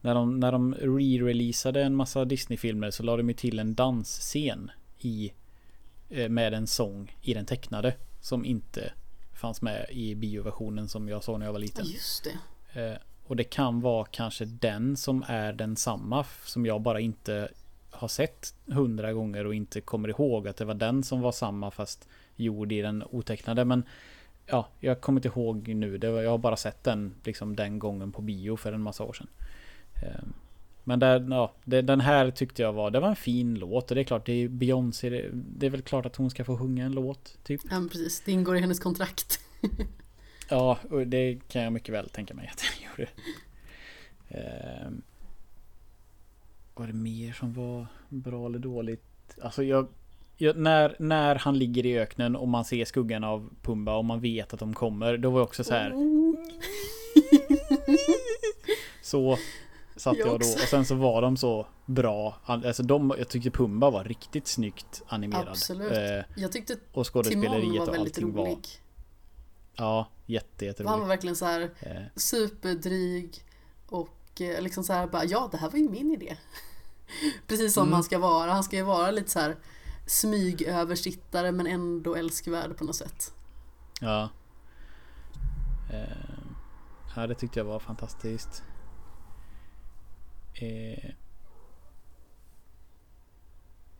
[0.00, 4.70] När de, när de re-releasade en massa Disney-filmer så la de ju till en dansscen
[4.98, 5.32] i
[6.28, 8.92] Med en sång i den tecknade Som inte
[9.32, 11.86] fanns med i bioversionen som jag såg när jag var liten.
[11.86, 12.26] just
[12.74, 12.90] det.
[12.90, 12.96] Eh,
[13.26, 17.48] och det kan vara kanske den som är densamma som jag bara inte
[17.90, 21.70] har sett hundra gånger och inte kommer ihåg att det var den som var samma
[21.70, 23.64] fast gjord i den otecknade.
[23.64, 23.82] Men
[24.46, 25.98] ja, jag kommer inte ihåg nu.
[25.98, 29.04] Det var, jag har bara sett den liksom den gången på bio för en massa
[29.04, 29.28] år sedan.
[30.90, 34.00] Men där, ja, den här tyckte jag var, det var en fin låt och det
[34.00, 36.84] är klart, det är Beyoncé, det, det är väl klart att hon ska få sjunga
[36.84, 37.60] en låt, typ.
[37.70, 38.22] Ja, precis.
[38.24, 39.40] Det ingår i hennes kontrakt.
[40.48, 43.10] ja, och det kan jag mycket väl tänka mig att den gjorde.
[44.28, 44.90] Eh,
[46.74, 49.38] var det mer som var bra eller dåligt?
[49.42, 49.88] Alltså jag,
[50.36, 54.20] jag, när, när han ligger i öknen och man ser skuggan av Pumba och man
[54.20, 55.92] vet att de kommer, då var jag också så här.
[59.02, 59.38] så
[60.00, 60.46] Satt jag, jag då.
[60.46, 62.36] Och sen så var de så bra.
[62.44, 65.48] Alltså de, jag tyckte Pumba var riktigt snyggt animerad.
[65.48, 65.92] Absolut.
[65.92, 68.34] Eh, jag tyckte och skådespeleriet var väldigt rolig.
[68.34, 68.58] Var,
[69.76, 70.90] ja, jätte, jätterolig.
[70.90, 72.02] Han var verkligen så här eh.
[72.16, 73.44] superdryg.
[73.86, 76.36] Och eh, liksom så här bara, ja det här var ju min idé.
[77.46, 77.92] Precis som mm.
[77.92, 78.52] han ska vara.
[78.52, 79.56] Han ska ju vara lite så här
[80.06, 83.34] smygöversittare men ändå älskvärd på något sätt.
[84.00, 84.28] Ja.
[85.92, 86.00] Eh,
[87.16, 88.62] ja, det tyckte jag var fantastiskt
[90.54, 91.10] eh,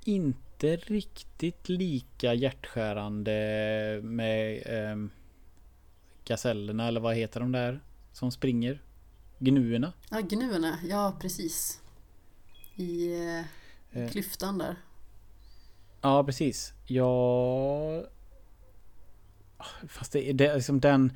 [0.05, 4.97] inte riktigt lika hjärtskärande med eh,
[6.25, 7.81] gasellerna eller vad heter de där
[8.13, 8.83] som springer?
[9.39, 9.93] Gnuerna?
[10.11, 10.79] Ja, gnuerna.
[10.85, 11.81] Ja, precis.
[12.77, 13.45] I eh,
[14.03, 14.11] eh.
[14.11, 14.77] klyftan där.
[16.01, 16.73] Ja, precis.
[16.87, 18.05] Ja...
[19.89, 21.13] Fast det, det liksom den...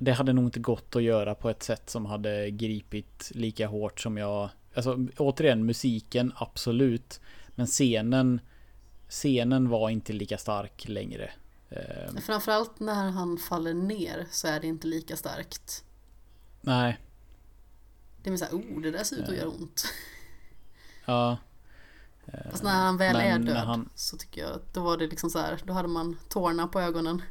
[0.00, 4.00] Det hade nog inte gått att göra på ett sätt som hade gripit lika hårt
[4.00, 7.20] som jag Alltså återigen musiken absolut.
[7.54, 8.40] Men scenen
[9.12, 11.30] Scenen var inte lika stark längre.
[11.70, 15.84] Eh, Framförallt när han faller ner så är det inte lika starkt.
[16.60, 16.98] Nej.
[18.22, 19.84] Det är såhär, oh det där ser ut att göra ont.
[21.04, 21.36] Ja.
[22.50, 23.88] Fast när han väl Men är död han...
[23.94, 26.80] så tycker jag att då var det liksom så här, då hade man tårna på
[26.80, 27.22] ögonen.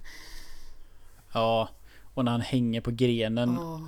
[1.34, 1.70] Ja,
[2.14, 3.58] och när han hänger på grenen.
[3.58, 3.88] Oh.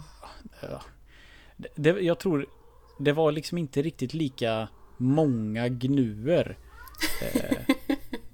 [1.76, 2.48] Det, jag tror
[3.00, 4.68] det var liksom inte riktigt lika
[4.98, 6.58] många gnuer.
[7.22, 7.58] Eh,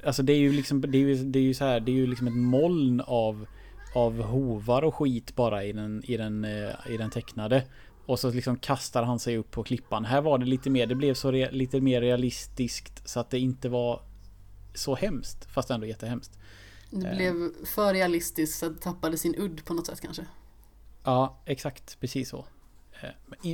[0.03, 1.95] alltså det är ju liksom, det är ju, det är ju så här, det är
[1.95, 3.45] ju liksom ett moln av
[3.93, 7.63] av hovar och skit bara i den, i den, eh, i den tecknade.
[8.05, 10.05] Och så liksom kastar han sig upp på klippan.
[10.05, 13.39] Här var det lite mer, det blev så re, lite mer realistiskt så att det
[13.39, 14.01] inte var
[14.73, 15.45] så hemskt.
[15.45, 16.39] Fast ändå jättehemskt.
[16.91, 17.15] Det eh.
[17.15, 17.33] blev
[17.65, 20.25] för realistiskt så att det tappade sin udd på något sätt kanske.
[21.03, 21.99] Ja, exakt.
[21.99, 22.45] Precis så.
[23.01, 23.09] Eh,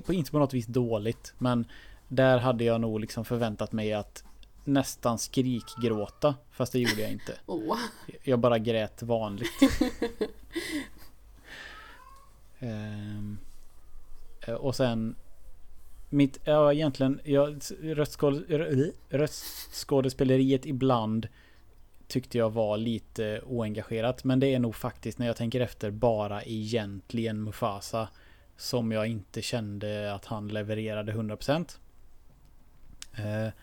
[0.09, 1.33] inte på något vis dåligt.
[1.37, 1.65] Men
[2.07, 4.23] där hade jag nog liksom förväntat mig att
[4.63, 6.35] nästan skrikgråta.
[6.51, 7.33] Fast det gjorde jag inte.
[7.45, 7.77] Oh.
[8.23, 9.51] Jag bara grät vanligt.
[12.59, 13.37] ehm,
[14.47, 15.15] eh, och sen
[16.09, 17.49] mitt, ja egentligen, ja,
[17.81, 18.43] röstskåd,
[19.09, 21.27] röstskådespeleriet ibland
[22.07, 24.23] tyckte jag var lite oengagerat.
[24.23, 28.07] Men det är nog faktiskt när jag tänker efter bara egentligen Mufasa.
[28.57, 31.77] Som jag inte kände att han levererade 100%.
[33.17, 33.53] Eh,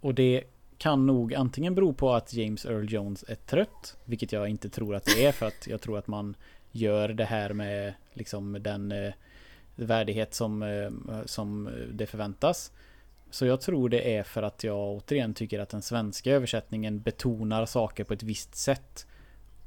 [0.00, 0.44] och det
[0.78, 3.96] kan nog antingen bero på att James Earl Jones är trött.
[4.04, 6.36] Vilket jag inte tror att det är för att jag tror att man
[6.72, 9.12] gör det här med liksom den eh,
[9.76, 10.90] värdighet som, eh,
[11.24, 12.72] som det förväntas.
[13.30, 17.66] Så jag tror det är för att jag återigen tycker att den svenska översättningen betonar
[17.66, 19.06] saker på ett visst sätt.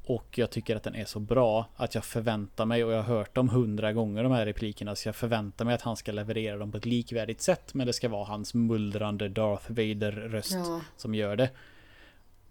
[0.05, 3.15] Och jag tycker att den är så bra att jag förväntar mig, och jag har
[3.15, 6.57] hört dem hundra gånger de här replikerna, så jag förväntar mig att han ska leverera
[6.57, 7.73] dem på ett likvärdigt sätt.
[7.73, 10.81] Men det ska vara hans mullrande Darth Vader-röst ja.
[10.97, 11.49] som gör det.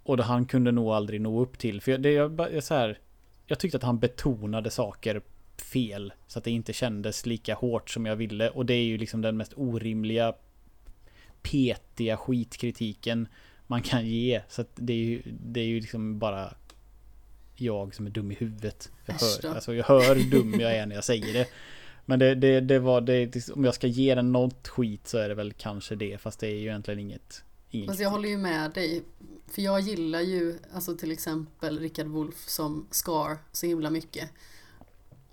[0.03, 1.81] Och det han kunde nog aldrig nå upp till.
[1.81, 2.99] För det jag, så här,
[3.47, 5.23] jag tyckte att han betonade saker
[5.57, 6.13] fel.
[6.27, 8.51] Så att det inte kändes lika hårt som jag ville.
[8.51, 10.35] Och det är ju liksom den mest orimliga
[11.43, 13.29] petiga skitkritiken
[13.67, 14.43] man kan ge.
[14.49, 16.55] Så att det är ju, det är ju liksom bara
[17.61, 18.93] jag som är dum i huvudet.
[19.07, 21.49] Jag hör, alltså jag hör hur dum jag är när jag säger det.
[22.05, 25.29] Men det, det, det var det, om jag ska ge den något skit så är
[25.29, 26.19] det väl kanske det.
[26.21, 27.45] Fast det är ju egentligen inget.
[27.71, 29.03] inget fast jag håller ju med dig.
[29.47, 34.31] För jag gillar ju alltså till exempel Richard Wolff som Scar så himla mycket.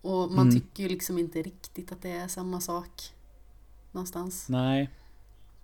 [0.02, 0.62] Och man mm.
[0.62, 3.14] tycker ju liksom inte riktigt att det är samma sak.
[3.91, 4.49] Någonstans.
[4.49, 4.90] Nej.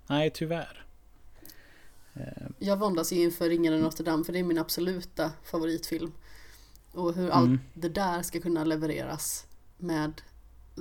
[0.07, 0.85] Nej, tyvärr.
[2.59, 6.11] Jag våndas ju inför Ringen i Notre Dame för det är min absoluta favoritfilm.
[6.93, 7.37] Och hur mm.
[7.37, 9.45] allt det där ska kunna levereras
[9.77, 10.21] med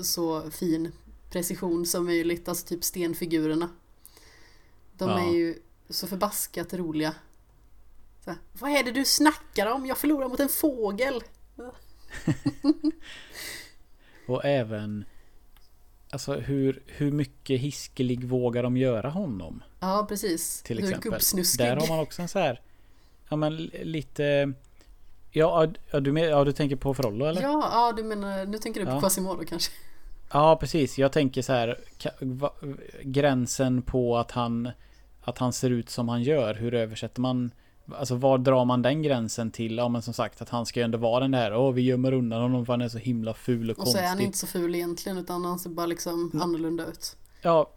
[0.05, 0.93] så fin
[1.31, 3.69] precision som möjligt, alltså typ stenfigurerna.
[4.93, 5.21] De ja.
[5.21, 5.59] är ju
[5.89, 7.15] så förbaskat roliga.
[8.25, 9.87] Så Vad är det du snackar om?
[9.87, 11.23] Jag förlorar mot en fågel.
[14.27, 15.05] och även
[16.13, 19.63] Alltså hur, hur mycket hiskelig vågar de göra honom?
[19.81, 20.63] Ja, precis.
[20.63, 21.21] Till exempel.
[21.59, 22.61] Där har man också en så här...
[23.29, 24.53] Ja men lite...
[25.35, 27.43] Ja, ja, du, men, ja du tänker på Frollo eller?
[27.43, 29.01] Ja, ja, du menar, nu tänker du på Ja.
[29.01, 29.73] Quasimodo kanske?
[30.33, 30.99] Ja, precis.
[30.99, 31.79] Jag tänker så här.
[33.03, 34.71] gränsen på att han,
[35.23, 36.55] att han ser ut som han gör.
[36.55, 37.51] Hur översätter man?
[37.95, 39.77] Alltså var drar man den gränsen till?
[39.77, 41.55] Ja men som sagt att han ska ju ändå vara den där.
[41.57, 44.03] Åh vi gömmer undan honom för han är så himla ful och, Och så är
[44.03, 44.27] han konstig.
[44.27, 46.43] inte så ful egentligen utan han ser bara liksom Mm.
[46.43, 47.17] annorlunda ut.
[47.43, 47.71] Ja,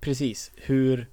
[0.00, 0.50] precis.
[0.56, 1.06] Hur...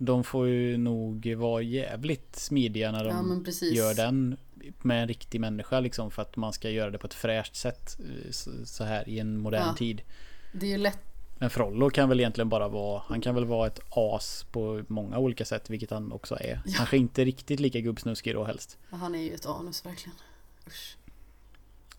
[0.00, 4.36] De får ju nog vara jävligt smidiga när de Ja gör den
[4.82, 7.98] med en riktig människa liksom för att man ska göra det på ett fräscht sätt
[8.00, 8.30] eh,
[8.64, 9.74] så- här i en modern Ja.
[9.74, 10.02] tid.
[10.52, 10.98] Det är ju lätt.
[11.40, 15.18] Men Frollo kan väl egentligen bara vara Han kan väl vara ett as på många
[15.18, 16.60] olika sätt vilket han också är.
[16.66, 16.72] Ja.
[16.76, 18.78] Kanske inte riktigt lika gubbsnuskig då helst.
[18.90, 20.16] Han är ju ett anus verkligen.
[20.66, 20.96] Usch.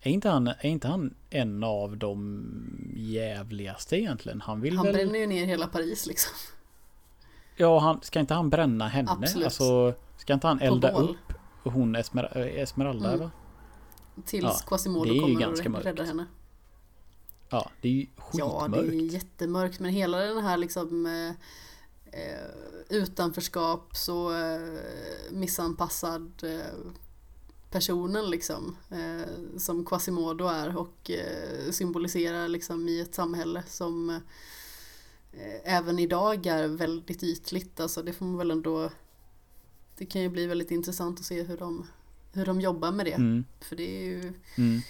[0.02, 4.40] Är inte han, är inte han en av de jävligaste egentligen?
[4.40, 4.94] Han vill Han väl...
[4.94, 6.32] bränner ju ner hela Paris liksom.
[7.56, 9.10] Ja, han, ska inte han bränna henne?
[9.10, 9.44] Absolut.
[9.44, 11.29] Alltså, ska inte han elda upp
[11.64, 13.20] hon Esmer, äh, Esmeralda Mm.
[13.20, 13.30] va?
[14.24, 15.86] Tills Ja, Quasimodo kommer och mörkt.
[15.86, 16.26] räddar henne.
[17.50, 18.92] Ja, det är ju Ja, det skitmörkt.
[18.92, 21.28] är jättemörkt men hela den här liksom eh,
[22.20, 22.48] eh,
[22.88, 24.60] utanförskap så eh,
[25.30, 26.60] missanpassad eh,
[27.70, 34.10] personen liksom eh, som Quasimodo är och eh, symboliserar liksom i ett samhälle som
[35.32, 37.80] eh, även idag är väldigt ytligt.
[37.80, 38.90] Alltså det får man väl ändå
[40.00, 41.86] det kan ju bli väldigt intressant att se hur de,
[42.32, 43.12] hur de jobbar med det.
[43.12, 44.80] Mm, För det är ju mm.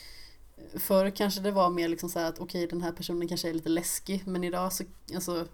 [0.74, 3.54] Förr kanske det var mer liksom så här att okej den här personen kanske är
[3.54, 4.84] lite läskig men idag så
[5.14, 5.46] alltså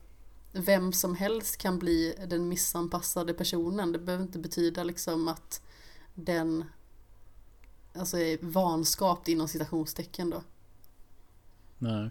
[0.52, 3.92] vem som helst kan bli den missanpassade personen.
[3.92, 5.62] Det behöver inte betyda liksom att
[6.14, 6.64] den
[7.94, 10.42] alltså är vanskapt inom citationstecken då.
[11.78, 12.10] Nej.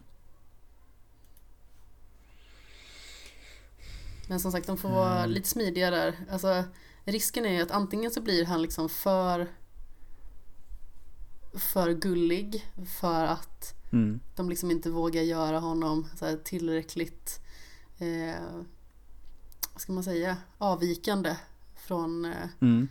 [4.27, 5.31] Men som sagt de får vara Mm.
[5.31, 6.15] lite smidiga där.
[6.31, 6.63] Alltså
[7.06, 9.48] risken är ju att antingen så blir han liksom för
[11.53, 12.65] för gullig
[12.99, 14.19] för att Mm.
[14.36, 16.07] de liksom inte vågar göra honom
[16.44, 17.40] tillräckligt
[17.98, 18.41] eh,
[19.73, 21.36] vad ska man säga avvikande
[21.76, 22.88] från eh, Mm.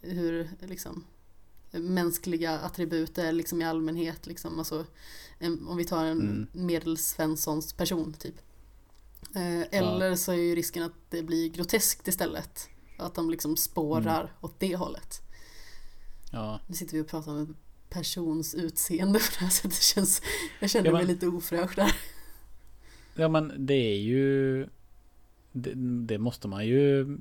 [0.00, 1.04] hur liksom
[1.70, 4.86] mänskliga attribut är liksom i allmänhet liksom alltså
[5.38, 6.46] en, om vi tar en Mm.
[6.52, 8.34] medelsvenssons person typ
[9.34, 12.68] eh, eller så är ju risken att det blir groteskt istället
[13.02, 14.32] att de liksom spårar Mm.
[14.40, 15.20] åt det hållet
[16.32, 16.60] Ja.
[16.66, 17.56] nu sitter vi och pratar om en
[17.90, 20.22] persons utseende på det här sättet det känns
[20.60, 21.92] jag känner Ja, mig men- lite ofräsch där
[23.14, 24.62] Ja men det är ju
[25.52, 25.72] det,
[26.06, 27.18] det måste man ju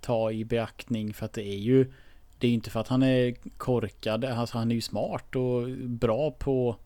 [0.00, 1.92] ta i beaktning för att det är ju
[2.38, 5.68] Det är ju inte för att han är korkad, alltså han är ju smart och
[5.78, 6.76] bra på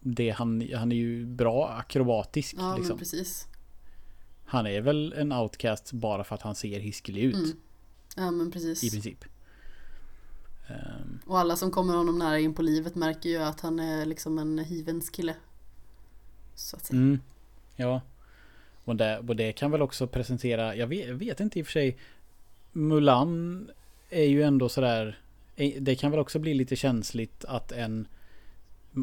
[0.00, 2.98] det han, han är ju bra akrobatisk Ja men liksom.
[2.98, 3.46] precis
[4.48, 7.56] Han är väl en outcast bara för att han ser hiskelig ut Mm.
[8.16, 8.84] Ja men precis.
[8.84, 9.24] i princip.
[10.68, 14.06] Ehm, Och alla som kommer honom nära in på livet märker ju att han är
[14.06, 15.34] liksom en hyvens kille.
[16.54, 16.96] Så att säga.
[17.00, 17.20] Mm,
[17.76, 18.00] ja.
[18.84, 21.66] Och det, och det kan väl också presentera, jag vet, jag vet inte i och
[21.66, 21.98] för sig.
[22.72, 23.70] Mulan
[24.10, 25.18] är ju ändå sådär.
[25.56, 28.06] eh, Det kan väl också bli lite känsligt att en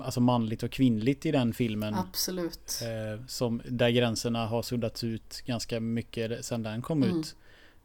[0.04, 1.94] Alltså manligt och kvinnligt i den filmen.
[1.94, 2.82] Absolut.
[2.82, 7.20] Eh, som, där gränserna har suddats ut ganska mycket sedan den kom Mm.
[7.20, 7.36] ut.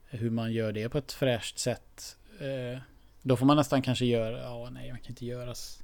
[0.07, 2.17] Hur man gör det på ett fräscht sätt.
[2.41, 2.81] Eh,
[3.23, 5.83] då får man nästan kanske göra, ja nej man kan inte göras,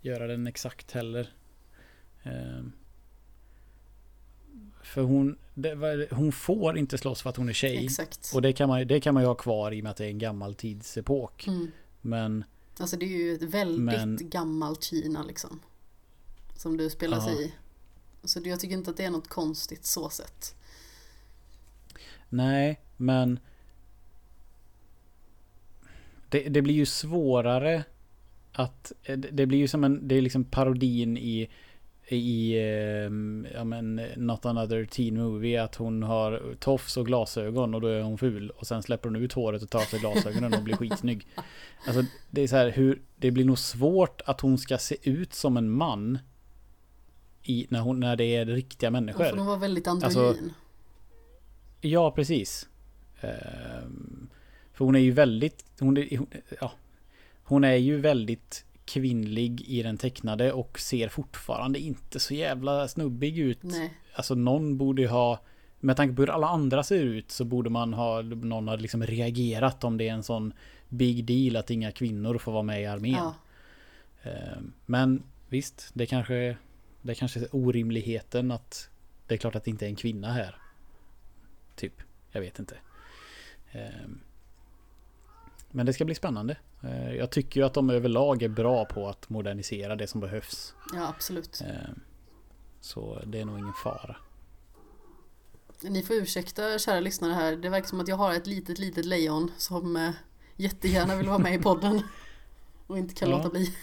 [0.00, 1.28] göra den exakt heller.
[2.22, 2.62] Eh,
[4.82, 7.84] för hon, det, hon får inte slåss för att hon är tjej.
[7.84, 8.32] Exakt.
[8.34, 10.04] Och det kan, man, det kan man ju ha kvar i och med att det
[10.04, 11.46] är en gammal tidsepok.
[11.46, 11.70] Mm.
[12.00, 12.44] Men
[12.78, 15.60] Alltså det är ju ett väldigt Men- gammalt Kina liksom.
[16.56, 17.24] Som du spelar Ja.
[17.24, 17.52] sig i.
[18.24, 20.54] Så jag tycker inte att det är något konstigt så sett.
[22.28, 23.38] Nej, men
[26.28, 27.84] det, det blir ju svårare
[28.52, 31.48] att det det blir ju som en det är liksom parodin i
[32.08, 37.80] i ehm, ja men Not another teen movie att hon har tofs och glasögon och
[37.80, 40.54] då är hon ful och sen släpper hon ut håret och tar av sig glasögonen
[40.54, 41.26] och blir skitsnygg.
[41.86, 45.34] Alltså det är så här hur det blir nog svårt att hon ska se ut
[45.34, 46.18] som en man
[47.42, 49.24] i, när, hon, när det är riktiga Hon människor.
[49.24, 50.52] får nog vara väldigt Alltså, androgyn.
[51.80, 52.68] Ja, precis.
[53.20, 54.28] Ehm,
[54.72, 55.64] för hon är ju väldigt...
[55.80, 56.26] Hon är, hon,
[56.60, 56.72] ja,
[57.42, 63.38] hon är ju väldigt kvinnlig i den tecknade och ser fortfarande inte så jävla snubbig
[63.38, 63.62] ut.
[63.62, 63.94] Nej.
[64.14, 65.40] Alltså någon borde ju ha...
[65.80, 68.22] Med tanke på hur alla andra ser ut så borde man ha...
[68.22, 70.52] Någon har liksom reagerat om det är en sån
[70.88, 73.14] big deal att inga kvinnor får vara med i armén.
[73.14, 73.34] Ja.
[74.22, 76.56] Ehm, Men visst, det kanske
[77.02, 78.90] Det är kanske orimligheten att
[79.26, 80.56] det är klart att det inte är en kvinna här.
[81.76, 81.94] Typ.
[82.32, 82.76] Jag vet inte.
[83.72, 84.20] Ehm,
[85.70, 86.56] men det ska bli spännande.
[86.84, 90.74] Eh, jag tycker ju att de överlag är bra på att modernisera det som behövs.
[90.94, 91.60] Ja, absolut.
[91.60, 92.00] Ehm,
[92.80, 94.16] så det är nog ingen fara.
[95.80, 97.56] Ni får ursäkta kära lyssnare här.
[97.56, 100.10] Det verkar som att jag har ett litet, litet lejon som eh,
[100.56, 102.02] jättegärna vill vara med i podden.
[102.86, 103.74] Och inte kan Ja, låta bli.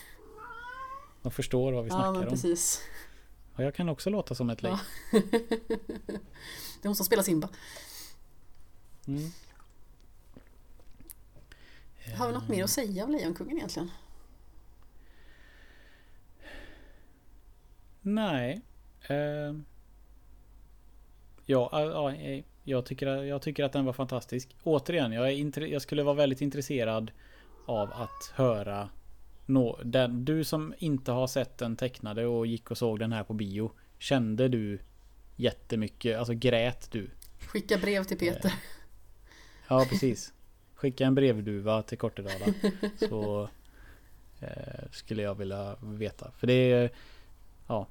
[1.22, 2.30] De förstår vad vi Ja, snackar men om.
[2.30, 2.82] precis.
[3.56, 4.78] Och jag kan också låta som ett lejon.
[5.12, 7.50] Det är hon som spelar Simba.
[9.08, 9.32] Mm.
[12.18, 13.92] Har vi något mer att säga om Lejonkungen egentligen?
[18.02, 18.62] Nej.
[19.08, 19.66] Ehm.
[21.46, 24.56] ja, ja, ja, eh, jag, tycker, jag tycker att den var fantastisk.
[24.64, 27.12] Återigen, jag, är jag skulle vara väldigt intresserad
[27.66, 28.90] av att höra
[29.46, 33.24] nå, den, du som inte har sett den tecknade och gick och såg den här
[33.24, 33.72] på bio.
[34.00, 34.80] Kände du
[35.36, 36.18] jättemycket?
[36.18, 37.10] Alltså grät du?
[37.40, 38.54] Skicka brev till Peter.
[39.68, 40.34] Ja, precis.
[40.82, 42.46] Skicka en brevduva till Kortedala.
[43.10, 43.50] Så
[44.40, 46.32] eh, skulle jag vilja veta.
[46.32, 46.92] För det är...
[47.68, 47.88] Ja.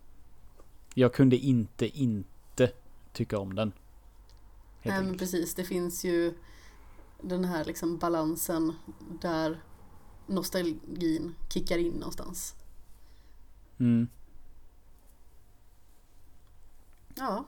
[0.95, 2.73] Jag kunde inte inte
[3.13, 3.73] tycka om den.
[4.83, 6.35] Nej men precis, det finns ju
[7.21, 8.73] den här liksom balansen
[9.21, 9.61] där
[10.27, 12.55] nostalgin kickar in någonstans.
[13.79, 14.09] Mm.
[17.15, 17.45] Ja.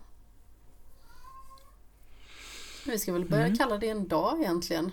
[2.87, 3.59] Vi ska väl börja Mm.
[3.59, 4.93] kalla det en dag egentligen.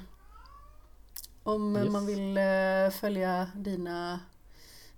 [1.43, 1.91] Om eh, Yes.
[1.93, 4.19] man vill eh, följa dina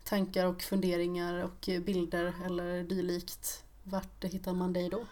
[0.04, 3.64] tankar och funderingar och eh, bilder eller dylikt.
[3.84, 5.06] Vart hittar man dig då?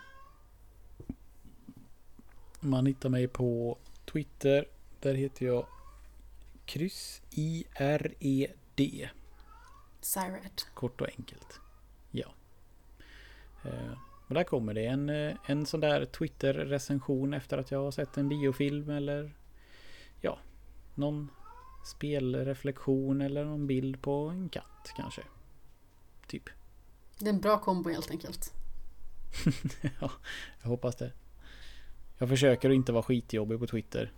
[2.59, 4.65] Man hittar mig på Twitter.
[4.99, 5.65] Där heter jag
[6.65, 9.09] kryss I-R-E-D.
[10.01, 10.61] Cyrad.
[10.73, 11.59] Kort och enkelt.
[12.11, 12.27] Ja.
[13.63, 13.91] Eh,
[14.27, 18.17] och där kommer det en, eh, en sån där Twitter-recension efter att jag har sett
[18.17, 19.31] en biofilm eller
[20.21, 20.39] ja,
[20.99, 21.29] någon
[21.85, 25.21] spelreflektion eller någon bild på en katt kanske.
[26.27, 26.49] Typ.
[27.19, 28.53] Det är en bra kombo helt enkelt.
[29.99, 30.11] ja,
[30.61, 31.11] jag hoppas det.
[32.17, 34.11] Jag försöker att inte vara skitjobbig på Twitter.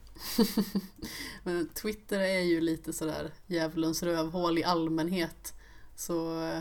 [1.44, 5.54] Men Twitter är ju lite sådär djävulens rövhål i allmänhet.
[5.96, 6.60] Så eh,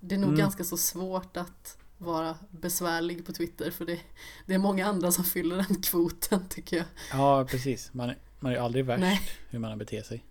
[0.00, 0.38] det är nog Mm.
[0.40, 4.00] ganska så svårt att vara besvärlig på Twitter för det,
[4.46, 6.86] det är många andra som fyller den kvoten tycker jag.
[7.12, 7.94] Ja, precis.
[7.94, 8.12] Man,
[8.42, 9.20] man är ju aldrig värst Nej.
[9.50, 10.24] hur man beter sig.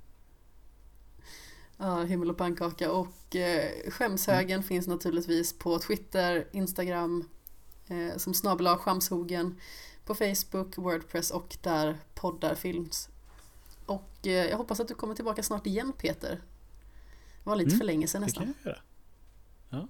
[1.77, 7.29] Ja, himmel och pannkaka och eh, skämshögen finns naturligtvis på Twitter, Instagram
[7.87, 9.55] eh, som snabel skamshogen
[10.05, 13.09] på Facebook, Wordpress och där poddar films.
[13.85, 16.29] Och eh, jag hoppas att du kommer tillbaka snart igen Peter.
[17.43, 18.43] Det var lite Mm, för länge sedan Det nästan.
[18.43, 18.81] kan jag göra.
[19.69, 19.87] Ja.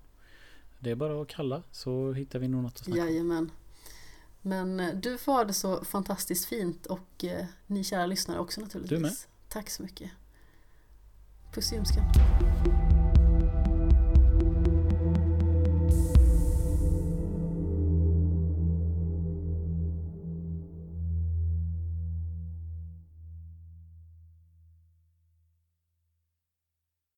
[0.80, 3.08] Det är bara att kalla så hittar vi nog något att snacka om.
[3.08, 3.52] Jajamän.
[4.42, 8.62] Men eh, du får ha det så fantastiskt fint och eh, ni kära lyssnare också
[8.62, 9.00] naturligtvis.
[9.00, 9.14] Du med.
[9.50, 10.12] Tack så mycket.
[11.54, 12.04] Puss i ljumsken.